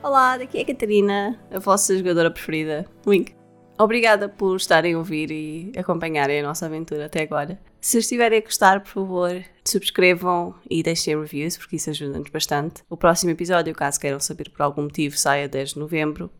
Olá, 0.03 0.35
daqui 0.35 0.57
é 0.57 0.61
a 0.61 0.65
Catarina, 0.65 1.39
a 1.51 1.59
vossa 1.59 1.95
jogadora 1.95 2.31
preferida. 2.31 2.87
Wink. 3.05 3.35
Obrigada 3.77 4.27
por 4.27 4.55
estarem 4.55 4.95
a 4.95 4.97
ouvir 4.97 5.29
e 5.29 5.71
acompanharem 5.77 6.39
a 6.39 6.43
nossa 6.43 6.65
aventura 6.65 7.05
até 7.05 7.21
agora. 7.21 7.61
Se 7.79 7.99
estiverem 7.99 8.39
a 8.39 8.41
gostar, 8.41 8.81
por 8.81 8.89
favor, 8.89 9.43
subscrevam 9.63 10.55
e 10.67 10.81
deixem 10.81 11.19
reviews, 11.19 11.55
porque 11.55 11.75
isso 11.75 11.91
ajuda-nos 11.91 12.31
bastante. 12.31 12.81
O 12.89 12.97
próximo 12.97 13.31
episódio, 13.31 13.75
caso 13.75 13.99
queiram 13.99 14.19
saber 14.19 14.49
por 14.49 14.63
algum 14.63 14.83
motivo, 14.83 15.15
sai 15.15 15.43
a 15.43 15.47
10 15.47 15.73
de 15.73 15.79
novembro. 15.79 16.31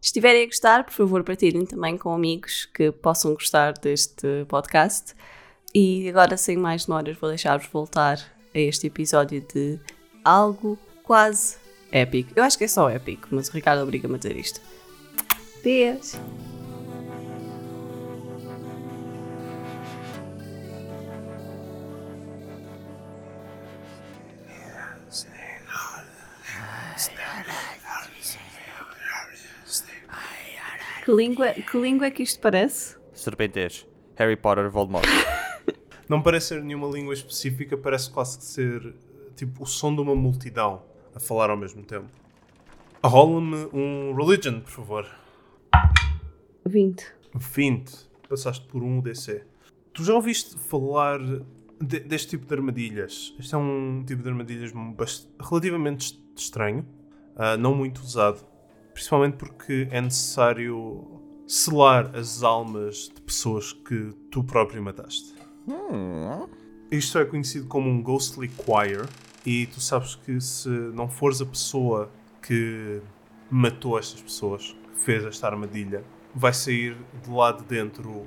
Se 0.00 0.08
estiverem 0.08 0.44
a 0.44 0.46
gostar, 0.46 0.82
por 0.82 0.94
favor, 0.94 1.22
partilhem 1.22 1.66
também 1.66 1.98
com 1.98 2.14
amigos 2.14 2.64
que 2.64 2.90
possam 2.90 3.34
gostar 3.34 3.74
deste 3.74 4.46
podcast. 4.48 5.14
E 5.74 6.08
agora, 6.08 6.38
sem 6.38 6.56
mais 6.56 6.86
demoras, 6.86 7.18
vou 7.18 7.28
deixar-vos 7.28 7.68
voltar 7.68 8.18
a 8.54 8.58
este 8.58 8.86
episódio 8.86 9.46
de 9.52 9.78
algo 10.24 10.78
quase 11.02 11.61
épico. 11.92 12.32
Eu 12.34 12.42
acho 12.42 12.56
que 12.58 12.64
é 12.64 12.68
só 12.68 12.88
épico, 12.88 13.28
mas 13.30 13.48
o 13.48 13.52
Ricardo 13.52 13.82
obriga-me 13.82 14.14
a 14.14 14.18
dizer 14.18 14.36
isto. 14.36 14.60
Beijo! 15.62 16.18
Que 31.04 31.10
língua, 31.10 31.52
que 31.52 31.78
língua 31.78 32.06
é 32.06 32.10
que 32.12 32.22
isto 32.22 32.40
parece? 32.40 32.96
Serpentez. 33.12 33.84
Harry 34.16 34.36
Potter 34.36 34.70
Voldemort. 34.70 35.04
Não 36.08 36.22
parece 36.22 36.48
ser 36.48 36.62
nenhuma 36.62 36.86
língua 36.88 37.12
específica, 37.12 37.76
parece 37.76 38.08
quase 38.08 38.38
que 38.38 38.44
ser 38.44 38.94
tipo 39.34 39.64
o 39.64 39.66
som 39.66 39.92
de 39.94 40.00
uma 40.00 40.14
multidão 40.14 40.82
a 41.14 41.20
falar 41.20 41.50
ao 41.50 41.56
mesmo 41.56 41.82
tempo. 41.82 42.08
Rola-me 43.04 43.68
um 43.72 44.14
religion, 44.14 44.60
por 44.60 44.70
favor. 44.70 45.06
20. 46.66 47.04
20. 47.34 47.92
Passaste 48.28 48.66
por 48.66 48.82
um 48.82 49.00
DC. 49.00 49.44
Tu 49.92 50.04
já 50.04 50.14
ouviste 50.14 50.56
falar 50.58 51.18
de- 51.80 52.00
deste 52.00 52.28
tipo 52.30 52.46
de 52.46 52.54
armadilhas? 52.54 53.34
Este 53.38 53.54
é 53.54 53.58
um 53.58 54.04
tipo 54.06 54.22
de 54.22 54.28
armadilhas 54.28 54.72
relativamente 55.40 56.06
est- 56.06 56.20
estranho, 56.36 56.86
ah, 57.36 57.56
não 57.56 57.74
muito 57.74 57.98
usado, 57.98 58.46
principalmente 58.94 59.36
porque 59.36 59.88
é 59.90 60.00
necessário 60.00 61.20
selar 61.46 62.14
as 62.16 62.42
almas 62.42 63.10
de 63.14 63.20
pessoas 63.20 63.72
que 63.72 64.12
tu 64.30 64.42
próprio 64.44 64.82
mataste. 64.82 65.34
Isto 66.90 67.18
é 67.18 67.24
conhecido 67.24 67.66
como 67.66 67.88
um 67.90 68.02
ghostly 68.02 68.48
choir 68.64 69.06
e 69.44 69.66
tu 69.66 69.80
sabes 69.80 70.14
que 70.14 70.40
se 70.40 70.68
não 70.68 71.08
fores 71.08 71.40
a 71.40 71.46
pessoa 71.46 72.10
que 72.40 73.00
matou 73.50 73.98
estas 73.98 74.20
pessoas, 74.20 74.76
que 74.94 75.00
fez 75.04 75.24
esta 75.24 75.46
armadilha, 75.46 76.04
vai 76.34 76.52
sair 76.52 76.96
de 77.22 77.30
lá 77.30 77.52
de 77.52 77.62
dentro 77.64 78.26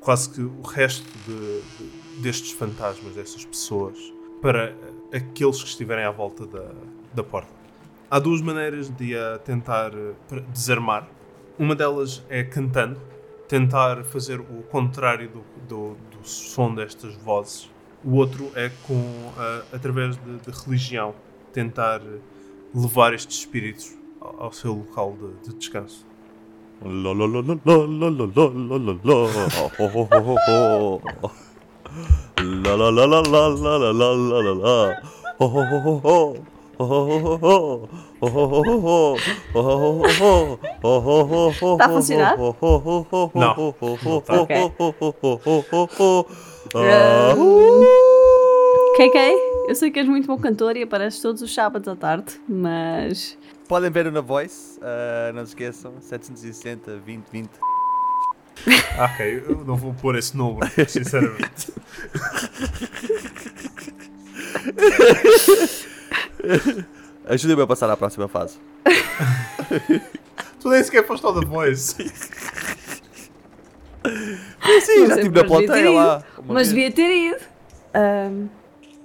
quase 0.00 0.30
que 0.30 0.40
o 0.40 0.62
resto 0.62 1.06
de- 1.26 1.60
de- 1.78 2.20
destes 2.22 2.52
fantasmas, 2.52 3.14
destas 3.14 3.44
pessoas, 3.44 3.98
para 4.40 4.74
aqueles 5.12 5.62
que 5.62 5.68
estiverem 5.68 6.04
à 6.04 6.10
volta 6.10 6.46
da, 6.46 6.72
da 7.12 7.22
porta. 7.24 7.50
Há 8.10 8.18
duas 8.18 8.40
maneiras 8.40 8.88
de 8.90 9.16
a 9.16 9.38
tentar 9.38 9.92
eh, 9.94 10.14
desarmar. 10.52 11.08
Uma 11.58 11.74
delas 11.74 12.24
é 12.28 12.42
cantando, 12.42 13.00
tentar 13.48 14.04
fazer 14.04 14.40
o 14.40 14.62
contrário 14.70 15.28
do, 15.28 15.44
do, 15.68 15.96
do 16.10 16.26
som 16.26 16.74
destas 16.74 17.14
vozes 17.16 17.70
o 18.04 18.14
outro 18.14 18.50
é 18.54 18.70
com 18.86 19.32
através 19.72 20.16
de, 20.16 20.38
de, 20.38 20.50
religião 20.64 21.14
tentar 21.52 22.00
levar 22.74 23.12
estes 23.14 23.38
espíritos 23.38 23.94
ao, 24.20 24.44
ao 24.44 24.52
seu 24.52 24.72
local 24.74 25.16
de, 25.16 25.50
de 25.50 25.56
descanso. 25.58 26.06
Tá 41.76 41.88
funcionando? 41.88 42.56
Não. 43.34 43.74
não 44.02 44.20
tá. 44.22 44.40
Okay. 44.42 44.72
Ho, 46.72 46.78
ho. 46.78 46.84
Ah, 46.84 47.34
KK, 48.96 49.18
eu 49.68 49.74
sei 49.74 49.90
que 49.90 49.98
és 49.98 50.06
muito 50.06 50.28
bom 50.28 50.38
cantor 50.38 50.76
e 50.76 50.82
apareces 50.82 51.20
todos 51.20 51.42
os 51.42 51.52
sábados 51.52 51.88
à 51.88 51.96
tarde, 51.96 52.40
mas. 52.48 53.36
Podem 53.66 53.90
ver 53.90 54.12
na 54.12 54.20
Voice, 54.20 54.78
ah, 54.80 55.32
não 55.34 55.44
se 55.44 55.50
esqueçam, 55.52 55.94
760 56.00 56.98
20 56.98 57.24
20. 57.32 57.50
Ah, 58.96 59.10
ok, 59.12 59.44
eu 59.48 59.64
não 59.64 59.74
vou 59.76 59.92
pôr 59.94 60.14
esse 60.16 60.36
número, 60.36 60.70
sinceramente. 60.86 61.72
Ajudem-me 67.26 67.62
a 67.62 67.66
passar 67.66 67.90
à 67.90 67.96
próxima 67.96 68.28
fase. 68.28 68.60
tu 70.60 70.68
nem 70.68 70.84
sequer 70.84 71.04
foste 71.04 71.26
ao 71.26 71.34
The 71.34 71.46
Voice. 71.46 71.96
Sim, 74.80 75.00
Não 75.00 75.06
já 75.08 75.14
estive 75.16 75.34
na 75.34 75.44
plateia 75.44 75.90
lá. 75.90 76.24
Mas 76.44 76.70
vez. 76.72 76.90
devia 76.90 76.92
ter 76.92 77.10
ido. 77.28 77.44
Ahm, 77.94 78.46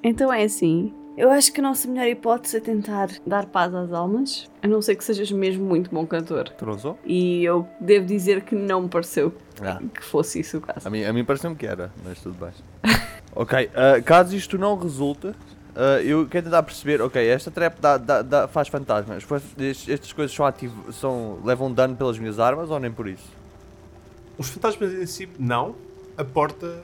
então 0.04 0.32
é 0.32 0.44
assim. 0.44 0.94
Eu 1.18 1.32
acho 1.32 1.54
que 1.54 1.62
a 1.62 1.64
nossa 1.64 1.88
melhor 1.88 2.08
hipótese 2.08 2.58
é 2.58 2.60
tentar 2.60 3.08
dar 3.26 3.46
paz 3.46 3.74
às 3.74 3.94
almas, 3.94 4.50
a 4.62 4.68
não 4.68 4.82
ser 4.82 4.96
que 4.96 5.04
sejas 5.04 5.32
mesmo 5.32 5.64
muito 5.66 5.90
bom 5.90 6.06
cantor. 6.06 6.52
Sou? 6.78 7.00
E 7.06 7.42
eu 7.46 7.66
devo 7.80 8.06
dizer 8.06 8.42
que 8.42 8.54
não 8.54 8.82
me 8.82 8.90
pareceu 8.90 9.34
Ah. 9.62 9.80
que 9.94 10.04
fosse 10.04 10.42
isso 10.42 10.58
o 10.58 10.62
caso. 10.62 10.86
A 10.86 10.92
mim, 10.92 11.06
a 11.06 11.14
mim 11.14 11.24
pareceu-me 11.24 11.56
que 11.56 11.66
era, 11.66 11.90
mas 12.04 12.20
tudo 12.20 12.36
bem. 12.38 12.52
ok, 13.34 13.70
ah, 13.74 14.02
caso 14.02 14.36
isto 14.36 14.58
não 14.58 14.78
resulte, 14.78 15.32
ah, 15.74 16.02
eu 16.04 16.28
quero 16.28 16.48
tentar 16.48 16.64
perceber, 16.64 17.02
ok, 17.02 17.26
esta 17.26 17.50
trap 17.50 17.80
dá, 17.80 17.98
dá- 17.98 18.22
dá- 18.22 18.48
faz 18.50 18.68
fantasmas, 18.68 19.26
estas 19.88 20.12
coisas 20.12 20.36
são 20.36 20.46
ativo, 20.46 20.92
são, 20.92 21.40
levam 21.46 21.72
dano 21.72 21.96
pelas 21.96 22.20
minhas 22.20 22.40
armas 22.42 22.70
ou 22.70 22.78
nem 22.78 22.92
por 22.92 23.08
isso? 23.08 23.24
Os 24.38 24.50
fantasmas 24.50 24.94
em 24.94 25.06
si, 25.06 25.30
não. 25.40 25.76
A 26.18 26.24
porta. 26.24 26.84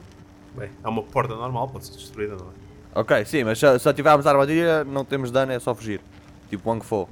Bem, 0.56 0.70
é 0.84 0.88
uma 0.88 1.04
porta 1.04 1.36
normal, 1.36 1.70
pode 1.70 1.86
ser 1.86 1.94
destruída, 1.94 2.36
não 2.36 2.48
é? 2.48 3.00
Ok, 3.00 3.24
sim, 3.26 3.44
mas 3.44 3.58
se, 3.58 3.80
se 3.80 3.88
ativarmos 3.88 4.28
a 4.28 4.32
armadilha 4.32 4.84
não 4.84 5.06
temos 5.06 5.32
dano, 5.32 5.52
é 5.52 5.60
só 5.60 5.74
fugir. 5.74 6.02
Tipo 6.50 6.70
Wang 6.70 6.86
Fo. 6.86 7.08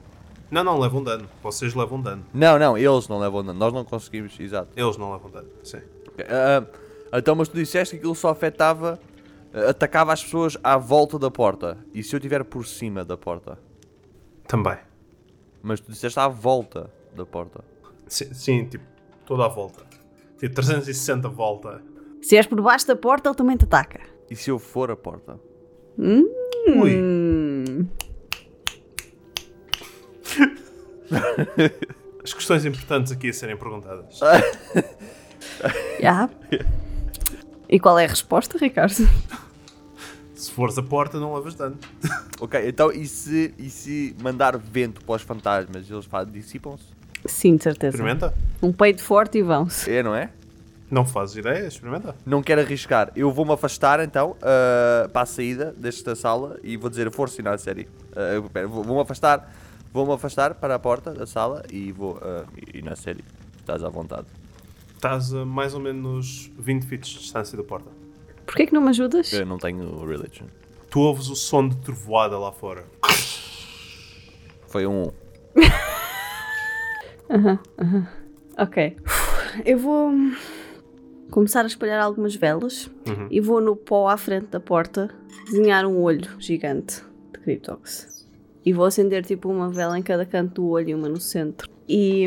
Não, 0.51 0.63
não, 0.63 0.79
levam 0.79 1.01
dano. 1.03 1.29
Vocês 1.41 1.73
levam 1.73 2.01
dano. 2.01 2.25
Não, 2.33 2.59
não, 2.59 2.77
eles 2.77 3.07
não 3.07 3.19
levam 3.19 3.43
dano, 3.43 3.57
nós 3.57 3.71
não 3.71 3.85
conseguimos, 3.85 4.37
exato. 4.39 4.69
Eles 4.75 4.97
não 4.97 5.13
levam 5.13 5.29
dano, 5.29 5.47
sim. 5.63 5.79
Ok, 6.07 6.25
ah, 6.27 6.65
então, 7.17 7.35
mas 7.35 7.47
tu 7.47 7.55
disseste 7.55 7.95
que 7.95 7.99
aquilo 7.99 8.15
só 8.15 8.29
afetava, 8.29 8.99
ah, 9.53 9.69
atacava 9.69 10.11
as 10.11 10.23
pessoas 10.23 10.57
à 10.63 10.77
volta 10.77 11.17
da 11.17 11.31
porta. 11.31 11.77
E 11.93 12.03
se 12.03 12.13
eu 12.13 12.17
estiver 12.17 12.43
por 12.43 12.65
cima 12.65 13.05
da 13.05 13.15
porta? 13.15 13.57
Também. 14.47 14.77
Mas 15.61 15.79
tu 15.79 15.91
disseste 15.91 16.19
à 16.19 16.27
volta 16.27 16.89
da 17.15 17.25
porta. 17.25 17.63
Sim, 18.07 18.33
sim, 18.33 18.65
tipo, 18.65 18.83
toda 19.25 19.45
a 19.45 19.47
volta. 19.47 19.88
Tipo, 20.39 20.55
360 20.55 21.27
volta. 21.29 21.81
Se 22.21 22.35
és 22.37 22.47
por 22.47 22.61
baixo 22.61 22.87
da 22.87 22.95
porta, 22.95 23.29
ele 23.29 23.35
também 23.35 23.57
te 23.57 23.65
ataca. 23.65 23.99
E 24.29 24.35
se 24.35 24.49
eu 24.49 24.57
for 24.57 24.89
a 24.89 24.95
porta? 24.95 25.39
Ui. 25.97 26.95
Hum, 26.97 27.87
Acho 32.23 32.33
que 32.33 32.35
questões 32.35 32.65
importantes 32.65 33.11
aqui 33.11 33.29
a 33.29 33.33
serem 33.33 33.57
perguntadas. 33.57 34.19
Já. 35.99 36.29
E 37.67 37.79
qual 37.79 37.97
é 37.99 38.05
a 38.05 38.07
resposta, 38.07 38.57
Ricardo? 38.57 39.07
Se 40.35 40.51
fores 40.51 40.77
a 40.77 40.83
porta, 40.83 41.19
não 41.19 41.33
levas 41.35 41.55
dano. 41.55 41.77
Ok, 42.39 42.67
então 42.67 42.91
e 42.91 43.05
se, 43.07 43.53
e 43.57 43.69
se 43.69 44.15
mandar 44.21 44.57
vento 44.57 45.03
para 45.03 45.15
os 45.15 45.21
fantasmas, 45.21 45.89
eles 45.89 46.05
fazem, 46.05 46.31
dissipam-se? 46.33 46.98
Sim, 47.25 47.55
de 47.57 47.63
certeza. 47.63 47.95
Experimenta. 47.97 48.33
Um 48.61 48.71
peito 48.71 49.03
forte 49.03 49.37
e 49.37 49.41
vão-se. 49.41 49.89
É, 49.91 50.01
não 50.03 50.15
é? 50.15 50.29
Não 50.89 51.05
fazes 51.05 51.35
ideia, 51.37 51.67
experimenta. 51.67 52.15
Não 52.25 52.41
quero 52.41 52.61
arriscar. 52.61 53.11
Eu 53.15 53.31
vou-me 53.31 53.51
afastar 53.53 53.99
então 53.99 54.35
ah, 54.41 55.07
para 55.13 55.21
a 55.21 55.25
saída 55.25 55.73
desta 55.77 56.15
sala 56.15 56.59
e 56.63 56.75
vou 56.77 56.89
dizer, 56.89 57.09
vou 57.09 57.25
ensinar 57.25 57.53
a 57.53 57.57
série. 57.57 57.87
Ah, 58.15 58.39
espera, 58.43 58.67
vou- 58.67 58.83
vou-me 58.83 59.01
afastar, 59.01 59.53
vou-me 59.93 60.13
afastar 60.13 60.55
para 60.55 60.73
a 60.75 60.79
porta 60.79 61.13
da 61.13 61.27
sala 61.27 61.63
e 61.71 61.91
vou 61.91 62.19
ah, 62.21 62.43
e 62.73 62.81
na 62.81 62.95
série. 62.95 63.23
Estás 63.59 63.83
à 63.83 63.89
vontade. 63.89 64.25
Estás 64.95 65.33
a 65.33 65.45
mais 65.45 65.73
ou 65.75 65.79
menos 65.79 66.51
20 66.57 66.85
feet 66.87 67.03
de 67.07 67.19
distância 67.19 67.55
da 67.55 67.63
porta. 67.63 67.89
Porquê 68.45 68.65
que 68.65 68.73
não 68.73 68.81
me 68.81 68.89
ajudas? 68.89 69.31
Eu 69.31 69.45
não 69.45 69.59
tenho 69.59 70.03
religion. 70.05 70.47
Tu 70.89 70.99
ouves 70.99 71.27
o 71.29 71.35
som 71.35 71.67
de 71.69 71.75
trovoada 71.77 72.37
lá 72.39 72.51
fora. 72.51 72.83
Foi 74.67 74.87
um. 74.87 75.11
Ok. 78.57 78.97
Eu 79.65 79.77
vou 79.77 80.11
começar 81.31 81.63
a 81.63 81.67
espalhar 81.67 82.01
algumas 82.01 82.35
velas 82.35 82.89
Uhum. 83.07 83.27
e 83.29 83.39
vou 83.39 83.61
no 83.61 83.75
pó 83.75 84.07
à 84.09 84.17
frente 84.17 84.47
da 84.47 84.59
porta 84.59 85.09
desenhar 85.45 85.85
um 85.85 86.01
olho 86.01 86.29
gigante 86.39 87.01
de 87.33 87.39
Cryptox. 87.39 88.27
E 88.65 88.73
vou 88.73 88.85
acender 88.85 89.23
tipo 89.25 89.49
uma 89.49 89.69
vela 89.69 89.97
em 89.97 90.01
cada 90.03 90.25
canto 90.25 90.55
do 90.61 90.67
olho 90.69 90.89
e 90.89 90.95
uma 90.95 91.07
no 91.07 91.19
centro. 91.19 91.69
E 91.87 92.25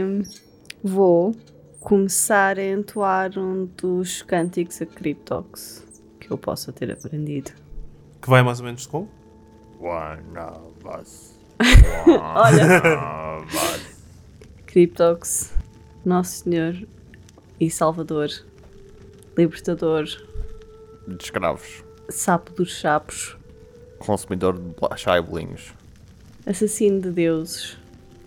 vou 0.83 1.35
começar 1.81 2.59
a 2.59 2.65
entoar 2.65 3.37
um 3.39 3.67
dos 3.77 4.23
cânticos 4.23 4.81
a 4.81 4.87
Cryptox 4.87 5.85
que 6.19 6.31
eu 6.33 6.39
possa 6.39 6.73
ter 6.73 6.91
aprendido. 6.91 7.51
Que 8.21 8.31
vai 8.31 8.43
mais 8.43 8.61
ou 8.61 8.67
menos 8.67 8.87
com? 8.87 9.07
One 9.81 10.23
of 10.39 11.01
us. 11.01 11.39
Olha! 12.07 13.83
Cryptox, 14.77 15.53
Nosso 16.03 16.45
Senhor 16.45 16.75
e 17.61 17.71
Salvador, 17.71 18.31
Libertador, 19.37 20.05
De 21.07 21.23
escravos. 21.23 21.85
Sapo 22.09 22.53
dos 22.53 22.81
Sapos, 22.81 23.37
Consumidor 23.99 24.55
de 24.59 24.63
bla- 24.81 24.97
chá 24.97 25.19
e 25.19 25.21
bolinhos. 25.23 25.75
Assassino 26.47 27.03
de 27.03 27.11
Deuses. 27.11 27.77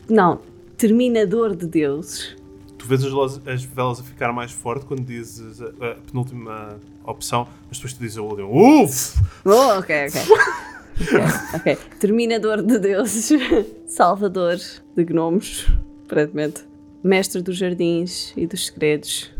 Não, 0.07 0.39
Terminador 0.77 1.55
de 1.55 1.65
Deuses. 1.65 2.35
Tu 2.77 2.85
vês 2.85 3.03
as, 3.03 3.47
as 3.47 3.63
velas 3.63 3.99
a 3.99 4.03
ficar 4.03 4.31
mais 4.31 4.51
forte 4.51 4.85
quando 4.85 5.01
dizes 5.03 5.59
a, 5.59 5.65
a 5.65 5.95
penúltima 5.95 6.79
opção, 7.03 7.47
mas 7.67 7.77
depois 7.79 7.93
tu 7.93 7.99
dizes 8.01 8.19
a 8.19 8.21
última. 8.21 8.47
Uff! 8.47 9.19
Oh, 9.43 9.79
ok, 9.79 9.95
ok. 10.09 10.21
ok, 11.01 11.55
ok. 11.55 11.75
Terminador 11.99 12.61
de 12.61 12.77
Deuses, 12.77 13.31
Salvador 13.87 14.57
de 14.95 15.03
Gnomos, 15.03 15.65
aparentemente. 16.05 16.65
Mestre 17.03 17.41
dos 17.41 17.57
Jardins 17.57 18.33
e 18.35 18.47
dos 18.47 18.67
Segredos, 18.67 19.31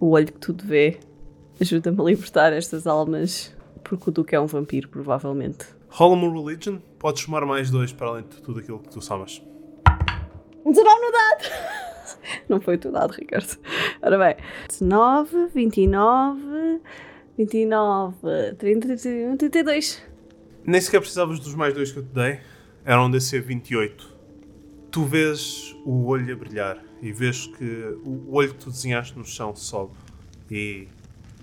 o 0.00 0.10
olho 0.10 0.26
que 0.26 0.38
tudo 0.38 0.64
vê. 0.64 0.98
Ajuda-me 1.60 2.00
a 2.00 2.04
libertar 2.04 2.52
estas 2.52 2.86
almas, 2.86 3.54
porque 3.84 4.10
o 4.10 4.12
Duque 4.12 4.34
é 4.34 4.40
um 4.40 4.46
vampiro, 4.46 4.88
provavelmente. 4.88 5.66
Rola-me 5.88 6.28
religion, 6.28 6.78
podes 6.98 7.22
somar 7.22 7.46
mais 7.46 7.70
dois 7.70 7.92
para 7.92 8.08
além 8.08 8.24
de 8.24 8.42
tudo 8.42 8.58
aquilo 8.58 8.80
que 8.80 8.88
tu 8.88 9.00
somas. 9.00 9.40
Um 10.64 10.72
19 10.72 11.00
no 11.00 11.12
dado! 11.12 11.84
Não 12.48 12.60
foi 12.60 12.74
o 12.74 12.78
teu 12.78 12.90
dado, 12.90 13.12
Ricardo. 13.12 13.56
Ora 14.02 14.18
bem. 14.18 14.36
19, 14.68 15.48
29, 15.54 16.80
29, 17.36 18.16
30, 18.58 18.86
31, 18.88 19.36
32. 19.36 20.02
Nem 20.64 20.80
sequer 20.80 21.00
precisavas 21.00 21.38
dos 21.38 21.54
mais 21.54 21.74
dois 21.74 21.92
que 21.92 21.98
eu 21.98 22.02
te 22.02 22.12
dei, 22.12 22.40
eram 22.84 23.06
um 23.06 23.10
DC 23.10 23.40
28. 23.40 24.13
Tu 24.94 25.04
vês 25.04 25.74
o 25.84 26.06
olho 26.06 26.32
a 26.32 26.38
brilhar 26.38 26.78
e 27.02 27.10
vês 27.10 27.48
que 27.48 27.98
o 28.04 28.32
olho 28.32 28.54
que 28.54 28.60
tu 28.60 28.70
desenhaste 28.70 29.18
no 29.18 29.24
chão 29.24 29.52
sobe 29.56 29.92
e 30.48 30.86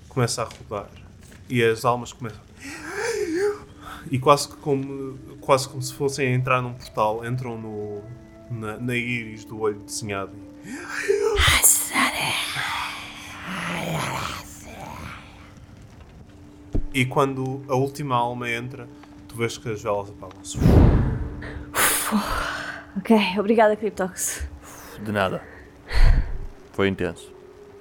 começa 0.08 0.41
a 0.41 0.45
rodar. 0.45 0.89
E 1.49 1.62
as 1.62 1.84
almas 1.84 2.14
começam. 2.14 2.39
E 4.10 4.18
quase 4.18 4.47
que 4.47 4.56
como, 4.56 5.20
quase 5.41 5.68
como 5.68 5.82
se 5.82 5.93
fossem 5.93 6.30
a 6.30 6.32
entrar 6.34 6.62
num 6.62 6.74
portal, 6.74 7.26
entram 7.26 7.58
no, 7.58 8.02
na, 8.49 8.78
na 8.78 8.95
íris 8.95 9.43
do 9.43 9.60
olho 9.60 9.82
desenhado. 9.82 10.32
E 16.93 17.06
quando 17.06 17.66
a 17.68 17.76
última 17.76 18.16
alma 18.16 18.49
entra, 18.49 18.88
tu 19.28 19.36
vês 19.36 19.58
que 19.58 19.68
as 19.68 19.84
velas 19.84 20.10
apagam-se. 20.10 20.58
Ok, 22.98 23.18
obrigada, 23.39 23.76
Cryptox. 23.76 24.48
De 25.02 25.12
nada. 25.12 25.42
Foi 26.74 26.88
intenso. 26.88 27.32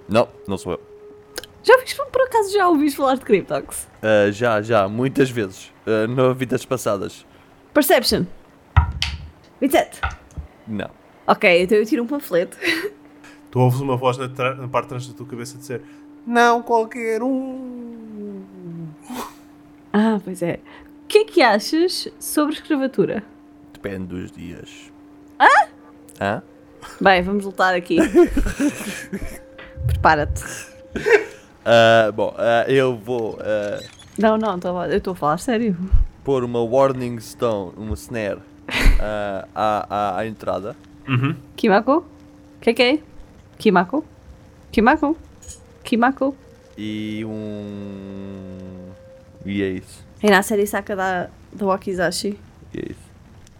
Não, 0.08 0.28
não 0.46 0.56
sou 0.56 0.72
eu. 0.72 0.80
Já 1.62 1.76
viste, 1.78 1.96
por 2.10 2.22
acaso 2.22 2.52
já 2.52 2.68
ouviste 2.68 2.96
falar 2.96 3.16
de 3.16 3.24
Cryptox? 3.24 3.88
Ah, 4.02 4.30
já, 4.30 4.62
já, 4.62 4.88
muitas 4.88 5.30
vezes. 5.30 5.72
Ah, 5.86 6.06
nas 6.06 6.36
vidas 6.36 6.64
passadas. 6.64 7.26
Perception. 7.74 8.24
27. 9.60 10.00
Não. 10.66 10.90
Ok, 11.26 11.62
então 11.62 11.76
eu 11.76 11.84
tiro 11.84 12.02
um 12.02 12.06
panfleto. 12.06 12.56
Tu 13.50 13.58
ouves 13.58 13.80
uma 13.80 13.96
voz 13.96 14.16
na, 14.16 14.28
na 14.28 14.68
parte 14.68 14.84
de 14.84 14.88
trás 14.90 15.06
da 15.08 15.14
tua 15.14 15.26
cabeça 15.26 15.58
dizer: 15.58 15.82
Não 16.26 16.62
qualquer 16.62 17.22
um. 17.22 18.88
Ah, 19.92 20.20
pois 20.24 20.40
é. 20.42 20.60
O 21.04 21.06
que 21.08 21.18
é 21.18 21.24
que 21.24 21.42
achas 21.42 22.08
sobre 22.18 22.54
escravatura? 22.54 23.24
Depende 23.72 24.06
dos 24.06 24.30
dias. 24.30 24.92
Hã? 25.40 25.48
Hã? 26.20 26.42
Bem, 27.00 27.22
vamos 27.22 27.44
lutar 27.46 27.74
aqui. 27.74 27.96
Prepara-te. 29.86 30.42
Ah, 31.64 32.10
bom, 32.14 32.34
ah, 32.38 32.64
eu 32.68 32.96
vou 32.96 33.38
ah, 33.40 33.80
Não, 34.18 34.36
não, 34.36 34.58
tô- 34.58 34.82
eu 34.84 34.98
estou 34.98 35.12
a 35.12 35.16
falar 35.16 35.38
sério. 35.38 35.76
pôr 36.24 36.44
uma 36.44 36.62
Warning 36.62 37.18
Stone, 37.20 37.72
uma 37.76 37.94
snare, 37.94 38.40
à, 38.98 39.46
à, 39.54 40.18
à 40.18 40.26
entrada. 40.26 40.76
Kimako? 41.56 41.98
O 41.98 42.04
que 42.60 42.74
que 42.74 42.82
é? 42.82 42.98
Kimako? 43.58 44.04
Kimako? 44.70 45.16
Kimako? 45.82 46.36
E 46.78 47.24
um. 47.26 48.90
E 49.44 49.62
é 49.62 49.68
isso. 49.70 50.04
E 50.22 50.30
na 50.30 50.42
série 50.42 50.66
saca 50.66 50.94
da, 50.94 51.28
da 51.52 51.66
Wakizashi 51.66 52.38
E 52.74 52.78
é 52.78 52.82
isso. 52.92 53.00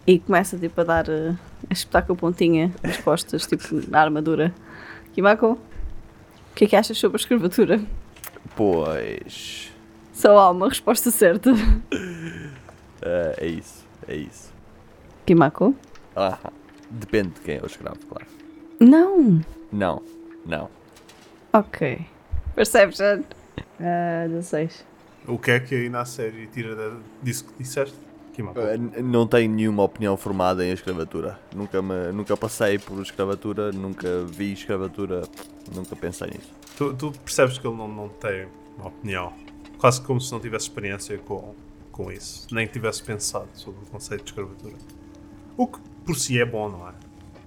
e 0.07 0.19
começa 0.19 0.57
tipo 0.57 0.79
a 0.81 0.83
dar. 0.83 1.09
eh, 1.09 1.33
a 1.71 1.73
espetar 1.73 2.05
com 2.05 2.11
a 2.11 2.15
pontinha 2.17 2.69
nas 2.83 2.97
costas, 2.97 3.47
tipo 3.47 3.63
na 3.89 4.01
armadura. 4.01 4.53
Kimako? 5.13 5.53
O 5.53 6.53
que 6.53 6.65
é 6.65 6.67
que 6.67 6.75
achas 6.75 6.97
sobre 6.97 7.15
a 7.15 7.19
escravatura? 7.21 7.81
Pois. 8.55 9.71
Só 10.13 10.37
há 10.37 10.51
uma 10.51 10.67
resposta 10.67 11.09
certa. 11.09 11.51
ah, 13.01 13.33
é 13.39 13.47
isso. 13.47 13.87
É 14.07 14.15
isso. 14.15 14.51
Kimako? 15.25 15.73
Ah, 16.15 16.37
depende 16.89 17.29
de 17.29 17.39
quem 17.41 17.55
é 17.57 17.61
o 17.61 17.65
escravo, 17.65 17.97
claro. 18.07 18.27
Não! 18.79 19.41
Não, 19.71 20.01
não. 20.45 20.69
Ok. 21.53 22.05
Perception. 22.53 23.21
Ah, 23.79 24.27
16. 24.27 24.85
O 25.27 25.37
que 25.37 25.51
é 25.51 25.59
que 25.59 25.73
aí 25.75 25.89
na 25.89 26.03
série 26.03 26.47
tira 26.47 26.75
da- 26.75 26.97
disso 27.23 27.45
que 27.45 27.63
disseste? 27.63 27.95
Não 29.03 29.27
tenho 29.27 29.51
nenhuma 29.51 29.83
opinião 29.83 30.17
formada 30.17 30.65
em 30.65 30.71
escravatura. 30.71 31.39
Nunca, 31.55 31.81
me, 31.81 32.11
nunca 32.11 32.35
passei 32.35 32.77
por 32.79 33.01
escravatura, 33.01 33.71
nunca 33.71 34.23
vi 34.25 34.53
escravatura, 34.53 35.23
nunca 35.73 35.95
pensei 35.95 36.27
nisso. 36.27 36.51
Tu, 36.77 36.93
tu 36.93 37.11
percebes 37.11 37.57
que 37.57 37.67
ele 37.67 37.75
não, 37.75 37.87
não 37.87 38.09
tem 38.09 38.47
uma 38.77 38.87
opinião. 38.87 39.33
Quase 39.77 40.01
como 40.01 40.19
se 40.19 40.31
não 40.31 40.39
tivesse 40.39 40.65
experiência 40.65 41.17
com, 41.17 41.53
com 41.91 42.11
isso. 42.11 42.47
Nem 42.51 42.67
tivesse 42.67 43.03
pensado 43.03 43.47
sobre 43.53 43.83
o 43.83 43.87
conceito 43.87 44.23
de 44.23 44.29
escravatura. 44.31 44.75
O 45.57 45.67
que 45.67 45.79
por 46.05 46.15
si 46.15 46.39
é 46.39 46.45
bom, 46.45 46.69
não 46.69 46.87
é? 46.87 46.93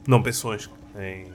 Não 0.06 0.22
pensou 0.22 0.54
em, 0.54 0.58
em 0.96 1.26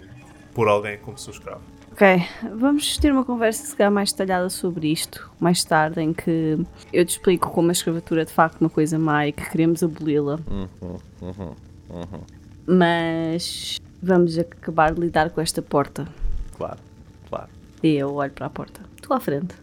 pôr 0.53 0.67
alguém 0.67 0.97
como 0.97 1.17
seu 1.17 1.31
escravo. 1.31 1.61
Ok, 1.99 2.25
vamos 2.55 2.97
ter 2.97 3.11
uma 3.11 3.25
conversa 3.25 3.65
se 3.65 3.75
calhar 3.75 3.91
mais 3.91 4.13
detalhada 4.13 4.49
sobre 4.49 4.89
isto 4.89 5.29
mais 5.37 5.65
tarde, 5.65 5.99
em 5.99 6.13
que 6.13 6.57
eu 6.93 7.03
te 7.03 7.09
explico 7.09 7.51
como 7.51 7.67
a 7.67 7.71
escravatura 7.73 8.21
é 8.21 8.25
de 8.25 8.31
facto 8.31 8.61
uma 8.61 8.69
coisa 8.69 8.97
má 8.97 9.27
e 9.27 9.33
que 9.33 9.49
queremos 9.49 9.83
aboli-la. 9.83 10.39
Uhum, 10.49 10.97
uhum, 11.21 11.55
uhum. 11.89 12.21
Mas 12.65 13.81
vamos 14.01 14.39
acabar 14.39 14.93
de 14.93 15.01
lidar 15.01 15.29
com 15.31 15.41
esta 15.41 15.61
porta. 15.61 16.07
Claro, 16.55 16.79
claro. 17.27 17.49
E 17.83 17.95
eu 17.97 18.13
olho 18.13 18.31
para 18.31 18.45
a 18.45 18.49
porta. 18.49 18.79
Tu 19.01 19.13
à 19.13 19.19
frente. 19.19 19.55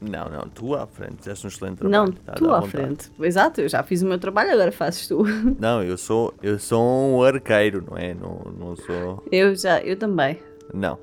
Não, 0.00 0.30
não, 0.30 0.48
tu 0.48 0.74
à 0.74 0.86
frente, 0.86 1.16
fizeste 1.18 1.44
um 1.44 1.48
excelente 1.48 1.84
Não, 1.84 2.06
trabalho. 2.10 2.24
Tá, 2.24 2.32
tu 2.32 2.50
à 2.54 2.60
vontade. 2.60 2.70
frente. 2.70 3.10
Exato, 3.20 3.60
eu 3.60 3.68
já 3.68 3.82
fiz 3.82 4.00
o 4.00 4.06
meu 4.06 4.18
trabalho, 4.18 4.50
agora 4.50 4.72
fazes 4.72 5.06
tu. 5.06 5.24
Não, 5.60 5.82
eu 5.82 5.98
sou, 5.98 6.32
eu 6.42 6.58
sou 6.58 6.82
um 6.82 7.22
arqueiro, 7.22 7.84
não 7.86 7.98
é? 7.98 8.14
Não, 8.14 8.50
não 8.58 8.76
sou. 8.76 9.22
Eu 9.30 9.54
já, 9.54 9.78
eu 9.82 9.98
também. 9.98 10.38
Não. 10.72 10.98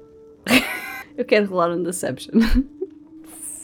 Eu 1.17 1.25
quero 1.25 1.47
rolar 1.47 1.71
um 1.71 1.83
Deception. 1.83 2.33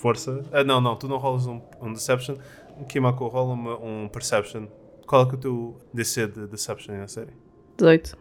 Força. 0.01 0.43
Ah, 0.51 0.63
não, 0.63 0.80
não, 0.80 0.95
tu 0.95 1.07
não 1.07 1.17
rolas 1.17 1.45
um, 1.47 1.61
um 1.82 1.91
Deception. 1.93 2.36
O 2.80 2.86
Kimako 2.86 3.27
rola 3.27 3.53
uma- 3.53 3.77
um 3.80 4.07
Perception. 4.07 4.67
Qual 5.05 5.23
é 5.23 5.25
que 5.25 5.32
é 5.32 5.38
o 5.38 5.41
teu 5.41 5.82
DC 5.93 6.27
de 6.27 6.47
Deception 6.47 6.95
na 6.95 7.07
série? 7.07 7.34
18. 7.77 8.17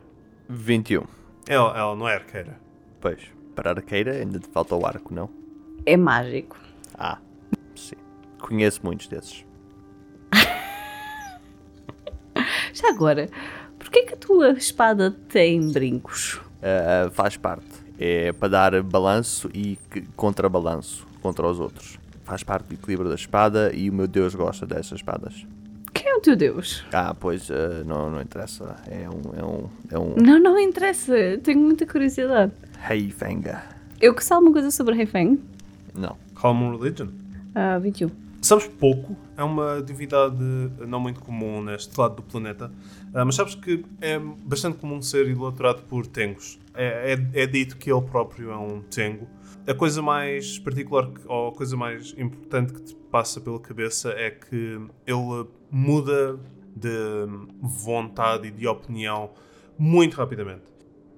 21. 0.48 1.04
Ela, 1.46 1.78
ela 1.78 1.94
não 1.96 2.08
é 2.08 2.14
arqueira. 2.14 2.58
Pois, 3.00 3.20
para 3.54 3.70
arqueira 3.70 4.12
ainda 4.12 4.38
te 4.38 4.48
falta 4.48 4.74
o 4.74 4.84
arco, 4.86 5.14
não? 5.14 5.30
É 5.86 5.96
mágico. 5.96 6.56
Ah, 6.94 7.18
sim. 7.76 7.94
Conheço 8.40 8.80
muitos 8.82 9.06
desses. 9.08 9.44
Já 12.72 12.90
agora, 12.90 13.28
porquê 13.78 14.02
que 14.02 14.14
a 14.14 14.16
tua 14.16 14.50
espada 14.52 15.10
tem 15.28 15.70
brincos? 15.72 16.40
Ah, 16.62 17.10
faz 17.12 17.36
parte. 17.36 17.77
É 17.98 18.32
para 18.32 18.48
dar 18.48 18.82
balanço 18.82 19.50
e 19.52 19.78
contrabalanço 20.14 21.06
contra 21.20 21.46
os 21.46 21.58
outros. 21.58 21.98
Faz 22.24 22.42
parte 22.42 22.66
do 22.66 22.74
equilíbrio 22.74 23.08
da 23.08 23.14
espada 23.14 23.72
e 23.74 23.90
o 23.90 23.92
meu 23.92 24.06
Deus 24.06 24.34
gosta 24.34 24.66
dessas 24.66 24.98
espadas. 24.98 25.46
Quem 25.92 26.10
é 26.10 26.14
o 26.14 26.20
teu 26.20 26.36
Deus? 26.36 26.84
Ah, 26.92 27.14
pois, 27.18 27.50
ah, 27.50 27.82
não, 27.84 28.10
não 28.10 28.20
interessa. 28.20 28.76
É 28.86 29.08
um. 29.08 29.38
É 29.38 29.44
um. 29.44 29.68
É 29.90 29.98
um. 29.98 30.14
Não, 30.16 30.38
não 30.38 30.58
interessa. 30.58 31.12
Tenho 31.42 31.58
muita 31.58 31.86
curiosidade. 31.86 32.52
Rei 32.80 33.08
Venga. 33.08 33.64
Eu 34.00 34.14
que 34.14 34.22
sei 34.22 34.34
alguma 34.36 34.52
coisa 34.52 34.70
sobre 34.70 34.94
Heifeng? 34.94 35.40
Não. 35.92 36.16
Um 36.44 36.76
Religion. 36.76 37.08
Ah, 37.52 37.78
21. 37.78 38.27
Sabes 38.40 38.66
pouco, 38.68 39.16
é 39.36 39.42
uma 39.42 39.82
divindade 39.82 40.36
não 40.86 41.00
muito 41.00 41.20
comum 41.20 41.60
neste 41.62 41.98
lado 41.98 42.16
do 42.16 42.22
planeta, 42.22 42.70
ah, 43.12 43.24
mas 43.24 43.34
sabes 43.34 43.54
que 43.56 43.84
é 44.00 44.18
bastante 44.18 44.78
comum 44.78 45.02
ser 45.02 45.28
idolatrado 45.28 45.82
por 45.82 46.06
Tengos. 46.06 46.58
É, 46.72 47.14
é, 47.34 47.42
é 47.42 47.46
dito 47.46 47.76
que 47.76 47.90
ele 47.90 48.00
próprio 48.02 48.50
é 48.52 48.56
um 48.56 48.80
Tengo. 48.82 49.26
A 49.66 49.74
coisa 49.74 50.00
mais 50.00 50.58
particular, 50.58 51.08
que- 51.10 51.26
ou 51.26 51.48
a 51.48 51.52
coisa 51.52 51.76
mais 51.76 52.14
importante 52.16 52.72
que 52.72 52.80
te 52.80 52.94
passa 53.10 53.40
pela 53.40 53.58
cabeça 53.58 54.10
é 54.12 54.30
que 54.30 54.80
ele 55.06 55.46
muda 55.70 56.38
de 56.74 56.88
vontade 57.60 58.46
e 58.46 58.50
de 58.52 58.66
opinião 58.68 59.30
muito 59.76 60.14
rapidamente. 60.16 60.62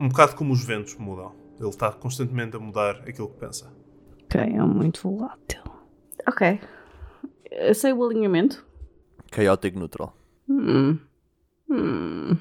Um 0.01 0.09
bocado 0.09 0.35
como 0.35 0.53
os 0.53 0.65
ventos 0.65 0.97
mudam. 0.97 1.33
Ele 1.61 1.69
está 1.69 1.93
constantemente 1.93 2.57
a 2.57 2.59
mudar 2.59 2.97
aquilo 3.07 3.29
que 3.29 3.37
pensa. 3.39 3.71
Ok, 4.25 4.41
é 4.41 4.63
muito 4.63 5.03
volátil. 5.03 5.63
Ok. 6.27 6.59
Sei 7.75 7.93
o 7.93 8.05
alinhamento. 8.05 8.65
Chaotic 9.35 9.77
Neutral. 9.77 10.15
Hum. 10.49 10.99
Hum. 11.69 12.37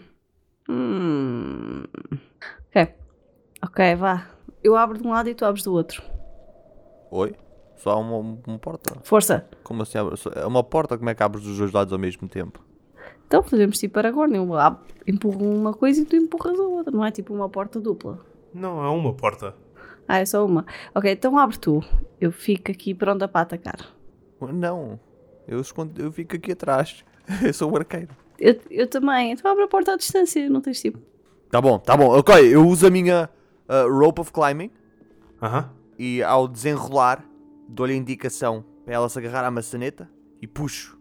Hum. 0.68 1.84
Ok. 2.70 2.94
Ok, 3.64 3.96
vá. 3.96 4.28
Eu 4.64 4.76
abro 4.76 4.98
de 4.98 5.08
um 5.08 5.12
lado 5.12 5.30
e 5.30 5.36
tu 5.36 5.46
abres 5.46 5.64
do 5.64 5.74
outro. 5.74 6.02
Oi? 7.12 7.36
Só 7.78 7.92
há 7.92 7.96
uma, 7.98 8.18
uma 8.46 8.60
porta. 8.60 8.98
Força. 9.04 9.48
Como 9.64 9.82
assim? 9.84 9.98
É 10.36 10.46
uma 10.46 10.64
porta, 10.64 10.98
como 10.98 11.10
é 11.10 11.16
que 11.16 11.24
abres 11.24 11.44
dos 11.44 11.58
dois 11.58 11.72
lados 11.72 11.94
ao 11.94 12.00
mesmo 12.00 12.28
tempo? 12.28 12.64
Então 13.26 13.42
fazemos 13.44 13.78
tipo 13.80 13.98
Aragorn. 14.00 14.36
Eu 14.36 14.54
ab- 14.56 14.82
empurro 15.08 15.46
uma 15.50 15.74
coisa 15.74 16.02
e 16.02 16.06
tu 16.06 16.16
empurras 16.16 16.60
a 16.60 16.64
outra. 16.64 16.92
Não 16.92 17.06
é 17.06 17.12
tipo 17.12 17.34
uma 17.34 17.48
porta 17.50 17.80
dupla. 17.80 18.20
Não, 18.54 18.84
é 18.84 18.90
uma 18.90 19.14
porta. 19.14 19.56
Ah, 20.08 20.20
é 20.20 20.26
só 20.26 20.46
uma. 20.46 20.66
Ok, 20.94 21.10
então 21.12 21.38
abre 21.38 21.58
tu. 21.58 21.82
Eu 22.20 22.32
fico 22.32 22.72
aqui 22.72 22.94
pronta 22.94 23.28
para 23.28 23.42
atacar. 23.42 23.78
Não. 24.42 25.00
Eu, 25.48 25.60
escondo, 25.60 26.02
eu 26.02 26.12
fico 26.12 26.36
aqui 26.36 26.52
atrás. 26.52 27.04
Eu 27.44 27.54
sou 27.54 27.72
o 27.72 27.78
arqueiro. 27.78 28.10
Eu, 28.40 28.60
eu 28.72 28.88
também. 28.88 29.34
Então 29.34 29.52
abre 29.52 29.64
a 29.64 29.68
porta 29.68 29.94
à 29.94 29.98
distância. 29.98 30.50
Não 30.50 30.62
tens 30.62 30.82
tipo. 30.82 31.00
Tá 31.52 31.62
bom, 31.62 31.78
tá 31.78 31.96
bom. 31.98 32.08
Ok, 32.18 32.36
eu 32.54 32.66
uso 32.66 32.88
a 32.88 32.90
minha 32.90 33.30
ah, 33.68 33.84
rope 33.84 34.22
of 34.22 34.32
climbing 34.32 34.72
Aham. 35.42 35.70
e 35.98 36.24
ao 36.24 36.48
desenrolar 36.48 37.24
dou-lhe 37.68 37.94
a 37.94 37.96
indicação 37.96 38.64
para 38.86 38.96
ela 38.96 39.10
se 39.10 39.20
agarrar 39.20 39.46
à 39.46 39.52
maçaneta 39.52 40.10
e 40.42 40.48
puxo 40.48 40.98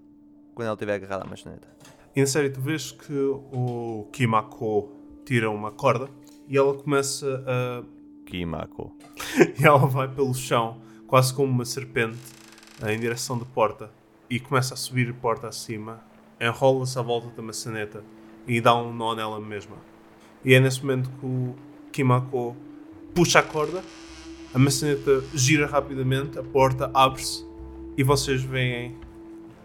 quando 0.55 0.67
ela 0.67 0.75
estiver 0.75 0.95
agarrada 0.95 1.25
à 1.25 1.27
maçaneta. 1.27 1.69
E 2.15 2.21
na 2.21 2.27
série 2.27 2.51
tu 2.51 2.61
vês 2.61 2.93
que 2.93 3.13
o 3.13 4.09
Kimako 4.13 4.91
tira 5.25 5.51
uma 5.51 5.71
corda 5.71 6.09
e 6.49 6.57
ela 6.57 6.75
começa 6.75 7.45
a. 7.47 7.85
Kimako. 8.27 8.97
e 9.59 9.65
ela 9.65 9.87
vai 9.87 10.09
pelo 10.09 10.35
chão, 10.35 10.81
quase 11.07 11.33
como 11.33 11.51
uma 11.51 11.65
serpente, 11.65 12.19
em 12.87 12.99
direção 12.99 13.39
da 13.39 13.45
porta. 13.45 13.91
E 14.31 14.39
começa 14.39 14.75
a 14.75 14.77
subir 14.77 15.09
a 15.11 15.15
porta 15.15 15.49
acima, 15.49 16.01
enrola-se 16.41 16.99
à 16.99 17.03
volta 17.03 17.29
da 17.29 17.43
maçaneta 17.43 18.05
e 18.47 18.61
dá 18.61 18.75
um 18.75 18.93
nó 18.93 19.15
nela 19.15 19.41
mesma. 19.41 19.77
E 20.45 20.55
é 20.55 20.61
nesse 20.61 20.83
momento 20.83 21.11
que 21.19 21.27
o 21.27 21.55
Kimako 21.91 22.55
puxa 23.15 23.39
a 23.39 23.43
corda, 23.43 23.83
a 24.55 24.59
maçaneta 24.59 25.25
gira 25.35 25.67
rapidamente, 25.67 26.39
a 26.39 26.43
porta 26.43 26.91
abre-se 26.93 27.47
e 27.97 28.03
vocês 28.03 28.43
veem 28.43 28.97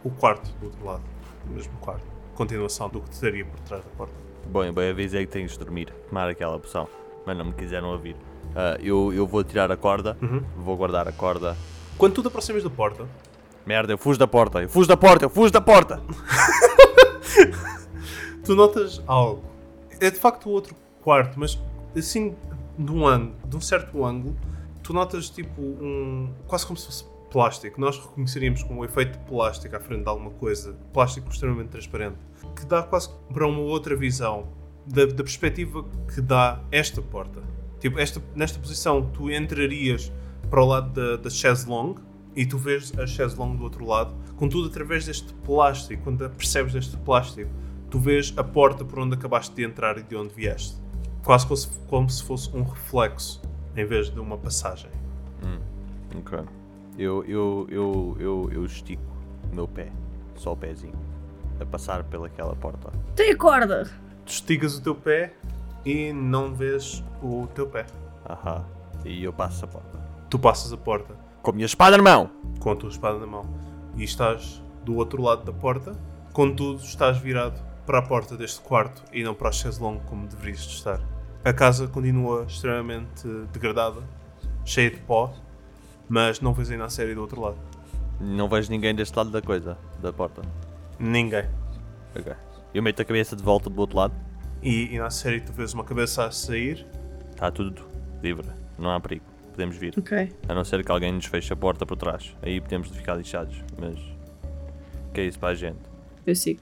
o 0.04 0.10
quarto 0.10 0.50
do 0.60 0.66
outro 0.66 0.86
lado. 0.86 1.04
O 1.46 1.54
mesmo 1.54 1.74
quarto. 1.80 2.06
Continuação 2.36 2.90
do 2.90 3.02
que 3.02 3.14
estaria 3.14 3.46
por 3.46 3.60
trás 3.60 3.84
da 3.84 3.90
porta. 3.92 4.14
Bom, 4.48 4.64
eu 4.64 4.74
bem 4.74 4.90
avisei 4.90 5.26
que 5.26 5.32
tens 5.32 5.52
de 5.52 5.60
dormir, 5.60 5.94
tomar 6.10 6.30
aquela 6.30 6.58
poção, 6.60 6.88
mas 7.26 7.38
não 7.38 7.46
me 7.46 7.54
quiseram 7.54 7.90
ouvir. 7.90 8.16
Ah, 8.56 8.78
eu, 8.82 9.14
eu 9.14 9.28
vou 9.28 9.44
tirar 9.44 9.72
a 9.72 9.78
corda, 9.78 10.18
vou 10.58 10.76
guardar 10.76 11.08
a 11.08 11.12
corda. 11.12 11.56
Quando 11.98 12.14
tu 12.14 12.22
te 12.22 12.28
aproximas 12.28 12.64
da 12.64 12.70
porta, 12.70 13.08
Merda, 13.66 13.94
eu 13.94 13.98
fujo 13.98 14.20
da 14.20 14.28
porta, 14.28 14.62
eu 14.62 14.70
fujo 14.70 14.88
da 14.88 14.98
porta, 14.98 15.26
eu 15.26 15.30
fujo 15.30 15.52
da 15.52 15.62
porta! 15.62 16.02
tu 18.44 18.56
notas 18.56 19.02
algo. 19.08 19.44
É 20.02 20.12
de 20.12 20.20
facto 20.20 20.48
o 20.48 20.52
outro 20.52 20.76
quarto, 21.02 21.40
mas 21.40 21.58
assim, 21.96 22.36
de 22.78 22.92
um 22.92 23.08
ângulo, 23.08 23.36
de 23.46 23.56
um 23.56 23.62
certo 23.62 24.04
ângulo, 24.04 24.36
tu 24.82 24.92
notas 24.94 25.30
tipo 25.30 25.62
um. 25.62 26.34
quase 26.46 26.66
como 26.66 26.78
se 26.78 26.88
fosse 26.88 27.06
plástico. 27.32 27.80
Nós 27.80 27.98
reconheceríamos 27.98 28.64
como 28.64 28.82
um 28.82 28.86
efeito 28.86 29.18
de 29.18 29.26
plástico 29.26 29.76
à 29.76 29.80
frente 29.80 30.04
de 30.04 30.10
alguma 30.10 30.32
coisa, 30.32 30.76
plástico 30.92 31.30
extremamente 31.30 31.70
transparente, 31.70 32.18
que 32.56 32.66
dá 32.66 32.84
quase 32.84 33.10
para 33.34 33.48
uma 33.48 33.62
outra 33.62 33.96
visão 33.96 34.50
da, 34.86 35.06
da 35.06 35.24
perspectiva 35.24 35.86
que 36.14 36.20
dá 36.20 36.60
esta 36.70 37.02
porta. 37.02 37.42
Tipo, 37.80 37.98
esta, 37.98 38.22
nesta 38.36 38.60
posição, 38.60 39.10
tu 39.10 39.32
entrarias 39.32 40.12
para 40.54 40.62
o 40.62 40.68
lado 40.68 40.92
da, 40.92 41.18
da 41.18 41.32
chaise 41.32 41.68
longue 41.68 42.00
e 42.36 42.46
tu 42.46 42.60
vês 42.60 42.94
a 43.00 43.08
chaise 43.08 43.36
longue 43.36 43.58
do 43.58 43.64
outro 43.64 43.84
lado, 43.88 44.14
contudo, 44.36 44.68
através 44.68 45.04
deste 45.04 45.34
plástico, 45.34 46.04
quando 46.04 46.30
percebes 46.30 46.74
deste 46.74 46.96
plástico, 46.96 47.50
tu 47.90 47.98
vês 47.98 48.32
a 48.38 48.44
porta 48.44 48.86
por 48.86 49.00
onde 49.00 49.16
acabaste 49.16 49.56
de 49.56 49.64
entrar 49.64 49.98
e 49.98 50.04
de 50.04 50.16
onde 50.16 50.32
vieste. 50.32 50.78
Quase 51.24 51.48
como 51.48 51.58
se, 51.58 51.68
como 51.88 52.08
se 52.08 52.24
fosse 52.24 52.56
um 52.56 52.62
reflexo 52.62 53.42
em 53.76 53.84
vez 53.84 54.12
de 54.12 54.20
uma 54.20 54.38
passagem. 54.38 54.92
Ok. 56.20 56.38
Eu, 57.00 57.26
eu, 57.26 57.68
eu, 57.72 58.18
eu, 58.20 58.50
eu 58.54 58.66
estico 58.66 59.02
o 59.52 59.56
meu 59.56 59.68
pé, 59.68 59.92
só 60.36 60.54
o 60.54 60.56
pezinho, 60.56 60.94
a 61.60 61.66
passar 61.66 62.04
pelaquela 62.04 62.56
porta. 62.56 62.94
Tem 63.16 63.32
a 63.32 63.36
corda! 63.36 63.90
Tu 64.24 64.34
esticas 64.34 64.78
o 64.78 64.84
teu 64.84 64.94
pé 64.94 65.34
e 65.84 66.14
não 66.14 66.54
vês 66.54 67.04
o 67.24 67.48
teu 67.56 67.66
pé. 67.66 67.88
Ahá. 68.24 68.64
E 69.04 69.24
eu 69.24 69.34
passo 69.34 69.66
a 69.66 69.68
porta. 69.68 70.03
Tu 70.34 70.40
passas 70.40 70.74
a 70.74 70.78
porta 70.78 71.14
Com 71.44 71.52
a 71.52 71.54
minha 71.54 71.68
espada 71.68 71.96
na 71.96 72.02
mão! 72.02 72.32
com 72.60 72.72
a 72.72 72.76
tua 72.76 72.90
espada 72.90 73.20
na 73.20 73.28
mão 73.28 73.46
e 73.96 74.04
estás 74.04 74.64
do 74.84 74.96
outro 74.96 75.22
lado 75.22 75.44
da 75.44 75.54
porta, 75.54 75.96
contudo 76.34 76.82
estás 76.82 77.20
virado 77.20 77.62
para 77.86 78.00
a 78.00 78.02
porta 78.02 78.36
deste 78.36 78.60
quarto 78.62 79.04
e 79.14 79.24
não 79.24 79.36
para 79.36 79.50
a 79.50 79.52
chaise 79.52 79.80
longue 79.80 80.02
como 80.08 80.26
deverias 80.26 80.62
de 80.62 80.74
estar. 80.74 81.00
A 81.46 81.54
casa 81.54 81.88
continua 81.88 82.46
extremamente 82.48 83.28
degradada, 83.52 84.02
cheia 84.66 84.90
de 84.90 84.98
pó, 85.02 85.32
mas 86.10 86.42
não 86.42 86.52
vês 86.52 86.72
ainda 86.72 86.86
a 86.86 86.90
série 86.90 87.14
do 87.14 87.22
outro 87.22 87.40
lado. 87.40 87.60
Não 88.20 88.50
vejo 88.50 88.72
ninguém 88.72 88.96
deste 88.96 89.16
lado 89.16 89.30
da 89.30 89.40
coisa, 89.40 89.78
da 90.02 90.12
porta. 90.12 90.42
Ninguém. 90.98 91.48
Ok. 92.18 92.34
Eu 92.74 92.82
meto 92.82 93.00
a 93.04 93.06
cabeça 93.06 93.36
de 93.36 93.44
volta 93.44 93.70
do 93.70 93.80
outro 93.80 93.98
lado. 93.98 94.16
E, 94.64 94.96
e 94.96 94.98
na 94.98 95.12
série 95.12 95.42
tu 95.42 95.54
vês 95.54 95.76
uma 95.76 95.84
cabeça 95.84 96.26
a 96.26 96.32
sair, 96.32 96.88
Está 97.30 97.52
tudo 97.52 97.86
livre. 98.24 98.50
Não 98.80 98.90
há 98.90 99.00
perigo. 99.00 99.33
Podemos 99.54 99.78
vir. 99.78 99.94
Ok. 99.98 100.32
A 100.48 100.54
não 100.54 100.64
ser 100.66 100.84
que 100.84 100.92
alguém 100.92 101.12
nos 101.14 101.26
feche 101.26 101.54
a 101.54 101.56
porta 101.56 101.86
por 101.86 101.96
trás. 101.96 102.36
Aí 102.42 102.60
podemos 102.60 102.90
ficar 102.90 103.16
lixados. 103.16 103.56
Mas. 103.80 103.98
Que 105.14 105.22
é 105.22 105.26
isso 105.26 105.40
para 105.40 105.50
a 105.50 105.56
gente? 105.56 105.80
Eu 106.26 106.36
sigo. 106.36 106.62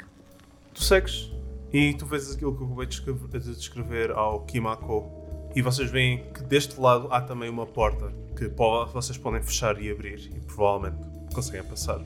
tu 0.74 0.84
segues 0.84 1.32
e 1.74 1.94
tu 1.94 2.06
vês 2.06 2.32
aquilo 2.34 2.56
que 2.56 2.62
eu 2.62 2.68
acabei 2.68 2.86
de 2.86 2.92
descrever, 2.92 3.40
de 3.40 3.56
descrever 3.56 4.12
ao 4.12 4.42
Kimako 4.42 5.10
e 5.56 5.62
vocês 5.62 5.90
veem 5.90 6.24
que 6.34 6.44
deste 6.44 6.80
lado 6.80 7.08
há 7.12 7.22
também 7.22 7.50
uma 7.50 7.66
porta 7.66 8.12
que 8.36 8.48
vocês 8.94 9.18
podem 9.18 9.42
fechar 9.42 9.82
e 9.82 9.90
abrir 9.90 10.32
e 10.36 10.40
provavelmente 10.42 10.98
conseguem 11.34 11.64
passar. 11.64 12.00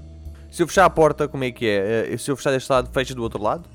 Se 0.51 0.61
eu 0.63 0.67
fechar 0.67 0.85
a 0.85 0.89
porta, 0.89 1.27
como 1.27 1.43
é 1.43 1.51
que 1.51 1.65
é? 1.65 2.13
Eh, 2.13 2.17
Se 2.17 2.29
eu 2.29 2.35
fechar 2.37 2.51
deste 2.51 2.71
lado, 2.71 2.89
fecha 2.91 3.13
do 3.15 3.21
outro 3.23 3.41
lado? 3.41 3.67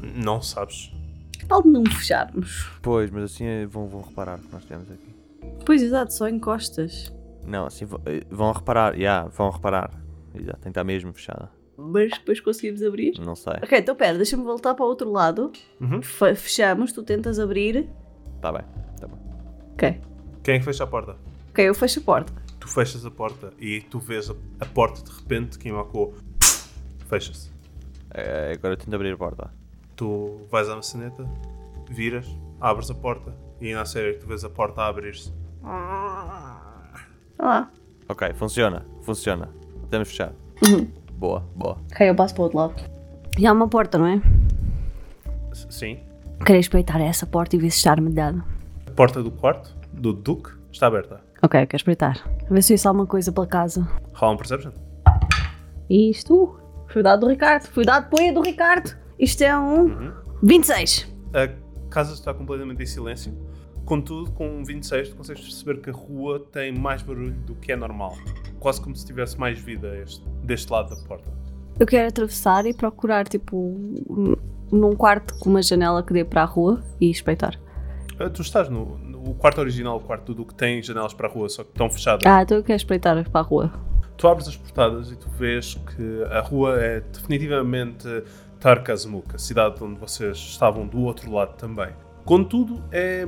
Não 0.00 0.40
sabes. 0.42 0.92
Que 1.32 1.46
tal 1.46 1.62
de 1.62 1.68
não 1.68 1.84
fecharmos? 1.86 2.68
Pois, 2.82 3.10
mas 3.10 3.24
assim 3.24 3.44
eh, 3.44 3.66
vão, 3.66 3.86
vão 3.86 4.02
reparar 4.02 4.38
que 4.38 4.52
nós 4.52 4.64
temos 4.64 4.90
aqui. 4.90 5.11
Pois 5.64 5.82
exato, 5.82 6.12
só 6.12 6.28
encostas. 6.28 7.12
Não, 7.46 7.66
assim 7.66 7.84
vão- 7.84 8.00
eh, 8.06 8.22
vão 8.30 8.52
reparar, 8.52 8.96
já, 8.96 9.24
vão 9.24 9.50
reparar. 9.50 9.90
Já, 10.34 10.52
tem 10.54 10.62
que 10.62 10.68
estar 10.68 10.84
mesmo 10.84 11.12
fechada. 11.12 11.50
Mas 11.76 12.10
depois 12.12 12.40
conseguimos 12.40 12.82
abrir. 12.82 13.18
Não 13.18 13.34
sei. 13.34 13.54
Ok, 13.62 13.78
então 13.78 13.94
pera, 13.96 14.16
deixa-me 14.16 14.44
voltar 14.44 14.74
para 14.74 14.84
o 14.84 14.88
outro 14.88 15.10
lado. 15.10 15.50
Uhum. 15.80 16.00
Fe- 16.02 16.34
Fechamos, 16.34 16.92
tu 16.92 17.02
tentas 17.02 17.38
abrir. 17.38 17.88
Tá 18.40 18.52
bem, 18.52 18.62
tá 19.00 19.06
bem. 19.08 19.18
Ok. 19.72 20.00
Quem 20.42 20.54
é 20.54 20.58
que 20.58 20.64
fecha 20.64 20.84
a 20.84 20.86
porta? 20.86 21.16
Ok, 21.50 21.68
eu 21.68 21.74
fecho 21.74 22.00
a 22.00 22.02
porta. 22.02 22.32
Tu 22.60 22.68
fechas 22.68 23.04
a 23.04 23.10
porta 23.10 23.52
e 23.58 23.80
tu 23.82 23.98
vês 23.98 24.30
a, 24.30 24.34
a 24.60 24.66
porta 24.66 25.02
de 25.02 25.10
repente, 25.10 25.58
Kimako 25.58 26.14
fecha-se. 27.08 27.50
Eh, 28.14 28.52
agora 28.54 28.74
eu 28.74 28.78
tento 28.78 28.94
abrir 28.94 29.12
a 29.12 29.16
porta. 29.16 29.50
Tu 29.96 30.40
vais 30.50 30.68
à 30.68 30.76
maçaneta, 30.76 31.28
viras, 31.90 32.26
abres 32.60 32.90
a 32.90 32.94
porta 32.94 33.34
e 33.62 33.74
na 33.74 33.84
série 33.84 34.14
tu 34.14 34.26
vês 34.26 34.44
a 34.44 34.50
porta 34.50 34.82
a 34.82 34.88
abrir-se. 34.88 35.32
Olha 35.62 37.48
lá. 37.48 37.70
Ok, 38.08 38.32
funciona, 38.34 38.84
funciona. 39.02 39.48
Temos 39.90 40.08
fechar. 40.08 40.32
Boa, 41.12 41.40
boa. 41.54 41.78
Ok, 41.92 42.08
eu 42.08 42.14
passo 42.14 42.34
para 42.34 42.40
o 42.40 42.44
outro 42.44 42.58
lado. 42.58 42.74
E 43.38 43.46
há 43.46 43.52
uma 43.52 43.68
porta, 43.68 43.96
não 43.98 44.06
é? 44.06 44.20
S- 45.52 45.66
Sim. 45.70 46.00
Quero 46.44 46.58
espreitar 46.58 47.00
essa 47.00 47.24
porta 47.26 47.54
e 47.56 47.58
ver 47.58 47.70
se 47.70 47.78
está 47.78 47.92
armadilhada. 47.92 48.44
A 48.86 48.90
porta 48.90 49.22
do 49.22 49.30
quarto, 49.30 49.74
do 49.92 50.12
Duque, 50.12 50.50
está 50.72 50.88
aberta. 50.88 51.20
Ok, 51.42 51.60
eu 51.62 51.66
quero 51.66 51.76
espreitar. 51.76 52.18
A 52.50 52.52
ver 52.54 52.62
se 52.62 52.74
isso 52.74 52.88
alguma 52.88 53.06
coisa 53.06 53.30
pela 53.32 53.46
casa. 53.46 53.86
Rola 54.12 54.32
um 54.34 54.36
Perception. 54.36 54.72
Isto 55.88 56.58
foi 56.88 57.02
dado 57.02 57.20
do 57.20 57.28
Ricardo. 57.28 57.66
Foi 57.68 57.84
dado 57.84 58.08
poia 58.10 58.32
do 58.32 58.40
Ricardo. 58.42 58.96
Isto 59.18 59.42
é 59.42 59.56
um 59.58 60.12
26. 60.42 61.12
A 61.34 61.48
casa 61.90 62.14
está 62.14 62.32
completamente 62.34 62.82
em 62.82 62.86
silêncio. 62.86 63.32
Contudo, 63.84 64.30
com 64.32 64.48
um 64.48 64.64
26, 64.64 65.10
tu 65.10 65.16
consegues 65.16 65.42
perceber 65.42 65.80
que 65.80 65.90
a 65.90 65.92
rua 65.92 66.40
tem 66.52 66.72
mais 66.72 67.02
barulho 67.02 67.32
do 67.32 67.54
que 67.56 67.72
é 67.72 67.76
normal. 67.76 68.16
Quase 68.60 68.80
como 68.80 68.94
se 68.94 69.04
tivesse 69.04 69.38
mais 69.38 69.58
vida 69.58 69.96
este- 69.98 70.24
deste 70.42 70.70
lado 70.72 70.90
da 70.94 71.02
porta. 71.08 71.30
Eu 71.80 71.86
quero 71.86 72.08
atravessar 72.08 72.64
e 72.66 72.72
procurar, 72.72 73.26
tipo, 73.26 73.56
um- 73.56 74.36
num 74.70 74.94
quarto 74.94 75.34
com 75.38 75.50
uma 75.50 75.62
janela 75.62 76.02
que 76.02 76.12
dê 76.12 76.24
para 76.24 76.42
a 76.42 76.44
rua 76.44 76.82
e 77.00 77.10
espreitar. 77.10 77.58
Ah, 78.18 78.30
Tu 78.30 78.40
estás 78.42 78.68
no, 78.68 78.96
no 78.98 79.34
quarto 79.34 79.58
original, 79.60 79.96
o 79.96 80.00
quarto 80.00 80.26
do 80.26 80.34
Duque, 80.36 80.54
tem 80.54 80.82
janelas 80.82 81.12
para 81.12 81.26
a 81.26 81.30
rua, 81.30 81.48
só 81.48 81.64
que 81.64 81.70
estão 81.70 81.90
fechadas. 81.90 82.22
Ah, 82.24 82.42
então 82.42 82.56
eu 82.58 82.62
quero 82.62 82.76
espreitar 82.76 83.28
para 83.30 83.40
a 83.40 83.44
rua. 83.44 83.72
Tu 84.16 84.28
abres 84.28 84.46
as 84.46 84.56
portadas 84.56 85.10
e 85.10 85.16
tu 85.16 85.28
vês 85.30 85.74
que 85.74 86.22
a 86.30 86.40
rua 86.40 86.78
é 86.80 87.00
definitivamente 87.00 88.06
Tarkazmuk, 88.60 89.34
a 89.34 89.38
cidade 89.38 89.82
onde 89.82 89.98
vocês 89.98 90.36
estavam 90.36 90.86
do 90.86 91.00
outro 91.00 91.32
lado 91.32 91.56
também. 91.56 91.88
Contudo, 92.24 92.80
é 92.92 93.26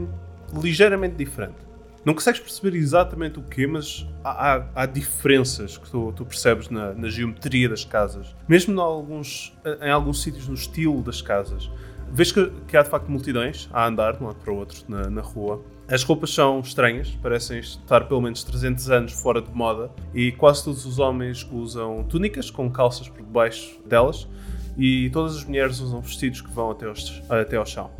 ligeiramente 0.60 1.16
diferente. 1.16 1.56
Não 2.04 2.12
consegues 2.12 2.38
perceber 2.40 2.76
exatamente 2.76 3.38
o 3.38 3.42
quê, 3.42 3.66
mas 3.66 4.06
há, 4.22 4.54
há- 4.56 4.66
há 4.74 4.86
diferenças 4.86 5.78
que 5.78 5.90
tu, 5.90 6.12
tu 6.12 6.24
percebes 6.24 6.68
na, 6.68 6.92
na 6.92 7.08
geometria 7.08 7.68
das 7.68 7.82
casas. 7.84 8.36
Mesmo 8.46 8.74
em 8.74 8.78
alguns, 8.78 9.56
em 9.80 9.90
alguns 9.90 10.22
sítios 10.22 10.46
no 10.46 10.54
estilo 10.54 11.02
das 11.02 11.22
casas. 11.22 11.70
Vês 12.12 12.30
que, 12.30 12.52
que 12.68 12.76
há 12.76 12.82
de 12.82 12.90
facto 12.90 13.08
multidões 13.10 13.68
a 13.72 13.86
andar 13.86 14.16
de 14.16 14.22
um 14.22 14.26
lado 14.26 14.36
para 14.36 14.52
o 14.52 14.56
outro 14.56 14.78
na, 14.86 15.08
na 15.08 15.22
rua. 15.22 15.62
As 15.88 16.02
roupas 16.02 16.30
são 16.32 16.60
estranhas, 16.60 17.10
parecem 17.22 17.58
estar 17.58 18.02
pelo 18.06 18.20
menos 18.20 18.44
300 18.44 18.90
anos 18.90 19.12
fora 19.12 19.40
de 19.40 19.50
moda 19.50 19.90
e 20.14 20.30
quase 20.32 20.62
todos 20.64 20.84
os 20.86 20.98
homens 20.98 21.46
usam 21.50 22.04
túnicas 22.04 22.50
com 22.50 22.70
calças 22.70 23.08
por 23.08 23.18
debaixo 23.22 23.80
delas 23.86 24.28
e 24.76 25.08
todas 25.10 25.36
as 25.36 25.44
mulheres 25.44 25.80
usam 25.80 26.00
vestidos 26.00 26.40
que 26.42 26.50
vão 26.50 26.70
até, 26.70 26.86
aos- 26.86 27.22
até 27.30 27.56
ao 27.56 27.64
chão. 27.66 27.90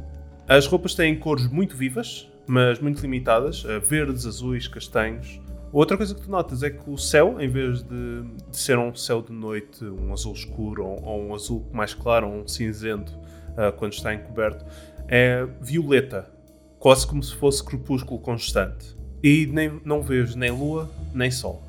As 0.47 0.67
roupas 0.67 0.95
têm 0.95 1.19
cores 1.19 1.47
muito 1.49 1.75
vivas, 1.77 2.29
mas 2.47 2.79
muito 2.79 3.01
limitadas, 3.01 3.65
eh, 3.67 3.79
verdes, 3.79 4.27
azuis, 4.27 4.69
castanhos. 4.69 5.41
Outra 5.73 5.97
coisa 5.97 6.15
que 6.15 6.21
tu 6.21 6.31
notas 6.31 6.63
é 6.63 6.71
que 6.71 6.89
o 6.89 6.97
céu, 6.97 7.41
em 7.41 7.49
vez 7.49 7.83
de, 7.83 8.23
de 8.49 8.57
ser 8.57 8.79
um 8.79 8.95
céu 8.95 9.21
de 9.21 9.33
noite, 9.33 9.85
um 9.85 10.13
azul 10.13 10.33
escuro 10.33 10.87
ou, 10.87 11.05
ou 11.05 11.23
um 11.25 11.35
azul 11.35 11.67
mais 11.73 11.93
claro 11.93 12.29
ou 12.29 12.43
um 12.43 12.47
cinzento 12.47 13.13
ah, 13.57 13.73
quando 13.73 13.93
está 13.93 14.15
encoberto, 14.15 14.65
é 15.09 15.47
violeta, 15.61 16.31
quase 16.79 17.07
como 17.07 17.23
se 17.23 17.35
fosse 17.35 17.65
crepúsculo 17.65 18.21
constante. 18.21 18.97
E 19.23 19.47
nem, 19.47 19.81
não 19.85 20.03
vês 20.03 20.35
nem 20.35 20.51
lua 20.51 20.89
nem 21.13 21.31
sol. 21.31 21.63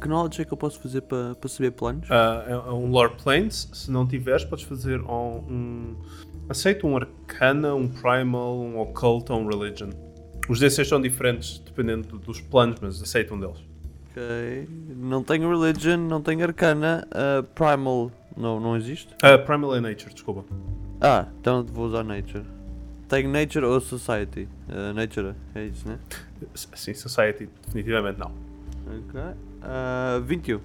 Que 0.00 0.08
knowledge 0.08 0.40
é 0.40 0.44
que 0.46 0.52
eu 0.52 0.56
posso 0.56 0.80
fazer 0.80 1.02
para 1.02 1.34
para 1.34 1.48
saber 1.48 1.72
planos? 1.72 2.08
Ah, 2.10 2.44
é, 2.46 2.52
é 2.52 2.72
um 2.72 2.90
Lore 2.90 3.14
Planes. 3.22 3.68
Se 3.74 3.90
não 3.90 4.06
tiveres, 4.06 4.44
podes 4.44 4.64
fazer 4.64 5.00
um, 5.02 5.36
um. 5.38 5.96
Aceito 6.48 6.86
um 6.86 6.96
Arcana, 6.96 7.74
um 7.74 7.86
Primal, 7.86 8.58
um 8.58 8.80
Occult 8.80 9.30
ou 9.30 9.40
um 9.40 9.46
Religion. 9.46 9.90
Os 10.50 10.58
D6 10.60 10.84
são 10.88 11.00
diferentes 11.00 11.58
dependendo 11.64 12.08
do- 12.08 12.18
dos 12.18 12.40
planos, 12.40 12.78
mas 12.82 13.00
aceito 13.00 13.32
um 13.34 13.38
deles. 13.38 13.58
Ok. 14.10 14.68
Não 14.96 15.22
tenho 15.22 15.48
religion, 15.48 15.96
não 15.96 16.20
tenho 16.20 16.42
arcana. 16.42 17.06
ah, 17.12 17.44
primal 17.54 18.10
não, 18.36 18.58
não 18.58 18.76
existe? 18.76 19.14
Ah, 19.22 19.38
primal 19.38 19.76
é 19.76 19.80
Nature, 19.80 20.12
desculpa. 20.12 20.44
Ah, 21.00 21.26
então 21.40 21.64
vou 21.64 21.86
usar 21.86 22.02
nature. 22.02 22.44
Tenho 23.08 23.30
nature 23.30 23.64
ou 23.64 23.80
society? 23.80 24.48
Ah, 24.68 24.92
nature, 24.92 25.34
é 25.54 25.64
isso, 25.66 25.86
né? 25.88 25.98
Sim, 26.54 26.94
Society, 26.94 27.48
definitivamente 27.66 28.18
não. 28.18 28.32
Ok. 28.86 29.20
Ah, 29.62 30.20
21. 30.24 30.60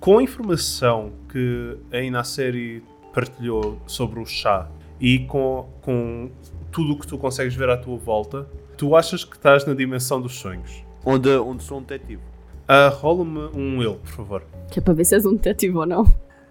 Com 0.00 0.18
a 0.18 0.22
informação 0.22 1.12
que 1.30 1.76
a 1.92 2.00
Inaceri 2.00 2.82
partilhou 3.12 3.80
sobre 3.86 4.18
o 4.20 4.24
chá 4.26 4.68
e 5.00 5.20
com, 5.20 5.68
com 5.82 6.30
tudo 6.72 6.94
o 6.94 6.98
que 6.98 7.06
tu 7.06 7.16
consegues 7.18 7.54
ver 7.54 7.68
à 7.70 7.76
tua 7.76 7.96
volta, 7.96 8.46
tu 8.76 8.94
achas 8.96 9.24
que 9.24 9.36
estás 9.36 9.64
na 9.66 9.74
dimensão 9.74 10.20
dos 10.20 10.34
sonhos. 10.38 10.84
Onde, 11.04 11.28
onde 11.30 11.62
sou 11.62 11.78
um 11.78 11.82
detetive. 11.82 12.22
Ah, 12.68 12.88
Rola-me 12.88 13.38
um 13.56 13.80
ele, 13.82 13.94
por 13.96 14.08
favor. 14.10 14.42
Que 14.70 14.80
é 14.80 14.82
para 14.82 14.94
ver 14.94 15.04
se 15.04 15.14
és 15.14 15.24
um 15.24 15.34
detetive 15.34 15.76
ou 15.76 15.86
não. 15.86 16.04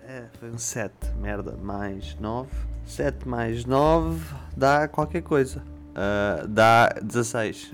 É, 0.08 0.24
foi 0.40 0.50
um 0.50 0.58
7. 0.58 0.94
Merda, 1.20 1.58
mais 1.62 2.16
9. 2.20 2.50
7 2.86 3.28
mais 3.28 3.66
9 3.66 4.20
dá 4.56 4.88
qualquer 4.88 5.22
coisa. 5.24 5.62
Ah, 5.94 6.46
dá 6.48 6.90
16. 7.02 7.72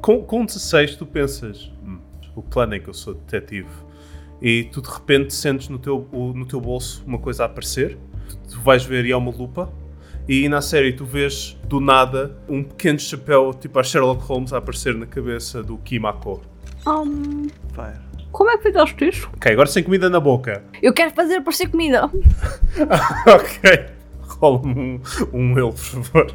Com, 0.00 0.22
com 0.22 0.44
16 0.46 0.94
tu 0.96 1.04
pensas, 1.04 1.70
"Hum, 1.84 1.98
o 2.34 2.42
plano 2.42 2.74
é 2.74 2.78
que 2.78 2.88
eu 2.88 2.94
sou 2.94 3.14
detetive. 3.14 3.68
E 4.40 4.64
tu 4.64 4.80
de 4.80 4.88
repente 4.88 5.34
sentes 5.34 5.68
no 5.68 5.78
teu, 5.78 6.06
o- 6.12 6.32
no 6.32 6.46
teu 6.46 6.60
bolso 6.60 7.02
uma 7.06 7.18
coisa 7.18 7.42
a 7.42 7.46
aparecer. 7.46 7.98
Tu 8.50 8.60
vais 8.60 8.84
ver 8.84 9.04
e 9.04 9.10
é 9.12 9.16
uma 9.16 9.30
lupa. 9.30 9.70
E 10.28 10.48
na 10.48 10.60
série 10.60 10.92
tu 10.92 11.04
vês 11.04 11.56
do 11.64 11.80
nada 11.80 12.36
um 12.48 12.62
pequeno 12.62 12.98
chapéu 12.98 13.54
tipo 13.54 13.78
a 13.78 13.82
Sherlock 13.84 14.24
Holmes 14.24 14.52
a 14.52 14.58
aparecer 14.58 14.94
na 14.94 15.06
cabeça 15.06 15.62
do 15.62 15.78
Kimako. 15.78 16.42
Hum, 16.84 17.46
Fire. 17.72 18.00
como 18.32 18.50
é 18.50 18.56
que 18.56 18.64
fizeste 18.64 19.08
isso? 19.08 19.30
Ok, 19.36 19.52
agora 19.52 19.68
sem 19.68 19.84
comida 19.84 20.10
na 20.10 20.18
boca. 20.18 20.64
Eu 20.82 20.92
quero 20.92 21.12
fazer 21.12 21.40
parecer 21.42 21.68
comida. 21.68 22.06
ok. 23.26 23.86
Rola-me 24.22 24.74
um, 24.74 25.00
um 25.32 25.52
ele, 25.52 25.72
por 25.72 25.78
favor. 25.78 26.34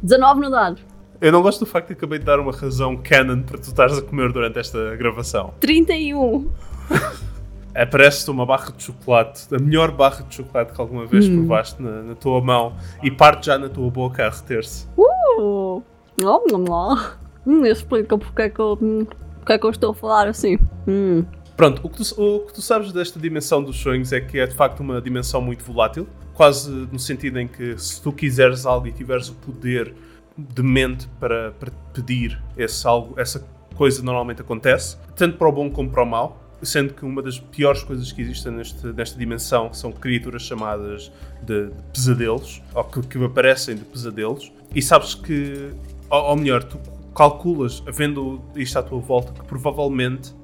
19 0.00 0.40
no 0.40 0.50
dado. 0.50 0.80
Eu 1.20 1.32
não 1.32 1.42
gosto 1.42 1.60
do 1.60 1.66
facto 1.66 1.88
de 1.88 1.94
acabei 1.94 2.18
de 2.20 2.24
dar 2.24 2.38
uma 2.38 2.52
razão 2.52 2.96
canon 2.96 3.42
para 3.42 3.58
tu 3.58 3.64
estares 3.64 3.98
a 3.98 4.02
comer 4.02 4.32
durante 4.32 4.58
esta 4.60 4.94
gravação. 4.96 5.54
31. 5.60 6.48
Aparece-te 7.74 8.30
uma 8.30 8.46
barra 8.46 8.72
de 8.72 8.82
chocolate, 8.82 9.52
a 9.54 9.58
melhor 9.58 9.90
barra 9.90 10.22
de 10.22 10.34
chocolate 10.34 10.72
que 10.72 10.80
alguma 10.80 11.06
vez 11.06 11.28
provaste 11.28 11.82
na, 11.82 12.02
na 12.02 12.14
tua 12.14 12.40
mão 12.40 12.74
e 13.02 13.10
parte 13.10 13.46
já 13.46 13.58
na 13.58 13.68
tua 13.68 13.90
boca 13.90 14.26
a 14.26 14.30
reter-se. 14.30 14.86
Uh, 14.96 15.82
não, 16.20 16.44
não, 16.46 16.58
não. 16.58 17.14
Hum, 17.46 17.66
isso 17.66 17.82
explica 17.82 18.16
porque 18.16 18.42
é, 18.42 18.48
que 18.48 18.60
eu, 18.60 18.78
hum, 18.80 19.06
porque 19.38 19.52
é 19.52 19.58
que 19.58 19.66
eu 19.66 19.70
estou 19.70 19.90
a 19.90 19.94
falar 19.94 20.28
assim. 20.28 20.58
Hum. 20.86 21.24
Pronto, 21.56 21.80
o 21.84 21.88
que, 21.88 21.98
tu, 21.98 22.20
o 22.20 22.40
que 22.46 22.54
tu 22.54 22.62
sabes 22.62 22.90
desta 22.92 23.18
dimensão 23.20 23.62
dos 23.62 23.76
sonhos 23.76 24.12
é 24.12 24.20
que 24.20 24.38
é 24.38 24.46
de 24.46 24.54
facto 24.54 24.80
uma 24.80 25.00
dimensão 25.00 25.40
muito 25.40 25.62
volátil, 25.62 26.08
quase 26.34 26.70
no 26.70 26.98
sentido 26.98 27.38
em 27.38 27.46
que 27.46 27.78
se 27.78 28.02
tu 28.02 28.12
quiseres 28.12 28.66
algo 28.66 28.88
e 28.88 28.92
tiveres 28.92 29.28
o 29.28 29.34
poder 29.34 29.94
de 30.36 30.62
mente 30.62 31.08
para, 31.20 31.52
para 31.52 31.70
pedir 31.92 32.42
esse 32.56 32.86
algo, 32.86 33.14
essa 33.20 33.46
coisa 33.76 34.02
normalmente 34.02 34.40
acontece, 34.40 34.96
tanto 35.14 35.36
para 35.36 35.48
o 35.48 35.52
bom 35.52 35.70
como 35.70 35.90
para 35.90 36.02
o 36.02 36.06
mal, 36.06 36.43
sendo 36.62 36.94
que 36.94 37.04
uma 37.04 37.22
das 37.22 37.38
piores 37.38 37.82
coisas 37.82 38.10
que 38.12 38.22
existem 38.22 38.52
neste, 38.52 38.86
nesta 38.88 39.18
dimensão 39.18 39.72
são 39.72 39.92
criaturas 39.92 40.42
chamadas 40.42 41.10
de, 41.42 41.66
de 41.66 41.82
pesadelos, 41.92 42.62
ou 42.74 42.84
que, 42.84 43.00
que 43.02 43.24
aparecem 43.24 43.76
de 43.76 43.84
pesadelos, 43.84 44.52
e 44.74 44.82
sabes 44.82 45.14
que, 45.14 45.70
ou, 46.10 46.22
ou 46.22 46.36
melhor, 46.36 46.64
tu 46.64 46.78
calculas, 47.14 47.82
havendo 47.86 48.42
isto 48.56 48.78
à 48.78 48.82
tua 48.82 48.98
volta, 48.98 49.32
que 49.32 49.46
provavelmente 49.46 50.34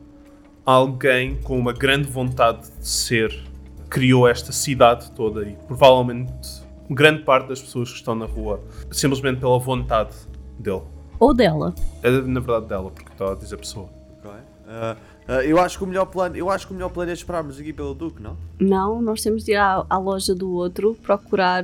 alguém 0.65 1.37
com 1.43 1.59
uma 1.59 1.73
grande 1.73 2.09
vontade 2.09 2.69
de 2.79 2.87
ser 2.87 3.51
criou 3.89 4.29
esta 4.29 4.53
cidade 4.53 5.11
toda 5.13 5.43
e 5.43 5.57
provavelmente 5.67 6.63
grande 6.89 7.25
parte 7.25 7.49
das 7.49 7.61
pessoas 7.61 7.91
que 7.91 7.97
estão 7.97 8.15
na 8.15 8.25
rua 8.25 8.63
simplesmente 8.91 9.41
pela 9.41 9.59
vontade 9.59 10.15
dele. 10.59 10.83
Ou 11.19 11.35
dela. 11.35 11.75
É 12.03 12.11
na 12.11 12.41
verdade 12.41 12.67
dela, 12.67 12.91
porque 12.91 13.11
estava 13.11 13.33
a 13.33 13.35
dizer 13.35 13.57
pessoa. 13.57 13.89
Ok. 14.19 14.31
Ah, 14.69 14.97
ah, 15.31 15.45
eu 15.45 15.61
acho 15.61 15.79
que 15.79 15.85
o 15.85 15.87
melhor 15.87 16.07
plano, 16.07 16.37
eu 16.37 16.51
acho 16.51 16.67
que 16.67 16.73
o 16.73 16.75
melhor 16.75 16.89
plano 16.89 17.13
é 17.13 17.15
esperarmos 17.15 17.57
aqui 17.57 17.73
pelo 17.73 17.95
Duque, 17.95 18.21
não? 18.21 18.37
Não, 18.59 19.01
nós 19.01 19.23
temos 19.23 19.45
de 19.45 19.53
ir 19.53 19.57
à, 19.57 19.87
à 19.89 19.97
loja 19.97 20.35
do 20.35 20.51
outro 20.51 20.97
procurar 20.97 21.63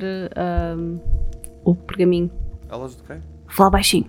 hum, 0.78 1.00
o 1.64 1.74
pergaminho. 1.74 2.30
Elas 2.70 2.94
de 2.94 3.02
quem? 3.02 3.18
Vou 3.18 3.48
falar 3.48 3.70
baixinho. 3.70 4.08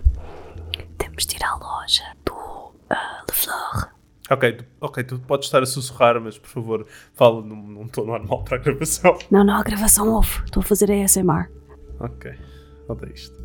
Temos 0.96 1.26
de 1.26 1.34
ir 1.34 1.42
à 1.42 1.56
loja 1.56 2.04
do 2.24 2.32
uh, 2.34 3.24
Lefleur. 3.28 3.92
Ok, 4.30 4.52
tu, 4.52 4.64
ok, 4.80 5.02
tu 5.02 5.18
podes 5.18 5.48
estar 5.48 5.60
a 5.60 5.66
sussurrar, 5.66 6.20
mas 6.20 6.38
por 6.38 6.48
favor, 6.48 6.86
fala 7.14 7.42
num, 7.42 7.60
num 7.60 7.88
tom 7.88 8.04
normal 8.04 8.44
para 8.44 8.58
a 8.58 8.60
gravação. 8.60 9.18
Não, 9.28 9.42
não, 9.42 9.54
a 9.54 9.62
gravação 9.64 10.14
off. 10.14 10.40
Estou 10.44 10.60
a 10.60 10.64
fazer 10.64 10.88
ASMR. 10.92 11.50
Ok, 11.98 12.32
odeio 12.86 13.12
isto. 13.12 13.36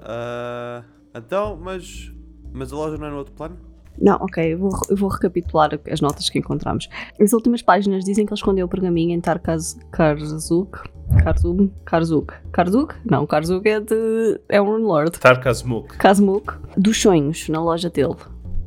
Ah, 0.00 0.84
então, 1.14 1.56
mas. 1.56 2.12
Mas 2.52 2.70
a 2.70 2.76
loja 2.76 2.98
não 2.98 3.06
é 3.06 3.10
no 3.10 3.16
outro 3.16 3.32
plano? 3.32 3.73
Não, 4.04 4.16
ok, 4.16 4.52
eu 4.52 4.58
vou, 4.58 4.70
eu 4.90 4.96
vou 4.96 5.08
recapitular 5.08 5.70
as 5.90 6.00
notas 6.02 6.28
que 6.28 6.38
encontramos. 6.38 6.90
As 7.18 7.32
últimas 7.32 7.62
páginas 7.62 8.04
dizem 8.04 8.26
que 8.26 8.32
ele 8.32 8.38
escondeu 8.38 8.66
o 8.66 8.68
pergaminho 8.68 9.12
em 9.12 9.20
Tarkaz 9.20 9.78
Karzuk. 9.90 10.78
Karzuk? 11.22 11.70
Karzuk. 11.86 12.34
Karzuk? 12.52 12.94
Não, 13.04 13.26
Karzuk 13.26 13.66
é 13.66 13.80
de. 13.80 14.40
é 14.48 14.60
um 14.60 14.76
Lord. 14.76 15.18
Tarkazmuk. 15.18 15.96
Kazmuk. 15.96 16.52
Dos 16.76 17.00
sonhos, 17.00 17.48
na 17.48 17.62
loja 17.62 17.88
dele. 17.88 18.14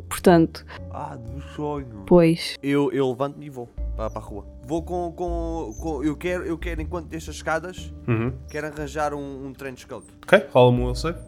Portanto, 0.10 0.66
Ah, 0.90 1.16
do 1.16 1.40
sonho. 1.56 2.04
pois. 2.08 2.56
Eu, 2.64 2.92
eu 2.92 3.08
levanto-me 3.10 3.46
e 3.46 3.50
vou 3.52 3.68
para, 3.96 4.10
para 4.10 4.22
a 4.22 4.26
rua. 4.26 4.44
Vou 4.66 4.82
com. 4.82 5.12
com, 5.12 5.74
com 5.80 6.04
eu, 6.04 6.16
quero, 6.16 6.46
eu 6.46 6.58
quero, 6.58 6.82
enquanto 6.82 7.08
destas 7.10 7.36
escadas, 7.36 7.94
Uhum. 8.08 8.34
quero 8.50 8.68
arranjar 8.68 9.14
um, 9.14 9.46
um 9.48 9.54
trench 9.54 9.86
coat. 9.86 10.06
Ok, 10.24 10.46
rola-me 10.52 10.82
um 10.82 10.86
will 10.86 10.96
save. 10.96 11.20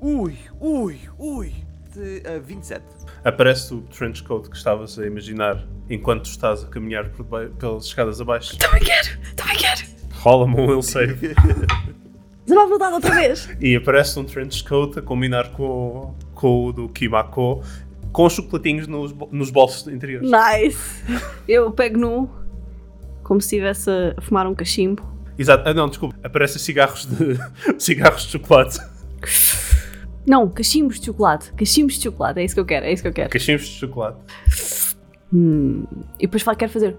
Ui, 0.00 0.36
ui, 0.60 0.98
ui. 1.18 1.52
Ah, 2.26 2.38
27. 2.38 2.84
Aparece 3.24 3.74
o 3.74 3.82
trench 3.82 4.22
coat 4.22 4.48
que 4.48 4.56
estavas 4.56 4.98
a 4.98 5.06
imaginar 5.06 5.64
enquanto 5.88 6.26
estás 6.26 6.64
a 6.64 6.68
caminhar 6.68 7.10
pelas 7.58 7.84
escadas 7.86 8.20
abaixo. 8.20 8.56
Também 8.58 8.82
quero, 8.82 9.08
também 9.36 9.56
quero. 9.56 9.82
Rola-me 10.14 10.54
um 10.60 10.66
will 10.66 10.82
save. 10.82 11.34
19 12.44 12.70
vontade 12.70 12.94
outra 12.94 13.14
vez. 13.14 13.48
e 13.60 13.76
aparece 13.76 14.18
um 14.18 14.24
trench 14.24 14.64
coat 14.64 14.98
a 14.98 15.02
combinar 15.02 15.52
com, 15.52 16.14
com 16.34 16.66
o 16.66 16.72
do 16.72 16.88
Kimako, 16.88 17.62
com 18.12 18.26
os 18.26 18.32
chocolatinhos 18.32 18.86
nos, 18.88 19.14
nos 19.30 19.50
bolsos 19.50 19.86
interiores. 19.86 20.28
Nice. 20.28 21.02
Eu 21.46 21.70
pego 21.70 21.98
num, 21.98 22.28
como 23.22 23.40
se 23.40 23.46
estivesse 23.56 23.88
a 23.90 24.20
fumar 24.20 24.46
um 24.46 24.54
cachimbo. 24.54 25.02
Exato. 25.38 25.68
Ah, 25.68 25.72
não, 25.72 25.88
desculpa. 25.88 26.14
Aparecem 26.22 26.58
cigarros 26.58 27.06
de, 27.06 27.38
cigarros 27.78 28.22
de 28.24 28.32
chocolate. 28.32 28.78
Não, 30.26 30.48
cachimbos 30.48 31.00
de 31.00 31.06
chocolate. 31.06 31.52
Cachimbos 31.54 31.94
de 31.94 32.02
chocolate, 32.04 32.40
é 32.40 32.44
isso 32.44 32.54
que 32.54 32.60
eu 32.60 32.64
quero, 32.64 32.86
é 32.86 32.92
isso 32.92 33.02
que 33.02 33.08
eu 33.08 33.12
quero. 33.12 33.30
Cachimbos 33.30 33.66
de 33.66 33.72
chocolate. 33.74 34.18
Hum. 35.32 35.84
E 36.18 36.26
depois 36.26 36.42
fa- 36.42 36.54
quero 36.54 36.70
fazer. 36.70 36.96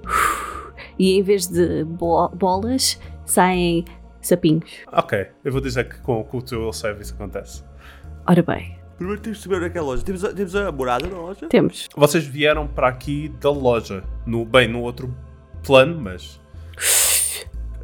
E 0.98 1.18
em 1.18 1.24
vez 1.24 1.48
de 1.48 1.84
bo- 1.84 2.30
bolas, 2.30 3.00
saem 3.26 3.86
sapinhos. 4.22 4.70
Ok, 4.92 5.28
eu 5.44 5.52
vou 5.52 5.62
dizer 5.62 5.88
que 5.88 6.00
com, 6.02 6.24
com 6.24 6.38
o 6.38 6.42
teu 6.42 6.72
save 6.74 7.02
isso 7.02 7.14
acontece. 7.14 7.64
Ora 8.28 8.42
bem, 8.42 8.78
Primeiro 8.98 9.22
temos 9.22 9.40
de 9.40 9.44
saber 9.44 9.64
aquela 9.66 9.86
loja. 9.88 10.04
Temos 10.04 10.24
a, 10.24 10.32
temos 10.34 10.56
a 10.56 10.72
morada 10.72 11.08
da 11.08 11.16
loja? 11.18 11.48
temos. 11.48 11.90
Vocês 11.96 12.26
vieram 12.26 12.68
para 12.68 12.88
aqui 12.88 13.30
da 13.42 13.50
loja. 13.52 14.04
No, 14.26 14.46
bem, 14.46 14.68
no 14.68 14.82
outro 14.82 15.14
plano, 15.64 16.00
mas. 16.00 16.40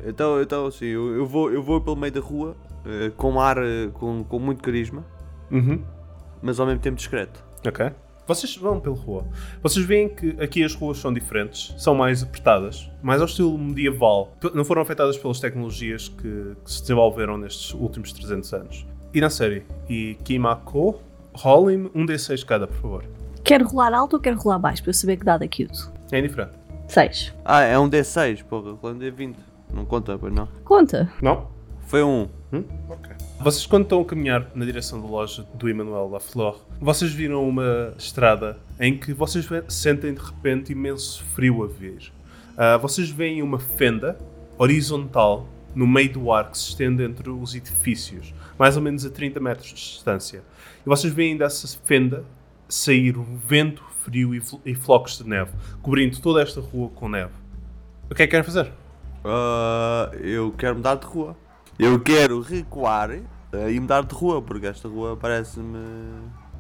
Então, 0.06 0.42
então 0.42 0.70
sim, 0.72 0.86
eu, 0.86 1.16
eu 1.16 1.26
vou, 1.26 1.52
eu 1.52 1.62
vou 1.62 1.82
pelo 1.82 1.96
meio 1.96 2.12
da 2.14 2.22
rua, 2.22 2.56
eh, 2.86 3.12
com 3.18 3.40
ar, 3.40 3.58
eh, 3.58 3.90
com, 3.94 4.24
com 4.24 4.40
muito 4.40 4.64
carisma, 4.64 5.04
Uhum. 5.52 5.82
mas 6.42 6.60
ao 6.60 6.66
mesmo 6.66 6.82
tempo 6.82 6.96
discreto. 6.98 7.44
Ok. 7.68 7.92
Vocês 8.28 8.56
vão 8.58 8.80
pela 8.80 8.96
rua. 8.96 9.26
Vocês 9.64 9.84
veem 9.84 10.08
que 10.08 10.38
aqui 10.40 10.64
as 10.64 10.76
ruas 10.76 11.00
são 11.00 11.12
diferentes, 11.12 11.74
são 11.80 11.96
mais 11.96 12.22
apertadas, 12.22 12.88
mais 13.02 13.22
ao 13.22 13.26
estilo 13.28 13.58
medieval. 13.58 14.32
Não 14.54 14.64
foram 14.64 14.84
afetadas 14.84 15.18
pelas 15.18 15.40
tecnologias 15.40 16.10
que, 16.10 16.56
que 16.64 16.72
se 16.72 16.82
desenvolveram 16.82 17.38
nestes 17.40 17.74
últimos 17.74 18.14
300 18.14 18.54
anos. 18.54 18.86
E 19.12 19.20
na 19.20 19.32
série, 19.32 19.66
e 19.90 20.16
Kimako, 20.24 21.02
rolem 21.34 21.90
um 21.96 22.06
D6 22.06 22.46
cada, 22.46 22.68
por 22.68 22.78
favor. 22.78 23.06
Quero 23.44 23.68
rolar 23.68 23.96
alto 23.96 24.18
ou 24.18 24.20
quero 24.22 24.38
rolar 24.38 24.60
baixo 24.60 24.84
para 24.84 24.92
eu 24.92 24.94
saber 24.94 25.18
que 25.18 25.26
dado 25.26 25.42
aquilo? 25.44 25.72
É 26.12 26.20
indiferente. 26.20 26.54
6. 26.88 27.34
Ah, 27.44 27.62
é 27.62 27.80
um 27.80 27.90
D6, 27.90 28.44
porra, 28.44 28.76
quando 28.76 28.98
um 29.04 29.12
D20. 29.12 29.36
Não 29.74 29.86
conta, 29.86 30.18
pois 30.20 30.32
não. 30.34 30.48
Conta. 30.64 31.12
Não? 31.20 31.48
Foi 31.88 32.04
um. 32.04 32.28
Hum? 32.54 32.64
Ok. 32.90 33.16
Vocês, 33.42 33.66
quando 33.66 33.84
estão 33.84 34.02
a 34.02 34.06
caminhar 34.06 34.52
na 34.54 34.66
direção 34.66 35.00
da 35.02 35.08
loja 35.08 35.48
do 35.54 35.70
Emmanuel 35.70 36.10
Lafleur, 36.10 36.58
vocês 36.78 37.14
viram 37.14 37.48
uma 37.48 37.94
estrada 37.98 38.58
em 38.78 38.98
que 38.98 39.14
vocês 39.14 39.48
sentem 39.70 40.14
de 40.14 40.20
repente 40.20 40.74
imenso 40.74 41.24
frio 41.24 41.64
a 41.64 41.68
vir. 41.68 42.12
Ah, 42.58 42.76
vocês 42.76 43.10
veem 43.10 43.42
uma 43.42 43.58
fenda 43.58 44.20
horizontal 44.58 45.48
no 45.74 45.88
meio 45.88 46.12
do 46.12 46.34
ar 46.34 46.52
que 46.52 46.58
se 46.58 46.72
estende 46.72 47.02
entre 47.02 47.30
os 47.30 47.56
edifícios, 47.56 48.34
mais 48.58 48.76
ou 48.76 48.82
menos 48.82 49.06
a 49.06 49.10
30 49.10 49.40
metros 49.40 49.70
de 49.70 49.76
distância. 49.76 50.44
E 50.86 50.90
vocês 50.90 51.14
veem 51.14 51.38
dessa 51.38 51.66
fenda 51.86 52.26
sair 52.68 53.18
um 53.18 53.38
vento 53.38 53.82
frio 54.04 54.36
e, 54.36 54.42
e 54.66 54.76
flocos 54.76 55.18
de 55.18 55.24
neve, 55.24 55.52
cobrindo 55.82 56.20
toda 56.20 56.42
esta 56.42 56.60
rua 56.60 56.90
com 56.90 57.08
neve. 57.08 57.32
O 58.12 58.16
que 58.16 58.24
é 58.24 58.28
que 58.28 58.32
querem 58.32 58.44
fazer? 58.44 58.70
Ah, 59.24 60.12
eu 60.20 60.52
quero 60.58 60.76
mudar 60.76 60.96
de 60.96 61.06
rua. 61.06 61.38
Eu 61.80 61.98
quero 61.98 62.42
recuar 62.42 63.10
eh, 63.10 63.72
e 63.72 63.80
mudar 63.80 64.04
de 64.04 64.14
rua, 64.14 64.42
porque 64.42 64.68
esta 64.68 64.90
rua 64.90 65.16
parece-me 65.16 65.80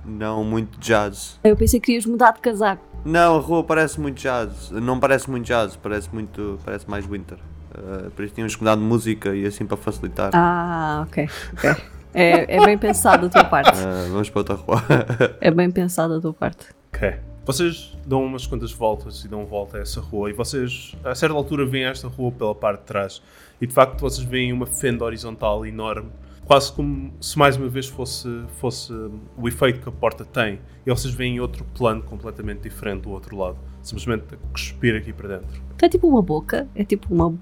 não 0.05 0.45
muito 0.45 0.80
jazz. 0.80 1.38
Eu 1.43 1.57
pensei 1.57 1.78
que 1.78 1.91
ias 1.91 2.05
mudar 2.05 2.32
de 2.32 2.39
casaco. 2.39 2.82
Não, 3.03 3.36
a 3.36 3.39
rua 3.41 3.61
parece 3.61 3.99
muito 3.99 4.17
jazz. 4.17 4.72
Não 4.72 4.97
parece 4.97 5.30
muito 5.30 5.45
jazz, 5.45 5.76
parece 5.76 6.07
muito. 6.13 6.57
parece 6.63 6.89
mais 6.89 7.05
winter. 7.05 7.38
Ah, 7.76 8.09
por 8.15 8.24
isso 8.24 8.34
tínhamos 8.34 8.55
que 8.55 8.61
mudar 8.61 8.76
de 8.76 8.82
música 8.82 9.36
e 9.36 9.45
assim 9.45 9.65
para 9.65 9.76
facilitar. 9.76 10.32
Ah, 10.34 11.05
ok. 11.05 11.28
ok. 11.51 11.70
É, 12.13 12.55
é 12.55 12.65
bem 12.65 12.78
pensado 12.78 13.28
da 13.28 13.41
tua 13.41 13.43
parte. 13.49 13.78
Ah, 13.78 14.07
vamos 14.09 14.30
para 14.30 14.39
outra 14.39 14.55
rua. 14.55 14.82
É 15.41 15.51
bem 15.51 15.70
pensado 15.70 16.15
da 16.15 16.22
tua 16.22 16.34
parte. 16.34 16.67
Ok. 16.93 17.13
Vocês 17.45 17.97
dão 18.05 18.24
umas 18.24 18.47
quantas 18.47 18.72
voltas 18.72 19.26
e 19.26 19.28
dão 19.28 19.45
volta 19.45 19.80
a 19.80 19.82
essa 19.82 19.99
rua 19.99 20.30
e 20.30 20.34
vocês, 20.34 20.95
a 21.03 21.13
certa 21.13 21.36
altura, 21.36 21.65
veem 21.65 21.86
esta 21.86 22.07
rua 22.07 22.32
pela 22.32 22.55
parte 22.55 22.80
de 22.82 22.86
trás 22.86 23.22
e 23.62 23.68
de 23.68 23.74
facto 23.74 23.99
vocês 23.99 24.26
veem 24.26 24.53
uma 24.53 24.66
fenda 24.66 25.03
horizontal 25.03 25.66
enorme, 25.66 26.10
quase 26.45 26.74
como 26.74 27.14
se 27.22 27.38
mais 27.38 27.57
uma 27.57 27.70
vez 27.70 27.88
fosse, 27.88 28.28
fosse 28.57 28.91
o 29.38 29.47
efeito 29.47 29.82
que 29.82 29.89
a 29.89 29.91
porta 29.91 30.26
tem 30.26 30.60
e 30.86 30.89
vocês 30.89 31.14
veem 31.14 31.39
outro 31.39 31.64
plano 31.78 32.01
completamente 32.01 32.62
diferente 32.62 33.01
do 33.03 33.12
outro 33.12 33.38
lado, 33.38 33.57
simplesmente 33.82 34.34
a 34.34 34.38
cuspir 34.51 34.95
aqui 34.95 35.14
para 35.14 35.38
dentro. 35.38 35.62
Então 35.76 35.86
é 35.86 35.89
tipo 35.89 36.07
uma 36.07 36.22
boca. 36.22 36.68
É 36.74 36.84
tipo 36.84 37.14
uma, 37.14 37.38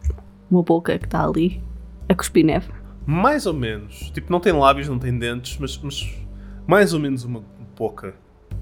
uma 0.51 0.61
boca 0.61 0.99
que 0.99 1.05
está 1.05 1.25
ali 1.25 1.63
a 2.09 2.13
cuspir 2.13 2.45
neve. 2.45 2.67
Mais 3.05 3.45
ou 3.45 3.53
menos. 3.53 4.11
Tipo, 4.11 4.29
não 4.31 4.41
tem 4.41 4.51
lábios, 4.51 4.89
não 4.89 4.99
tem 4.99 5.17
dentes, 5.17 5.57
mas, 5.57 5.77
mas 5.77 6.13
mais 6.67 6.93
ou 6.93 6.99
menos 6.99 7.23
uma 7.23 7.41
boca. 7.77 8.13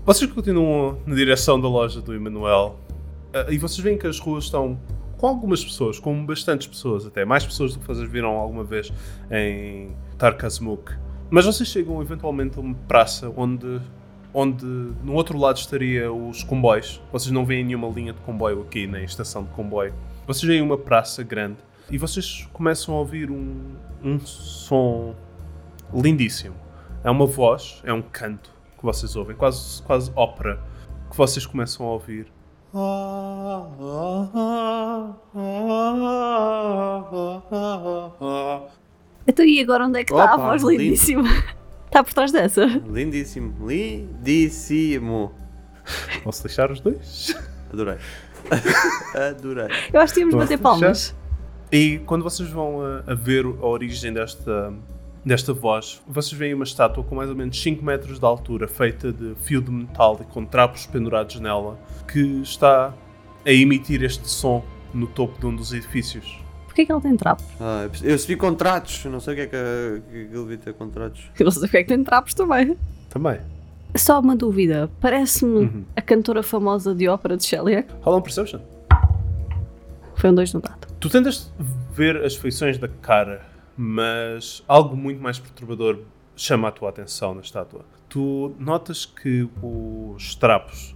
Vocês 0.06 0.32
continuam 0.32 0.99
na 1.08 1.16
direção 1.16 1.60
da 1.60 1.68
loja 1.68 1.99
do 1.99 2.14
Emanuel 2.14 2.80
ah, 3.34 3.47
e 3.49 3.58
vocês 3.58 3.80
veem 3.80 3.97
que 3.97 4.06
as 4.06 4.20
ruas 4.20 4.43
estão 4.43 4.80
com 5.18 5.28
algumas 5.28 5.63
pessoas, 5.63 5.99
com 5.99 6.26
bastantes 6.26 6.68
pessoas 6.68 7.05
até, 7.05 7.26
mais 7.26 7.45
pessoas 7.45 7.74
do 7.74 7.80
que 7.80 7.88
vocês 7.88 8.09
viram 8.09 8.32
alguma 8.32 8.63
vez 8.63 8.91
em 9.32 9.95
Tarkazmuk. 10.18 10.93
Mas 11.30 11.45
vocês 11.45 11.68
chegam 11.70 12.01
eventualmente 12.01 12.57
a 12.57 12.61
uma 12.61 12.76
praça 12.88 13.32
onde, 13.36 13.82
onde 14.34 14.66
no 14.66 15.13
outro 15.13 15.38
lado 15.38 15.57
estaria 15.57 16.11
os 16.11 16.43
comboios. 16.43 17.01
Vocês 17.11 17.32
não 17.32 17.45
veem 17.45 17.63
nenhuma 17.63 17.88
linha 17.88 18.13
de 18.13 18.20
comboio 18.22 18.61
aqui, 18.61 18.86
nem 18.86 19.03
estação 19.03 19.43
de 19.43 19.49
comboio. 19.49 19.93
Vocês 20.28 20.43
veem 20.43 20.61
uma 20.61 20.78
praça 20.78 21.24
grande 21.24 21.57
e 21.89 21.97
vocês 21.97 22.47
começam 22.53 22.95
a 22.95 22.99
ouvir 22.99 23.32
um, 23.32 23.76
um 24.03 24.20
som 24.20 25.16
lindíssimo. 25.93 26.55
É 27.03 27.09
uma 27.09 27.26
voz, 27.26 27.82
é 27.84 27.93
um 27.93 28.01
canto 28.01 28.51
que 28.78 28.84
vocês 28.84 29.16
ouvem, 29.16 29.36
quase, 29.36 29.82
quase 29.84 30.11
ópera, 30.16 30.61
que 31.09 31.16
vocês 31.16 31.45
começam 31.45 31.86
a 31.86 31.91
ouvir. 31.91 32.35
Então 39.26 39.46
e 39.46 39.62
agora 39.62 39.86
onde 39.86 40.02
é 40.02 40.04
que 40.04 40.12
está 40.12 40.34
a 40.34 40.38
voz 40.38 40.62
lindo. 40.62 40.84
lindíssima? 40.84 41.24
Está 41.88 42.04
por 42.04 42.14
trás 42.14 42.30
dessa? 42.30 42.66
Lindíssimo, 42.66 43.66
lindíssimo. 43.66 45.32
Posso 46.26 46.44
deixar 46.44 46.70
os 46.70 46.82
dois? 46.82 47.34
Adorei. 47.72 47.96
Adorei. 49.30 49.70
Eu 49.94 50.02
acho 50.02 50.14
que 50.14 50.20
tínhamos 50.20 50.34
de 50.34 50.40
Posso 50.40 50.52
bater 50.52 50.58
palmas. 50.58 51.16
E 51.72 52.00
quando 52.00 52.24
vocês 52.24 52.50
vão 52.50 52.82
a, 52.82 53.12
a 53.12 53.16
ver 53.16 53.46
a 53.46 53.66
origem 53.66 54.12
desta, 54.12 54.74
desta 55.26 55.54
voz, 55.54 56.02
vocês 56.08 56.38
veem 56.38 56.54
uma 56.54 56.64
estátua 56.64 57.04
com 57.04 57.16
mais 57.16 57.30
ou 57.30 57.36
menos 57.36 57.60
5 57.62 57.84
metros 57.84 58.20
de 58.20 58.26
altura, 58.26 58.68
feita 58.68 59.12
de 59.12 59.34
fio 59.42 59.62
de 59.62 59.72
metal 59.72 60.18
e 60.22 60.26
com 60.26 60.46
trapos 60.46 60.86
pendurados 60.86 61.40
nela, 61.40 61.80
que 62.08 62.20
está 62.42 62.94
a 63.46 63.52
emitir 63.52 64.04
este 64.04 64.30
som 64.30 64.64
no 64.94 65.08
topo 65.08 65.40
de 65.40 65.46
um 65.48 65.56
dos 65.56 65.74
edifícios. 65.74 66.40
Porquê 66.66 66.86
que 66.86 66.92
ela 66.92 67.02
tem 67.02 67.16
trapos? 67.18 67.46
Ah, 67.60 67.88
eu 68.04 68.12
recebi 68.12 68.36
contratos, 68.36 69.04
eu 69.06 69.12
não 69.12 69.20
sei 69.20 69.34
o 69.34 69.36
que 69.38 69.42
é 69.44 69.48
que, 69.48 70.02
que, 70.12 70.12
que 70.12 70.18
ele 70.36 70.42
devia 70.44 70.58
ter 70.58 70.74
contratos. 70.74 71.24
Eu 71.40 71.46
não 71.46 71.52
sei 71.52 71.62
porque 71.62 71.78
é 71.78 71.84
que 71.84 71.88
tem 71.90 72.04
trapos 72.04 72.34
também. 72.34 72.78
Também. 73.10 73.40
Só 73.96 74.20
uma 74.20 74.36
dúvida. 74.36 74.90
Parece-me 75.00 75.60
Uhum. 75.60 75.86
a 75.96 76.02
cantora 76.02 76.44
famosa 76.44 76.94
de 76.94 77.08
ópera 77.08 77.38
de 77.38 77.46
Shelley. 77.46 77.86
Rola 78.02 78.18
um 78.18 78.22
Perception. 78.22 78.60
Foi 80.16 80.30
um 80.30 80.36
dois 80.36 80.54
no 80.54 80.60
dado. 80.60 80.86
Tu 81.00 81.10
tentas 81.10 81.50
ver 81.94 82.18
as 82.26 82.36
feições 82.36 82.78
da 82.78 82.90
cara, 82.90 83.42
mas 83.78 84.64
algo 84.68 84.96
muito 84.96 85.22
mais 85.22 85.40
perturbador 85.40 86.00
chama 86.36 86.68
a 86.68 86.72
tua 86.72 86.90
atenção 86.90 87.34
na 87.34 87.42
estátua. 87.42 87.86
Tu 88.10 88.56
notas 88.60 89.06
que 89.06 89.50
os 89.62 90.36
trapos 90.36 90.96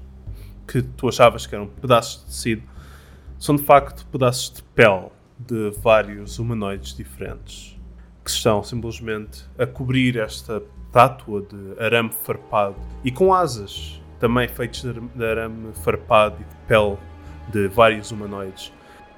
que 0.67 0.81
tu 0.81 1.07
achavas 1.09 1.47
que 1.47 1.55
eram 1.55 1.67
pedaços 1.67 2.19
de 2.21 2.25
tecido 2.27 2.63
são 3.37 3.55
de 3.55 3.63
facto 3.63 4.05
pedaços 4.07 4.51
de 4.53 4.63
pele 4.63 5.07
de 5.39 5.71
vários 5.81 6.37
humanoides 6.37 6.93
diferentes 6.93 7.77
que 8.23 8.29
estão 8.29 8.61
simplesmente 8.63 9.43
a 9.57 9.65
cobrir 9.65 10.17
esta 10.17 10.61
estátua 10.85 11.41
de 11.41 11.81
arame 11.81 12.11
farpado 12.11 12.75
e 13.03 13.11
com 13.11 13.33
asas 13.33 14.01
também 14.19 14.47
arame- 14.49 15.09
de 15.15 15.25
arame 15.25 15.73
farpado 15.73 16.35
e 16.41 16.43
de 16.43 16.55
pele 16.67 16.97
de 17.51 17.67
vários 17.69 18.11
humanoides 18.11 18.71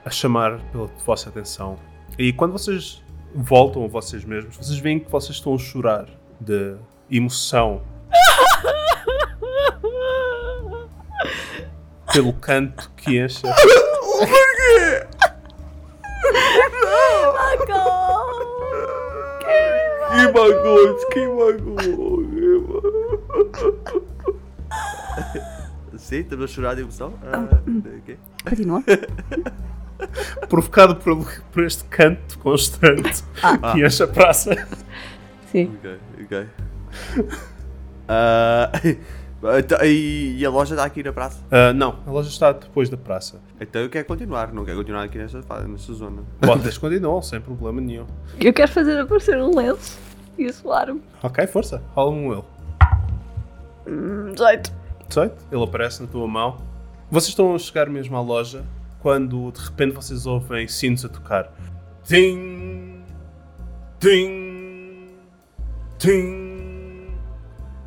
a 0.05 0.09
chamar 0.09 0.59
pela 0.71 0.87
vossa 1.05 1.29
atenção. 1.29 1.77
E 2.17 2.31
quando 2.31 2.53
vocês 2.53 3.03
voltam 3.33 3.83
a 3.85 3.87
vocês 3.87 4.23
mesmos, 4.25 4.57
vocês 4.57 4.77
veem 4.79 4.99
que 4.99 5.09
vocês 5.09 5.35
estão 5.35 5.55
a 5.55 5.57
chorar 5.57 6.07
de 6.39 6.75
emoção 7.09 7.81
pelo 12.13 12.33
canto 12.33 12.91
que 12.95 13.19
enche. 13.19 13.41
Que 20.11 20.27
bagunça, 20.33 21.07
que 21.07 21.25
bagunça. 21.27 21.91
Sim, 25.97 26.17
estamos 26.17 26.45
a 26.45 26.47
chorar 26.47 26.75
de 26.75 26.81
emoção? 26.81 27.13
Ah, 27.23 27.47
ok. 27.99 28.19
Continua. 28.43 28.83
provocado 30.49 30.95
por, 30.95 31.41
por 31.51 31.63
este 31.63 31.83
canto 31.85 32.37
constante 32.39 33.23
que 33.73 33.85
enche 33.85 34.03
a 34.03 34.07
praça. 34.07 34.67
Sim. 35.51 35.71
Ok, 35.77 35.99
ok. 36.23 36.47
Ah, 38.07 38.71
então, 39.59 39.77
e, 39.83 40.37
e 40.37 40.45
a 40.45 40.49
loja 40.49 40.75
está 40.75 40.85
aqui 40.85 41.03
na 41.03 41.13
praça? 41.13 41.43
Ah, 41.51 41.73
não, 41.73 41.99
a 42.05 42.11
loja 42.11 42.29
está 42.29 42.51
depois 42.51 42.89
da 42.89 42.97
praça. 42.97 43.39
Então 43.59 43.81
eu 43.81 43.89
quero 43.89 44.05
continuar, 44.05 44.53
não 44.53 44.65
quero 44.65 44.77
continuar 44.77 45.03
aqui 45.03 45.17
nesta, 45.17 45.41
nesta 45.67 45.93
zona. 45.93 46.23
Vocês 46.41 46.77
continuam, 46.77 47.21
sem 47.21 47.39
problema 47.39 47.81
nenhum. 47.81 48.07
Eu 48.39 48.53
quero 48.53 48.71
fazer 48.71 48.99
aparecer 48.99 49.37
um 49.37 49.55
lenço 49.55 49.99
e 50.37 50.45
assoar-me. 50.45 51.01
Ok, 51.23 51.45
força, 51.47 51.81
rola 51.93 52.11
um 52.11 52.27
will. 52.29 52.45
Hum, 53.87 54.31
18. 54.33 54.71
18, 55.09 55.35
ele 55.51 55.63
aparece 55.63 56.01
na 56.01 56.07
tua 56.07 56.27
mão. 56.27 56.57
Vocês 57.09 57.29
estão 57.29 57.53
a 57.53 57.59
chegar 57.59 57.89
mesmo 57.89 58.15
à 58.15 58.21
loja 58.21 58.63
quando 59.01 59.51
de 59.51 59.59
repente 59.61 59.93
vocês 59.95 60.25
ouvem 60.25 60.67
sinos 60.67 61.03
a 61.05 61.09
tocar. 61.09 61.51
Tim, 62.03 63.01
tim, 63.99 65.07
tim, 65.97 67.07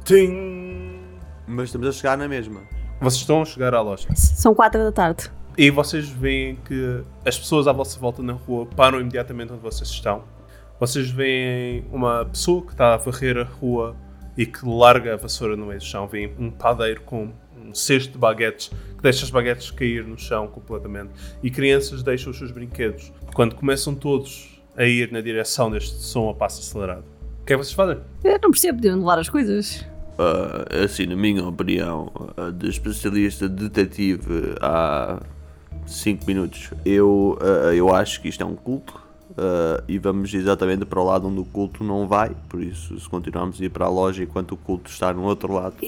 tim. 0.04 1.00
Mas 1.46 1.64
estamos 1.66 1.88
a 1.88 1.92
chegar 1.92 2.16
na 2.18 2.28
mesma. 2.28 2.62
Vocês 3.00 3.20
estão 3.20 3.42
a 3.42 3.44
chegar 3.44 3.74
à 3.74 3.80
loja 3.80 4.08
São 4.14 4.54
4 4.54 4.82
da 4.84 4.92
tarde. 4.92 5.30
e 5.58 5.70
vocês 5.70 6.08
veem 6.08 6.56
que 6.56 7.02
as 7.24 7.38
pessoas 7.38 7.66
à 7.68 7.72
vossa 7.72 7.98
volta 7.98 8.22
na 8.22 8.32
rua 8.32 8.66
param 8.66 9.00
imediatamente 9.00 9.52
onde 9.52 9.62
vocês 9.62 9.88
estão. 9.90 10.22
Vocês 10.80 11.10
veem 11.10 11.84
uma 11.92 12.24
pessoa 12.24 12.62
que 12.62 12.72
está 12.72 12.94
a 12.94 12.96
varrer 12.96 13.36
a 13.38 13.44
rua 13.44 13.94
e 14.36 14.46
que 14.46 14.66
larga 14.66 15.14
a 15.14 15.16
vassoura 15.16 15.56
no 15.56 15.66
meio 15.66 15.78
do 15.78 15.84
chão. 15.84 16.06
Vem 16.08 16.34
um 16.38 16.50
padeiro 16.50 17.02
com 17.02 17.32
um 17.64 17.74
cesto 17.74 18.12
de 18.12 18.18
baguetes 18.18 18.68
que 18.68 19.02
deixa 19.02 19.24
as 19.24 19.30
baguetes 19.30 19.70
cair 19.70 20.04
no 20.04 20.18
chão 20.18 20.46
completamente. 20.48 21.10
E 21.42 21.50
crianças 21.50 22.02
deixam 22.02 22.30
os 22.30 22.38
seus 22.38 22.50
brinquedos. 22.50 23.12
Quando 23.34 23.54
começam 23.54 23.94
todos 23.94 24.60
a 24.76 24.84
ir 24.84 25.10
na 25.12 25.20
direção 25.20 25.70
deste 25.70 25.96
som 26.02 26.28
a 26.28 26.34
passo 26.34 26.60
acelerado. 26.60 27.04
O 27.42 27.46
que 27.46 27.52
é 27.52 27.56
que 27.56 27.64
vocês 27.64 27.74
fazem? 27.74 27.98
Eu 28.22 28.38
não 28.42 28.50
percebo 28.50 28.80
de 28.80 28.90
onde 28.90 29.20
as 29.20 29.28
coisas. 29.28 29.84
Ah, 30.18 30.84
assim, 30.84 31.06
na 31.06 31.16
minha 31.16 31.46
opinião, 31.46 32.10
ah, 32.36 32.50
de 32.50 32.68
especialista 32.68 33.48
detetive 33.48 34.54
há 34.60 35.20
5 35.86 36.26
minutos, 36.26 36.70
eu, 36.84 37.38
ah, 37.40 37.74
eu 37.74 37.94
acho 37.94 38.22
que 38.22 38.28
isto 38.28 38.42
é 38.42 38.46
um 38.46 38.54
culto 38.54 39.03
ah, 39.36 39.82
e 39.88 39.98
vamos 39.98 40.32
exatamente 40.32 40.84
para 40.84 41.00
o 41.00 41.04
lado 41.04 41.28
onde 41.28 41.40
o 41.40 41.44
culto 41.44 41.82
não 41.82 42.06
vai. 42.06 42.34
Por 42.48 42.62
isso, 42.62 42.98
se 42.98 43.08
continuarmos 43.08 43.60
a 43.60 43.64
ir 43.64 43.68
para 43.68 43.86
a 43.86 43.88
loja 43.88 44.22
enquanto 44.22 44.52
o 44.52 44.56
culto 44.56 44.90
está 44.90 45.12
no 45.12 45.22
outro 45.24 45.52
lado, 45.52 45.76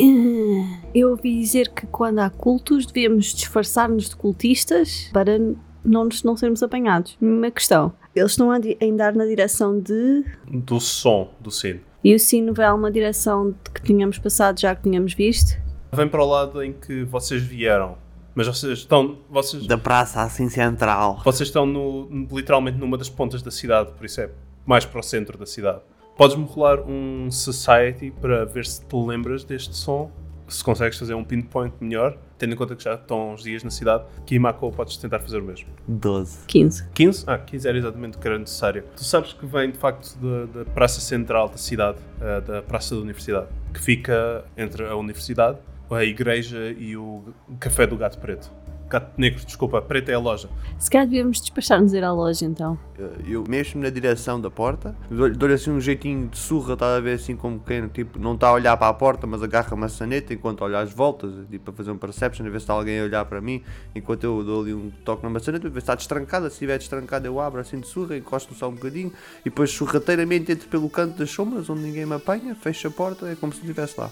Eu 0.95 1.11
ouvi 1.11 1.39
dizer 1.39 1.69
que 1.71 1.87
quando 1.87 2.19
há 2.19 2.31
cultos 2.31 2.87
devemos 2.87 3.35
disfarçar-nos 3.35 4.09
de 4.09 4.17
cultistas 4.17 5.09
para 5.13 5.39
não, 5.85 6.05
nos, 6.05 6.23
não 6.23 6.37
sermos 6.37 6.63
apanhados. 6.63 7.17
Uma 7.21 7.51
questão. 7.51 7.93
Eles 8.15 8.33
estão 8.33 8.51
a, 8.51 8.59
andar 8.83 9.15
na 9.15 9.25
direção 9.27 9.79
de. 9.79 10.25
Do 10.47 10.81
som 10.81 11.31
do 11.41 11.51
sino. 11.51 11.81
E 12.03 12.15
o 12.15 12.19
sino 12.19 12.55
vai 12.55 12.67
a 12.67 12.75
uma 12.75 12.91
direção 12.91 13.51
de 13.51 13.71
que 13.75 13.83
tínhamos 13.83 14.19
passado 14.19 14.61
já 14.61 14.75
que 14.75 14.83
tínhamos 14.83 15.13
visto. 15.15 15.59
Vem 15.93 16.09
para 16.09 16.23
o 16.23 16.27
lado 16.27 16.63
em 16.63 16.73
que 16.73 17.05
vocês 17.05 17.43
vieram. 17.43 17.97
Mas 18.37 18.47
vocês 18.47 18.79
estão. 18.81 19.19
Vocês, 19.31 19.67
da 19.67 19.79
praça 19.79 20.21
assim 20.23 20.49
central. 20.49 21.21
vocês 21.25 21.49
estão 21.49 21.65
no- 21.67 22.07
literalmente 22.31 22.77
numa 22.79 22.97
das 22.99 23.09
pontas 23.09 23.43
da 23.43 23.51
cidade, 23.51 23.91
por 23.93 24.05
isso 24.05 24.21
é 24.21 24.31
mais 24.65 24.85
para 24.85 25.01
o 25.01 25.03
centro 25.03 25.37
da 25.39 25.47
cidade. 25.47 25.81
Podes-me 26.19 26.45
rolar 26.45 26.81
um 26.83 27.31
Society 27.31 28.11
para 28.21 28.45
ver 28.45 28.65
se 28.67 28.81
te 28.85 28.95
lembras 28.97 29.43
deste 29.43 29.75
som. 29.75 30.11
Se 30.49 30.63
consegues 30.63 30.97
fazer 30.97 31.13
um 31.15 31.25
pinpoint 31.25 31.75
melhor, 31.81 32.17
tendo 32.39 32.53
em 32.53 32.57
conta 32.57 32.77
que 32.77 32.85
já 32.85 32.95
estão 32.95 33.33
uns 33.33 33.43
dias 33.43 33.65
na 33.65 33.71
cidade. 33.71 34.05
Que 34.25 34.39
Mako 34.39 34.71
podes 34.71 34.97
tentar 34.97 35.19
fazer 35.19 35.39
o 35.41 35.45
mesmo. 35.45 35.67
12. 35.89 36.47
15. 36.47 36.89
15? 36.95 37.25
Ah, 37.27 37.37
15 37.37 37.67
era 37.69 37.77
exatamente 37.77 38.17
o 38.17 38.21
que 38.21 38.29
era 38.29 38.39
necessário. 38.39 38.85
Tu 38.97 39.03
sabes 39.03 39.33
que 39.33 39.45
vem 39.45 39.73
de 39.73 39.77
facto 39.79 40.17
da, 40.19 40.61
da 40.61 40.65
praça 40.71 41.01
central 41.01 41.49
da 41.49 41.57
cidade, 41.57 41.99
eh, 42.21 42.41
da 42.43 42.63
praça 42.63 42.95
da 42.95 43.01
universidade, 43.01 43.49
que 43.75 43.81
fica 43.81 44.45
entre 44.57 44.87
a 44.87 44.95
universidade, 44.95 45.59
a 45.91 46.05
igreja 46.05 46.75
e 46.79 46.97
o 46.97 47.23
café 47.61 47.87
do 47.87 47.97
gato 47.97 48.19
preto. 48.19 48.51
Gato 48.89 49.11
negro, 49.21 49.45
desculpa, 49.45 49.83
preto 49.83 50.11
é 50.11 50.15
a 50.15 50.19
loja. 50.21 50.49
Se 50.79 50.89
calhar 50.89 51.09
devemos 51.09 51.41
despachar-nos 51.41 51.93
a 51.93 51.97
ir 51.99 52.05
à 52.05 52.13
loja 52.13 52.45
então. 52.45 52.79
Eu 53.27 53.43
mexo-me 53.49 53.83
na 53.83 53.91
direção 53.91 54.41
da 54.41 54.49
porta, 54.49 54.95
dou- 55.11 55.29
dou-lhe 55.35 55.55
assim 55.55 55.73
um 55.73 55.81
jeitinho 55.81 56.29
de 56.29 56.39
surra, 56.39 56.75
está 56.75 56.95
a 56.95 57.01
ver 57.01 57.15
assim 57.15 57.35
como 57.35 57.59
quem 57.59 57.89
tipo, 57.89 58.17
não 58.17 58.35
está 58.35 58.47
a 58.47 58.53
olhar 58.53 58.77
para 58.77 58.87
a 58.89 58.95
porta, 58.95 59.27
mas 59.27 59.43
agarra 59.43 59.73
a 59.73 59.77
maçaneta 59.77 60.33
enquanto 60.33 60.63
olha 60.63 60.79
às 60.79 60.93
voltas, 60.93 61.33
tipo 61.51 61.65
para 61.65 61.75
fazer 61.75 61.91
um 61.91 61.99
perception, 61.99 62.47
a 62.47 62.49
ver 62.49 62.61
se 62.61 62.63
está 62.63 62.75
alguém 62.75 63.01
a 63.01 63.03
olhar 63.03 63.25
para 63.25 63.41
mim, 63.41 63.61
enquanto 63.93 64.23
eu 64.23 64.45
dou 64.45 64.63
ali 64.63 64.73
um 64.73 64.89
toque 65.05 65.25
na 65.25 65.31
maçaneta, 65.31 65.63
para 65.63 65.71
ver 65.71 65.81
se 65.81 65.83
está 65.83 65.97
destrancada, 65.97 66.49
se 66.49 66.55
estiver 66.55 66.79
destrancada 66.79 67.27
eu 67.27 67.41
abro 67.41 67.61
assim 67.61 67.81
de 67.81 67.89
surra, 67.89 68.17
encosto 68.17 68.55
só 68.55 68.69
um 68.69 68.75
bocadinho, 68.75 69.13
e 69.41 69.51
depois 69.51 69.69
sorrateiramente 69.73 70.53
entro 70.53 70.69
pelo 70.69 70.89
canto 70.89 71.19
das 71.19 71.29
sombras, 71.31 71.69
onde 71.69 71.81
ninguém 71.83 72.07
me 72.07 72.15
apanha, 72.15 72.55
fecho 72.55 72.87
a 72.87 72.91
porta, 72.93 73.27
é 73.27 73.35
como 73.35 73.53
se 73.53 73.63
estivesse 73.63 73.99
lá. 73.99 74.11